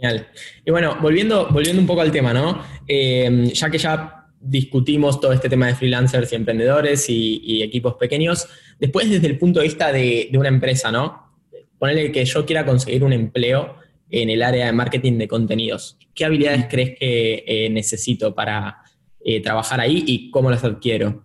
Genial. 0.00 0.28
Y 0.64 0.70
bueno, 0.70 0.96
volviendo, 1.00 1.48
volviendo 1.50 1.80
un 1.80 1.86
poco 1.86 2.00
al 2.00 2.10
tema, 2.10 2.32
¿no? 2.32 2.62
Eh, 2.88 3.50
ya 3.52 3.70
que 3.70 3.78
ya 3.78 4.20
discutimos 4.40 5.20
todo 5.20 5.32
este 5.32 5.50
tema 5.50 5.66
de 5.66 5.74
freelancers 5.74 6.32
y 6.32 6.36
emprendedores 6.36 7.10
y, 7.10 7.62
equipos 7.62 7.94
pequeños, 7.94 8.48
después 8.78 9.10
desde 9.10 9.26
el 9.26 9.38
punto 9.38 9.60
de 9.60 9.66
vista 9.66 9.92
de, 9.92 10.30
una 10.34 10.48
empresa, 10.48 10.90
¿no? 10.90 11.36
Ponerle 11.78 12.10
que 12.10 12.24
yo 12.24 12.46
quiera 12.46 12.64
conseguir 12.64 13.04
un 13.04 13.12
empleo 13.12 13.76
en 14.08 14.30
el 14.30 14.42
área 14.42 14.66
de 14.66 14.72
marketing 14.72 15.18
de 15.18 15.28
contenidos. 15.28 15.98
¿Qué 16.14 16.24
habilidades 16.24 16.66
crees 16.68 16.98
que 16.98 17.44
eh, 17.46 17.70
necesito 17.70 18.34
para 18.34 18.78
eh, 19.20 19.40
trabajar 19.40 19.80
ahí 19.80 20.02
y 20.06 20.30
cómo 20.30 20.50
las 20.50 20.64
adquiero? 20.64 21.24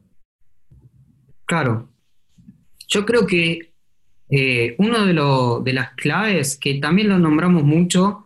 Claro. 1.46 1.90
Yo 2.88 3.06
creo 3.06 3.26
que 3.26 3.74
eh, 4.30 4.76
una 4.78 5.06
de, 5.06 5.14
de, 5.64 5.74
las 5.74 5.94
claves, 5.96 6.58
que 6.58 6.76
también 6.76 7.10
lo 7.10 7.18
nombramos 7.18 7.64
mucho, 7.64 8.25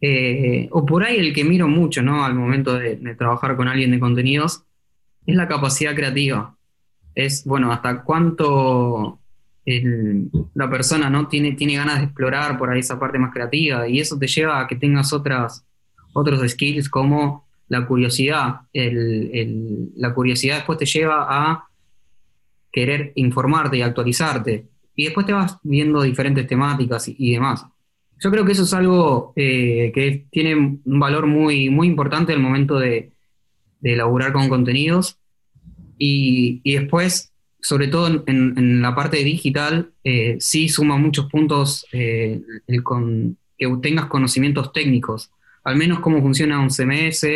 eh, 0.00 0.68
o 0.70 0.84
por 0.84 1.04
ahí 1.04 1.16
el 1.16 1.32
que 1.32 1.44
miro 1.44 1.68
mucho 1.68 2.02
¿no? 2.02 2.24
al 2.24 2.34
momento 2.34 2.74
de, 2.74 2.96
trabajar 3.16 3.56
con 3.56 3.68
alguien 3.68 3.90
de 3.90 4.00
contenidos, 4.00 4.62
es 5.26 5.36
la 5.36 5.48
capacidad 5.48 5.94
creativa. 5.94 6.54
Es, 7.14 7.44
bueno, 7.44 7.72
hasta 7.72 8.02
cuánto 8.02 9.18
la 10.54 10.70
persona 10.70 11.10
¿no? 11.10 11.26
tiene, 11.26 11.52
tiene 11.52 11.74
ganas 11.74 11.98
de 11.98 12.04
explorar 12.04 12.56
por 12.56 12.70
ahí 12.70 12.80
esa 12.80 13.00
parte 13.00 13.18
más 13.18 13.32
creativa 13.32 13.88
y 13.88 13.98
eso 13.98 14.16
te 14.16 14.28
lleva 14.28 14.60
a 14.60 14.68
que 14.68 14.76
tengas 14.76 15.12
otras, 15.12 15.66
otros 16.12 16.48
skills 16.48 16.88
como 16.88 17.46
la 17.68 17.84
curiosidad. 17.86 18.60
la 18.72 20.14
curiosidad 20.14 20.56
después 20.56 20.78
te 20.78 20.86
lleva 20.86 21.26
a 21.28 21.64
querer 22.76 23.12
informarte 23.14 23.78
y 23.78 23.82
actualizarte. 23.82 24.66
Y 24.94 25.04
después 25.04 25.26
te 25.26 25.32
vas 25.32 25.58
viendo 25.62 26.02
diferentes 26.02 26.46
temáticas 26.46 27.08
y, 27.08 27.32
demás. 27.32 27.64
Yo 28.18 28.30
creo 28.30 28.44
que 28.44 28.52
eso 28.52 28.62
es 28.62 28.72
algo 28.72 29.32
eh, 29.36 29.92
que 29.94 30.26
tiene 30.30 30.54
un 30.54 30.98
valor 31.00 31.26
muy, 31.26 31.68
muy 31.70 31.86
importante 31.86 32.32
al 32.32 32.40
momento 32.40 32.78
de, 32.78 33.12
de 33.80 33.92
elaborar 33.92 34.32
con 34.32 34.48
contenidos. 34.48 35.18
Y, 35.98 36.60
después, 36.64 37.32
sobre 37.60 37.88
todo 37.88 38.24
en, 38.26 38.82
la 38.82 38.94
parte 38.94 39.18
digital, 39.18 39.90
eh, 40.04 40.36
sí 40.40 40.68
suma 40.68 40.96
muchos 40.96 41.30
puntos 41.30 41.86
eh, 41.92 42.40
el 42.66 42.82
con, 42.82 43.36
que 43.58 43.66
tengas 43.82 44.06
conocimientos 44.06 44.72
técnicos, 44.72 45.30
al 45.64 45.76
menos 45.76 46.00
cómo 46.00 46.20
funciona 46.20 46.60
un 46.60 46.70
CMS, 46.70 47.26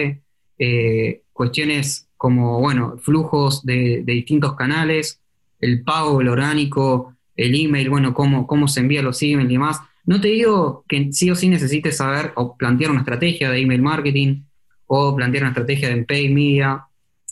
cuestiones 1.33 2.07
como, 2.19 2.61
bueno, 2.61 2.99
flujos 2.99 3.65
de, 3.65 4.03
de 4.05 4.13
distintos 4.13 4.55
canales, 4.55 5.21
el 5.59 5.83
pago, 5.83 6.21
el 6.21 6.29
orgánico, 6.29 7.15
el 7.37 7.55
email, 7.55 7.89
bueno, 7.89 8.13
cómo, 8.13 8.47
cómo 8.47 8.69
se 8.69 8.81
envía 8.81 9.03
los 9.03 9.23
emails 9.23 9.51
y 9.51 9.55
demás. 9.55 9.81
No 10.05 10.21
te 10.21 10.29
digo 10.29 10.85
que 10.89 11.13
sí 11.13 11.31
o 11.31 11.35
sí 11.35 11.49
necesites 11.49 11.99
saber 11.99 12.33
o 12.37 12.57
plantear 12.57 12.91
una 12.91 13.01
estrategia 13.01 13.51
de 13.51 13.61
email 13.61 13.83
marketing 13.83 14.43
o 14.87 15.15
plantear 15.15 15.45
una 15.45 15.51
estrategia 15.51 15.89
de 15.89 16.03
pay 16.05 16.33
media, 16.33 16.85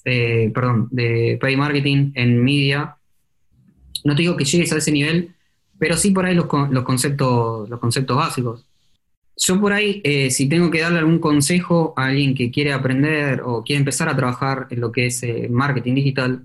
eh, 0.05 0.51
perdón, 0.55 0.89
de 0.91 1.39
pay 1.41 1.57
marketing 1.57 2.13
en 2.15 2.43
media. 2.43 2.97
No 4.05 4.15
te 4.15 4.23
digo 4.23 4.37
que 4.37 4.45
llegues 4.45 4.73
a 4.73 4.79
ese 4.79 4.93
nivel, 4.93 5.35
pero 5.79 5.97
sí 5.97 6.11
por 6.11 6.27
ahí 6.27 6.35
los, 6.35 6.47
conceptos, 6.47 7.69
los 7.69 7.81
conceptos 7.81 8.17
básicos. 8.17 8.65
Yo 9.37 9.61
por 9.61 9.73
ahí, 9.73 10.01
eh, 10.05 10.31
si 10.31 10.49
tengo 10.49 10.71
que 10.71 10.81
darle 10.81 10.99
algún 10.99 11.21
consejo 11.21 11.95
a 11.97 12.07
alguien 12.07 12.35
que 12.35 12.51
quiere 12.51 12.73
aprender 12.73 13.43
o 13.45 13.63
quiere 13.63 13.79
empezar 13.79 14.09
a 14.09 14.17
trabajar 14.17 14.67
en 14.71 14.81
lo 14.81 14.91
que 14.91 15.07
es 15.07 15.23
eh, 15.23 15.49
marketing 15.51 15.95
digital, 15.95 16.43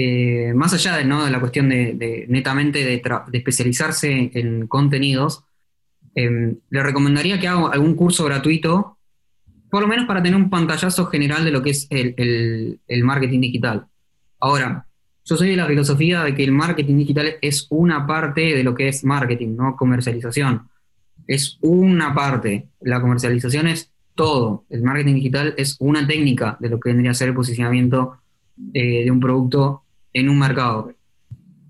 eh, 0.00 0.54
más 0.54 0.72
allá 0.74 0.96
de, 0.96 1.04
la 1.04 1.40
cuestión 1.40 1.68
de, 1.68 2.26
netamente 2.28 2.84
de, 2.84 3.02
especializarse 3.32 4.30
en 4.32 4.68
contenidos, 4.68 5.42
em, 6.14 6.56
le 6.70 6.82
recomendaría 6.82 7.40
que 7.40 7.48
haga 7.48 7.70
algún 7.70 7.94
curso 7.94 8.24
gratuito, 8.24 8.96
por 9.70 9.82
lo 9.82 9.88
menos 9.88 10.06
para 10.06 10.22
tener 10.22 10.36
un 10.36 10.50
pantallazo 10.50 11.06
general 11.06 11.44
de 11.44 11.50
lo 11.50 11.62
que 11.62 11.70
es 11.70 11.88
el, 11.90 12.78
marketing 13.02 13.40
digital. 13.40 13.86
Ahora, 14.38 14.86
yo 15.24 15.36
soy 15.36 15.50
de 15.50 15.56
la 15.56 15.66
filosofía 15.66 16.22
de 16.22 16.34
que 16.34 16.44
el 16.44 16.52
marketing 16.52 16.98
digital 16.98 17.34
es 17.42 17.66
una 17.70 18.06
parte 18.06 18.54
de 18.54 18.62
lo 18.62 18.74
que 18.74 18.88
es 18.88 19.04
marketing, 19.04 19.56
no 19.56 19.76
comercialización. 19.76 20.68
Es 21.26 21.58
una 21.60 22.14
parte. 22.14 22.68
La 22.80 23.00
comercialización 23.00 23.66
es 23.66 23.90
todo. 24.14 24.64
El 24.70 24.82
marketing 24.82 25.14
digital 25.14 25.54
es 25.56 25.76
una 25.80 26.06
técnica 26.06 26.56
de 26.60 26.68
lo 26.68 26.78
que 26.78 26.90
vendría 26.90 27.10
a 27.10 27.14
ser 27.14 27.28
el 27.28 27.34
posicionamiento 27.34 28.18
eh, 28.72 29.04
de 29.04 29.10
un 29.10 29.20
producto 29.20 29.82
en 30.18 30.28
un 30.28 30.38
mercado. 30.38 30.92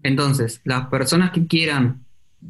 Entonces, 0.03 0.61
las 0.65 0.87
personas 0.87 1.31
que 1.31 1.47
quieran 1.47 2.05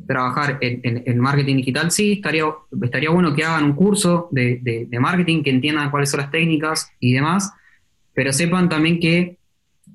trabajar 0.06 0.58
en, 0.60 1.18
marketing 1.18 1.56
digital, 1.56 1.90
sí, 1.90 2.12
estaría, 2.12 2.44
estaría 2.82 3.10
bueno 3.10 3.34
que 3.34 3.44
hagan 3.44 3.64
un 3.64 3.72
curso 3.72 4.28
de, 4.30 4.88
marketing, 5.00 5.42
que 5.42 5.50
entiendan 5.50 5.90
cuáles 5.90 6.10
son 6.10 6.20
las 6.20 6.30
técnicas 6.30 6.90
y 7.00 7.14
demás, 7.14 7.52
pero 8.14 8.32
sepan 8.32 8.68
también 8.68 9.00
que 9.00 9.38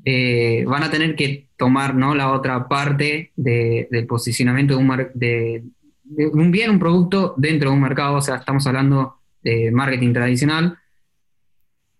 eh, 0.05 0.65
van 0.67 0.83
a 0.83 0.89
tener 0.89 1.15
que 1.15 1.47
tomar 1.57 1.95
¿no? 1.95 2.15
la 2.15 2.31
otra 2.31 2.67
parte 2.67 3.31
del 3.35 4.07
posicionamiento 4.07 4.75
de 4.75 4.83
un, 4.83 4.97
de, 5.13 5.63
de 6.03 6.27
un 6.27 6.51
bien, 6.51 6.71
un 6.71 6.79
producto 6.79 7.35
dentro 7.37 7.69
de 7.69 7.75
un 7.75 7.81
mercado, 7.81 8.15
o 8.15 8.21
sea, 8.21 8.37
estamos 8.37 8.65
hablando 8.65 9.17
de 9.43 9.71
marketing 9.71 10.13
tradicional, 10.13 10.77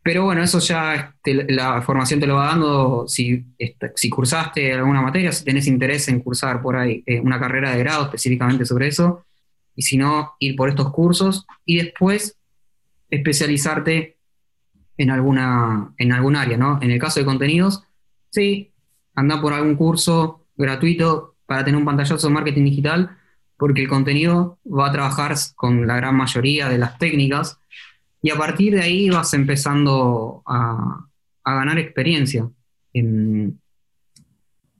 pero 0.03 0.25
bueno, 0.25 0.43
eso 0.43 0.59
ya 0.59 1.15
la 1.23 1.81
formación 1.81 2.19
te 2.19 2.27
lo 2.27 2.35
va 2.35 2.47
dando 2.47 3.05
si, 3.07 3.45
si 3.95 4.09
cursaste 4.09 4.73
alguna 4.73 5.01
materia, 5.01 5.31
si 5.31 5.45
tenés 5.45 5.65
interés 5.65 6.09
en 6.09 6.19
cursar 6.19 6.61
por 6.61 6.75
ahí 6.75 7.01
eh, 7.05 7.21
una 7.21 7.39
carrera 7.39 7.71
de 7.71 7.79
grado 7.79 8.03
específicamente 8.03 8.65
sobre 8.65 8.87
eso, 8.87 9.25
y 9.75 9.81
si 9.81 9.95
no, 9.97 10.33
ir 10.39 10.57
por 10.57 10.67
estos 10.67 10.91
cursos 10.91 11.47
y 11.65 11.77
después 11.77 12.37
especializarte 13.09 14.17
en 14.97 15.09
alguna, 15.09 15.93
en 15.97 16.11
algún 16.11 16.35
área, 16.35 16.57
¿no? 16.57 16.79
En 16.81 16.91
el 16.91 16.99
caso 16.99 17.21
de 17.21 17.25
contenidos, 17.25 17.83
sí, 18.29 18.71
anda 19.15 19.41
por 19.41 19.53
algún 19.53 19.75
curso 19.75 20.45
gratuito 20.57 21.35
para 21.45 21.63
tener 21.63 21.79
un 21.79 21.85
pantallazo 21.85 22.27
de 22.27 22.33
marketing 22.33 22.65
digital, 22.65 23.17
porque 23.57 23.81
el 23.81 23.87
contenido 23.87 24.59
va 24.65 24.89
a 24.89 24.91
trabajar 24.91 25.35
con 25.55 25.87
la 25.87 25.95
gran 25.95 26.15
mayoría 26.15 26.67
de 26.67 26.77
las 26.77 26.97
técnicas 26.97 27.57
y 28.24 28.32
a 28.32 28.38
partir 28.38 28.74
de 28.74 28.82
ahí 28.82 29.09
vas 29.09 29.34
empezando 29.34 30.41
a, 30.47 31.05
ganar 31.45 31.78
experiencia. 31.78 32.49
y 32.93 33.51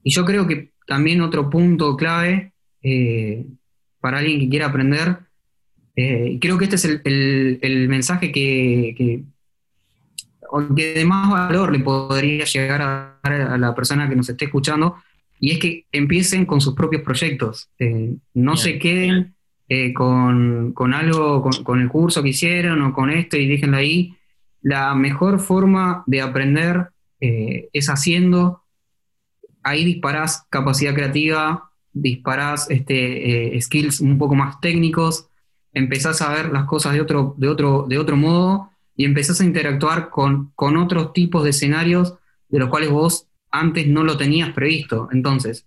yo 0.02 0.24
creo 0.24 0.46
que 0.46 0.72
también 0.86 1.20
otro 1.20 1.50
punto 1.50 1.94
clave 1.94 2.54
eh, 2.82 3.44
para 4.00 4.18
alguien 4.18 4.40
que 4.40 4.48
quiera 4.48 4.66
aprender, 4.66 5.18
eh, 5.94 6.38
creo 6.40 6.56
que 6.56 6.64
este 6.64 6.76
es 6.76 6.84
el, 7.04 7.86
mensaje 7.88 8.32
que, 8.32 8.94
que, 8.96 9.24
de 10.70 11.04
más 11.04 11.30
valor 11.30 11.70
le 11.70 11.80
podría 11.80 12.44
llegar 12.46 12.80
a 12.80 13.18
dar 13.22 13.32
a 13.32 13.58
la 13.58 13.74
persona 13.74 14.08
que 14.08 14.16
nos 14.16 14.28
esté 14.30 14.46
escuchando, 14.46 14.96
y 15.38 15.50
es 15.50 15.58
que 15.58 15.84
empiecen 15.92 16.46
con 16.46 16.62
sus 16.62 16.74
propios 16.74 17.02
proyectos. 17.02 17.68
Eh, 17.78 18.16
no 18.32 18.56
se 18.56 18.78
queden 18.78 19.33
eh, 19.68 19.94
con, 19.94 20.74
algo, 20.94 21.42
con, 21.42 21.80
el 21.80 21.88
curso 21.88 22.22
que 22.22 22.30
hicieron 22.30 22.82
o 22.82 22.92
con 22.92 23.10
esto 23.10 23.36
y 23.36 23.46
déjenlo 23.46 23.78
ahí. 23.78 24.14
La 24.60 24.94
mejor 24.94 25.40
forma 25.40 26.04
de 26.06 26.20
aprender 26.20 26.88
eh, 27.20 27.68
es 27.72 27.88
haciendo. 27.88 28.62
Ahí 29.62 29.84
disparás 29.84 30.46
capacidad 30.50 30.94
creativa, 30.94 31.70
disparás 31.92 32.70
este, 32.70 33.56
eh, 33.56 33.60
skills 33.60 34.00
un 34.00 34.18
poco 34.18 34.34
más 34.34 34.60
técnicos, 34.60 35.28
empezás 35.72 36.20
a 36.20 36.32
ver 36.32 36.52
las 36.52 36.64
cosas 36.64 36.92
de 36.92 37.00
otro, 37.00 37.34
de 37.38 37.48
otro, 37.48 37.86
de 37.88 37.98
otro 37.98 38.16
modo 38.16 38.70
y 38.96 39.04
empezás 39.04 39.40
a 39.40 39.44
interactuar 39.44 40.10
con, 40.10 40.52
con 40.54 40.76
otros 40.76 41.12
tipos 41.12 41.42
de 41.44 41.50
escenarios 41.50 42.14
de 42.48 42.58
los 42.58 42.68
cuales 42.68 42.90
vos 42.90 43.26
antes 43.50 43.86
no 43.86 44.04
lo 44.04 44.16
tenías 44.16 44.52
previsto. 44.52 45.08
Entonces, 45.12 45.66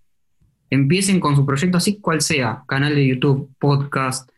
empiecen 0.69 1.19
con 1.19 1.35
su 1.35 1.45
proyecto 1.45 1.77
así 1.77 1.99
cual 1.99 2.21
sea, 2.21 2.63
canal 2.67 2.95
de 2.95 3.07
YouTube, 3.07 3.49
podcast, 3.59 4.29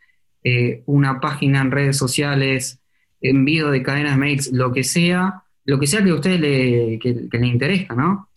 eh, 0.43 0.83
una 0.85 1.19
página 1.19 1.61
en 1.61 1.71
redes 1.71 1.97
sociales, 1.97 2.79
envío 3.21 3.69
de 3.71 3.83
cadenas 3.83 4.13
de 4.13 4.17
mails, 4.17 4.51
lo 4.51 4.71
que 4.71 4.83
sea, 4.83 5.43
lo 5.65 5.79
que 5.79 5.87
sea 5.87 6.03
que 6.03 6.09
a 6.11 6.15
ustedes 6.15 6.39
le, 6.39 6.99
que, 6.99 7.45
interesa, 7.45 7.93
¿no? 7.95 8.29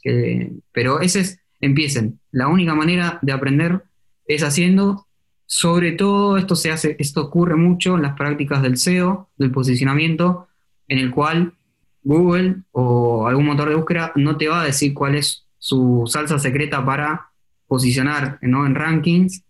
pero 0.72 1.00
ese 1.00 1.20
es, 1.20 1.40
empiecen. 1.60 2.18
La 2.30 2.48
única 2.48 2.74
manera 2.74 3.18
de 3.22 3.32
aprender 3.32 3.82
es 4.26 4.42
haciendo, 4.42 5.06
sobre 5.46 5.92
todo 5.92 6.36
esto 6.36 6.56
se 6.56 6.70
hace, 6.70 6.96
esto 6.98 7.22
ocurre 7.22 7.56
mucho 7.56 7.96
en 7.96 8.02
las 8.02 8.16
prácticas 8.16 8.62
del 8.62 8.76
SEO, 8.76 9.30
del 9.36 9.50
posicionamiento, 9.50 10.48
en 10.88 10.98
el 10.98 11.10
cual 11.10 11.54
Google 12.02 12.62
o 12.72 13.26
algún 13.28 13.46
motor 13.46 13.68
de 13.68 13.76
búsqueda 13.76 14.12
no 14.16 14.36
te 14.36 14.48
va 14.48 14.62
a 14.62 14.66
decir 14.66 14.92
cuál 14.92 15.14
es 15.14 15.46
su 15.58 16.04
salsa 16.06 16.38
secreta 16.38 16.84
para 16.84 17.31
posicionar 17.72 18.38
¿no? 18.42 18.66
en 18.66 18.74
rankings, 18.74 19.44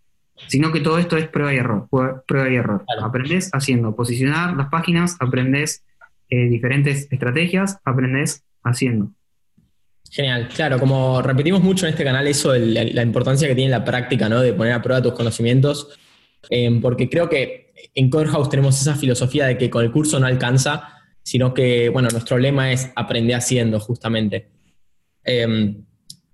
sino 0.46 0.70
que 0.70 0.78
todo 0.78 0.98
esto 0.98 1.16
es 1.16 1.26
prueba 1.26 1.52
y 1.52 1.56
error. 1.56 1.88
Prueba 2.24 2.48
y 2.48 2.54
error. 2.54 2.84
Aprendes 3.02 3.50
haciendo, 3.52 3.96
posicionar 3.96 4.56
las 4.56 4.68
páginas, 4.68 5.16
aprendes 5.18 5.82
eh, 6.30 6.48
diferentes 6.48 7.08
estrategias, 7.10 7.80
aprendes 7.84 8.44
haciendo. 8.62 9.10
Genial, 10.08 10.46
claro, 10.54 10.78
como 10.78 11.20
repetimos 11.20 11.64
mucho 11.64 11.84
en 11.84 11.94
este 11.94 12.04
canal 12.04 12.24
eso, 12.28 12.54
la 12.54 13.02
importancia 13.02 13.48
que 13.48 13.56
tiene 13.56 13.72
la 13.72 13.84
práctica, 13.84 14.28
¿no? 14.28 14.40
De 14.40 14.52
poner 14.52 14.74
a 14.74 14.82
prueba 14.82 15.02
tus 15.02 15.14
conocimientos. 15.14 15.88
eh, 16.48 16.78
porque 16.80 17.08
creo 17.10 17.28
que 17.28 17.72
en 17.92 18.08
Corehouse 18.08 18.50
tenemos 18.50 18.80
esa 18.80 18.94
filosofía 18.94 19.46
de 19.46 19.58
que 19.58 19.68
con 19.68 19.84
el 19.84 19.90
curso 19.90 20.20
no 20.20 20.26
alcanza, 20.26 20.96
sino 21.24 21.52
que, 21.52 21.88
bueno, 21.88 22.08
nuestro 22.12 22.38
lema 22.38 22.70
es 22.70 22.88
aprender 22.94 23.34
haciendo, 23.34 23.80
justamente. 23.80 24.48
Eh, 25.24 25.74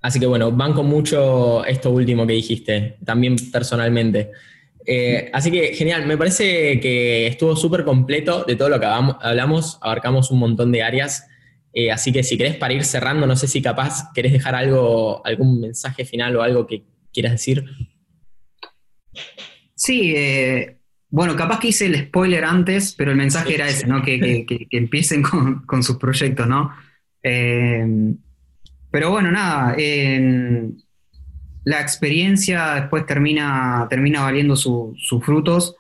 así 0.00 0.20
que, 0.20 0.26
bueno, 0.26 0.52
banco 0.52 0.82
mucho 0.82 1.64
esto 1.64 1.90
último 1.90 2.26
que 2.26 2.34
dijiste, 2.34 2.96
también 3.04 3.36
personalmente. 3.50 4.30
Eh, 4.90 5.30
así 5.34 5.50
que 5.50 5.74
genial, 5.74 6.06
me 6.06 6.16
parece 6.16 6.80
que 6.80 7.26
estuvo 7.26 7.54
súper 7.56 7.84
completo 7.84 8.44
de 8.44 8.56
todo 8.56 8.70
lo 8.70 8.80
que 8.80 8.86
hablamos, 8.86 9.78
abarcamos 9.82 10.30
un 10.30 10.38
montón 10.38 10.72
de 10.72 10.82
áreas. 10.82 11.28
Eh, 11.74 11.92
así 11.92 12.10
que 12.10 12.22
si 12.22 12.38
querés 12.38 12.56
para 12.56 12.72
ir 12.72 12.84
cerrando, 12.84 13.26
no 13.26 13.36
sé 13.36 13.46
si 13.46 13.60
capaz 13.60 14.10
querés 14.14 14.32
dejar 14.32 14.54
algo, 14.54 15.24
algún 15.26 15.60
mensaje 15.60 16.06
final 16.06 16.36
o 16.36 16.42
algo 16.42 16.66
que 16.66 16.84
quieras 17.12 17.32
decir. 17.32 17.64
Sí, 19.74 20.14
eh, 20.16 20.78
bueno, 21.10 21.36
capaz 21.36 21.60
que 21.60 21.68
hice 21.68 21.84
el 21.84 22.06
spoiler 22.06 22.44
antes, 22.44 22.94
pero 22.96 23.10
el 23.10 23.18
mensaje 23.18 23.56
era 23.56 23.68
ese, 23.68 23.86
¿no? 23.86 24.02
Que, 24.02 24.46
empiecen 24.70 25.22
con, 25.22 25.82
sus 25.82 25.98
proyectos, 25.98 26.46
¿no? 26.48 26.72
Pero 28.90 29.10
bueno, 29.10 29.30
nada, 29.30 29.76
la 31.68 31.82
experiencia 31.82 32.76
después 32.76 33.04
termina, 33.04 33.86
termina 33.90 34.22
valiendo 34.22 34.56
sus 34.56 35.22
frutos. 35.22 35.76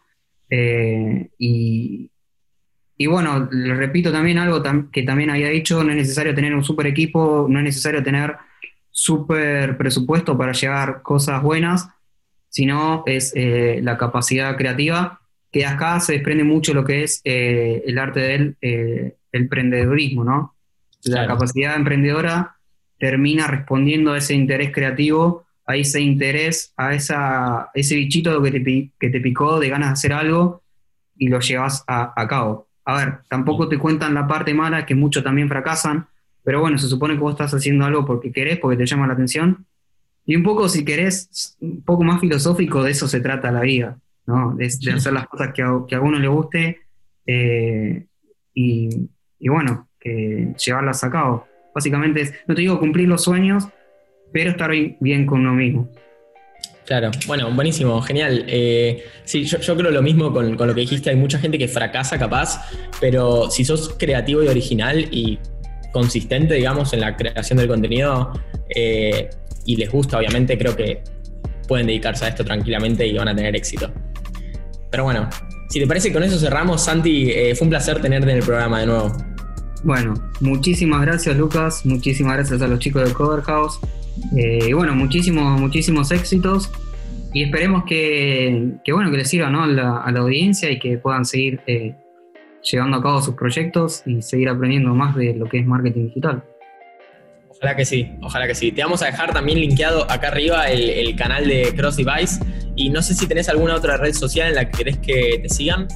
Eh, 0.50 1.30
y, 1.38 2.10
bueno, 3.06 3.48
le 3.50 3.74
repito 3.74 4.12
también 4.12 4.36
algo 4.36 4.62
que 4.92 5.02
también 5.04 5.30
había 5.30 5.48
dicho, 5.48 5.82
no 5.82 5.90
es 5.90 5.96
necesario 5.96 6.34
tener 6.34 6.54
un 6.54 6.62
super 6.62 6.86
equipo, 6.86 7.46
no 7.48 7.58
es 7.58 7.64
necesario 7.64 8.02
tener 8.02 8.36
super 8.90 9.78
presupuesto 9.78 10.36
para 10.36 10.52
llevar 10.52 11.00
cosas 11.00 11.42
buenas, 11.42 11.88
sino 12.50 13.02
es 13.06 13.32
eh, 13.34 13.80
la 13.82 13.96
capacidad 13.96 14.58
creativa, 14.58 15.20
que 15.50 15.64
acá 15.64 16.00
se 16.00 16.12
desprende 16.12 16.44
mucho 16.44 16.74
lo 16.74 16.84
que 16.84 17.04
es 17.04 17.22
eh, 17.24 17.82
el 17.86 17.98
arte 17.98 18.20
del 18.20 18.56
el 18.60 19.14
emprendedorismo, 19.32 20.22
¿no? 20.22 20.54
La 21.04 21.26
capacidad 21.26 21.76
emprendedora 21.76 22.57
termina 22.98 23.46
respondiendo 23.46 24.12
a 24.12 24.18
ese 24.18 24.34
interés 24.34 24.72
creativo 24.72 25.46
a 25.68 25.76
ese 25.76 26.00
interés, 26.00 26.72
a, 26.78 26.94
esa, 26.94 27.70
ese 27.74 27.94
bichito 27.94 28.42
que 28.42 28.50
te, 28.52 28.90
que 28.98 29.10
te 29.10 29.20
picó 29.20 29.60
de 29.60 29.68
ganas 29.68 29.90
de 29.90 29.92
hacer 29.92 30.12
algo 30.14 30.62
y 31.18 31.28
lo 31.28 31.40
llevas 31.40 31.84
a, 31.86 32.26
cabo. 32.26 32.68
A 32.86 32.96
ver, 32.96 33.18
tampoco 33.28 33.68
te 33.68 33.76
cuentan 33.76 34.14
la 34.14 34.26
parte 34.26 34.54
mala, 34.54 34.86
que 34.86 34.94
muchos 34.94 35.22
también 35.22 35.46
fracasan, 35.46 36.06
pero 36.42 36.62
bueno, 36.62 36.78
se 36.78 36.88
supone 36.88 37.14
que 37.14 37.20
vos 37.20 37.32
estás 37.32 37.52
haciendo 37.52 37.84
algo 37.84 38.06
porque 38.06 38.32
querés, 38.32 38.58
porque 38.58 38.78
te 38.78 38.86
llama 38.86 39.06
la 39.06 39.12
atención. 39.12 39.66
Y 40.24 40.36
un 40.36 40.42
poco, 40.42 40.70
si 40.70 40.86
querés, 40.86 41.58
un 41.60 41.82
poco 41.82 42.02
más 42.02 42.18
filosófico, 42.18 42.82
de 42.82 42.92
eso 42.92 43.06
se 43.06 43.20
trata 43.20 43.52
la 43.52 43.60
vida, 43.60 43.98
¿no? 44.24 44.54
De, 44.54 44.64
hacer 44.64 45.12
las 45.12 45.28
cosas 45.28 45.52
que 45.52 45.60
a, 45.60 45.70
que 45.86 45.96
a 45.96 46.00
uno 46.00 46.18
le 46.18 46.28
guste 46.28 46.80
eh, 47.26 48.06
y, 48.54 48.88
y, 49.38 49.48
bueno, 49.50 49.88
que 50.00 50.54
llevarlas 50.64 51.04
a 51.04 51.10
cabo. 51.10 51.47
Básicamente 51.78 52.32
no 52.48 52.56
te 52.56 52.62
digo 52.62 52.80
cumplir 52.80 53.06
los 53.06 53.22
sueños, 53.22 53.68
pero 54.32 54.50
estar 54.50 54.72
bien 54.98 55.26
con 55.26 55.40
uno 55.40 55.54
mismo. 55.54 55.88
Claro, 56.84 57.12
bueno, 57.28 57.54
buenísimo, 57.54 58.02
genial. 58.02 58.46
Eh, 58.48 59.04
sí, 59.24 59.44
yo, 59.44 59.76
creo 59.76 59.92
lo 59.92 60.02
mismo 60.02 60.32
con, 60.32 60.56
lo 60.56 60.74
que 60.74 60.80
dijiste, 60.80 61.10
hay 61.10 61.16
mucha 61.16 61.38
gente 61.38 61.56
que 61.56 61.68
fracasa 61.68 62.18
capaz, 62.18 62.68
pero 63.00 63.48
si 63.48 63.64
sos 63.64 63.94
creativo 63.96 64.42
y 64.42 64.48
original 64.48 65.06
y 65.12 65.38
consistente, 65.92 66.54
digamos, 66.54 66.92
en 66.94 67.00
la 67.00 67.14
creación 67.14 67.58
del 67.58 67.68
contenido 67.68 68.32
eh, 68.74 69.30
y 69.64 69.76
les 69.76 69.88
gusta, 69.88 70.18
obviamente, 70.18 70.58
creo 70.58 70.74
que 70.74 71.02
pueden 71.68 71.86
dedicarse 71.86 72.24
a 72.24 72.28
esto 72.28 72.44
tranquilamente 72.44 73.06
y 73.06 73.16
van 73.16 73.28
a 73.28 73.36
tener 73.36 73.54
éxito. 73.54 73.92
Pero 74.90 75.04
bueno, 75.04 75.28
si 75.68 75.78
te 75.78 75.86
parece, 75.86 76.12
con 76.12 76.24
eso 76.24 76.38
cerramos. 76.38 76.82
Santi, 76.82 77.30
eh, 77.30 77.54
fue 77.54 77.66
un 77.66 77.70
placer 77.70 78.00
tenerte 78.00 78.30
en 78.30 78.38
el 78.38 78.42
programa 78.42 78.80
de 78.80 78.86
nuevo. 78.86 79.14
Bueno, 79.84 80.14
muchísimas 80.40 81.02
gracias 81.02 81.36
Lucas, 81.36 81.86
muchísimas 81.86 82.34
gracias 82.34 82.62
a 82.62 82.68
los 82.68 82.78
chicos 82.78 83.06
de 83.06 83.14
Cover 83.14 83.42
House. 83.42 83.78
Eh, 84.36 84.66
y 84.68 84.72
bueno, 84.72 84.94
muchísimos, 84.94 85.60
muchísimos 85.60 86.10
éxitos 86.10 86.70
y 87.32 87.44
esperemos 87.44 87.84
que, 87.84 88.72
bueno, 88.92 89.10
que 89.10 89.18
les 89.18 89.28
sirva 89.28 89.48
a, 89.48 89.66
la, 89.66 90.20
audiencia 90.20 90.70
y 90.70 90.78
que 90.78 90.98
puedan 90.98 91.24
seguir 91.24 91.60
eh, 91.66 91.94
llevando 92.62 92.96
a 92.96 93.02
cabo 93.02 93.22
sus 93.22 93.34
proyectos 93.34 94.02
y 94.06 94.22
seguir 94.22 94.48
aprendiendo 94.48 94.94
más 94.94 95.14
de 95.14 95.34
lo 95.34 95.46
que 95.46 95.58
es 95.58 95.66
marketing 95.66 96.06
digital. 96.06 96.42
Ojalá 97.48 97.76
que 97.76 97.84
sí, 97.84 98.10
ojalá 98.22 98.46
que 98.46 98.54
sí. 98.54 98.72
Te 98.72 98.82
vamos 98.82 99.02
a 99.02 99.06
dejar 99.06 99.32
también 99.32 99.60
linkeado 99.60 100.10
acá 100.10 100.28
arriba 100.28 100.68
el, 100.70 100.88
el 100.90 101.16
canal 101.16 101.46
de 101.46 101.74
Cross 101.76 101.96
Device 101.96 102.40
y 102.76 102.90
no 102.90 103.02
sé 103.02 103.14
si 103.14 103.26
tenés 103.26 103.48
alguna 103.48 103.74
otra 103.74 103.96
red 103.96 104.12
social 104.12 104.48
en 104.48 104.54
la 104.54 104.70
que 104.70 104.78
querés 104.78 104.98
que 104.98 105.40
te 105.42 105.48
sigan. 105.48 105.88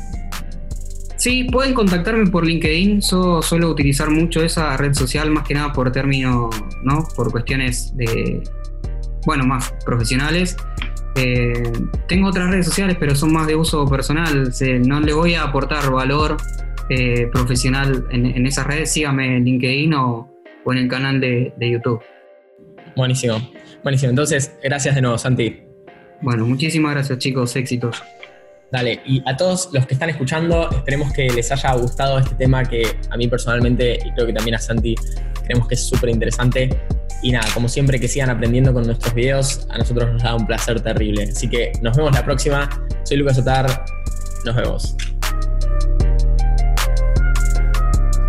Sí, 1.22 1.44
pueden 1.44 1.72
contactarme 1.72 2.28
por 2.32 2.44
LinkedIn. 2.44 3.00
Yo 3.00 3.42
suelo 3.42 3.70
utilizar 3.70 4.10
mucho 4.10 4.42
esa 4.42 4.76
red 4.76 4.92
social, 4.92 5.30
más 5.30 5.46
que 5.46 5.54
nada 5.54 5.72
por 5.72 5.92
término, 5.92 6.50
¿no? 6.82 7.06
Por 7.14 7.30
cuestiones 7.30 7.96
de, 7.96 8.42
bueno, 9.24 9.46
más 9.46 9.72
profesionales. 9.86 10.56
Eh, 11.14 11.62
tengo 12.08 12.26
otras 12.26 12.50
redes 12.50 12.66
sociales, 12.66 12.96
pero 12.98 13.14
son 13.14 13.32
más 13.32 13.46
de 13.46 13.54
uso 13.54 13.86
personal. 13.86 14.50
no 14.84 14.98
le 14.98 15.12
voy 15.12 15.34
a 15.34 15.44
aportar 15.44 15.92
valor 15.92 16.38
eh, 16.88 17.28
profesional 17.30 18.04
en, 18.10 18.44
esas 18.44 18.66
redes. 18.66 18.90
Sígame 18.92 19.36
en 19.36 19.44
LinkedIn 19.44 19.94
o, 19.94 20.28
en 20.66 20.76
el 20.76 20.88
canal 20.88 21.20
de, 21.20 21.54
de 21.56 21.70
YouTube. 21.70 22.00
Buenísimo, 22.96 23.36
buenísimo. 23.84 24.10
Entonces, 24.10 24.56
gracias 24.60 24.96
de 24.96 25.02
nuevo, 25.02 25.16
Santi. 25.18 25.60
Bueno, 26.20 26.46
muchísimas 26.46 26.94
gracias, 26.94 27.16
chicos. 27.18 27.54
Éxitos. 27.54 28.02
Dale, 28.72 29.02
y 29.04 29.22
a 29.26 29.36
todos 29.36 29.68
los 29.74 29.84
que 29.86 29.92
están 29.92 30.08
escuchando, 30.08 30.70
esperemos 30.70 31.12
que 31.12 31.28
les 31.28 31.52
haya 31.52 31.74
gustado 31.74 32.18
este 32.18 32.34
tema 32.36 32.64
que 32.64 32.82
a 33.10 33.18
mí 33.18 33.28
personalmente, 33.28 33.98
y 34.02 34.10
creo 34.12 34.26
que 34.26 34.32
también 34.32 34.54
a 34.54 34.58
Santi, 34.58 34.94
creemos 35.44 35.68
que 35.68 35.74
es 35.74 35.86
súper 35.86 36.08
interesante. 36.08 36.70
Y 37.22 37.32
nada, 37.32 37.46
como 37.52 37.68
siempre 37.68 38.00
que 38.00 38.08
sigan 38.08 38.30
aprendiendo 38.30 38.72
con 38.72 38.84
nuestros 38.84 39.12
videos, 39.12 39.66
a 39.68 39.76
nosotros 39.76 40.10
nos 40.14 40.22
da 40.22 40.34
un 40.34 40.46
placer 40.46 40.80
terrible. 40.80 41.28
Así 41.30 41.50
que 41.50 41.70
nos 41.82 41.94
vemos 41.98 42.14
la 42.14 42.24
próxima. 42.24 42.66
Soy 43.04 43.18
Lucas 43.18 43.38
Otar. 43.38 43.84
Nos 44.46 44.56
vemos. 44.56 44.96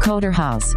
Coder 0.04 0.34
House. 0.34 0.76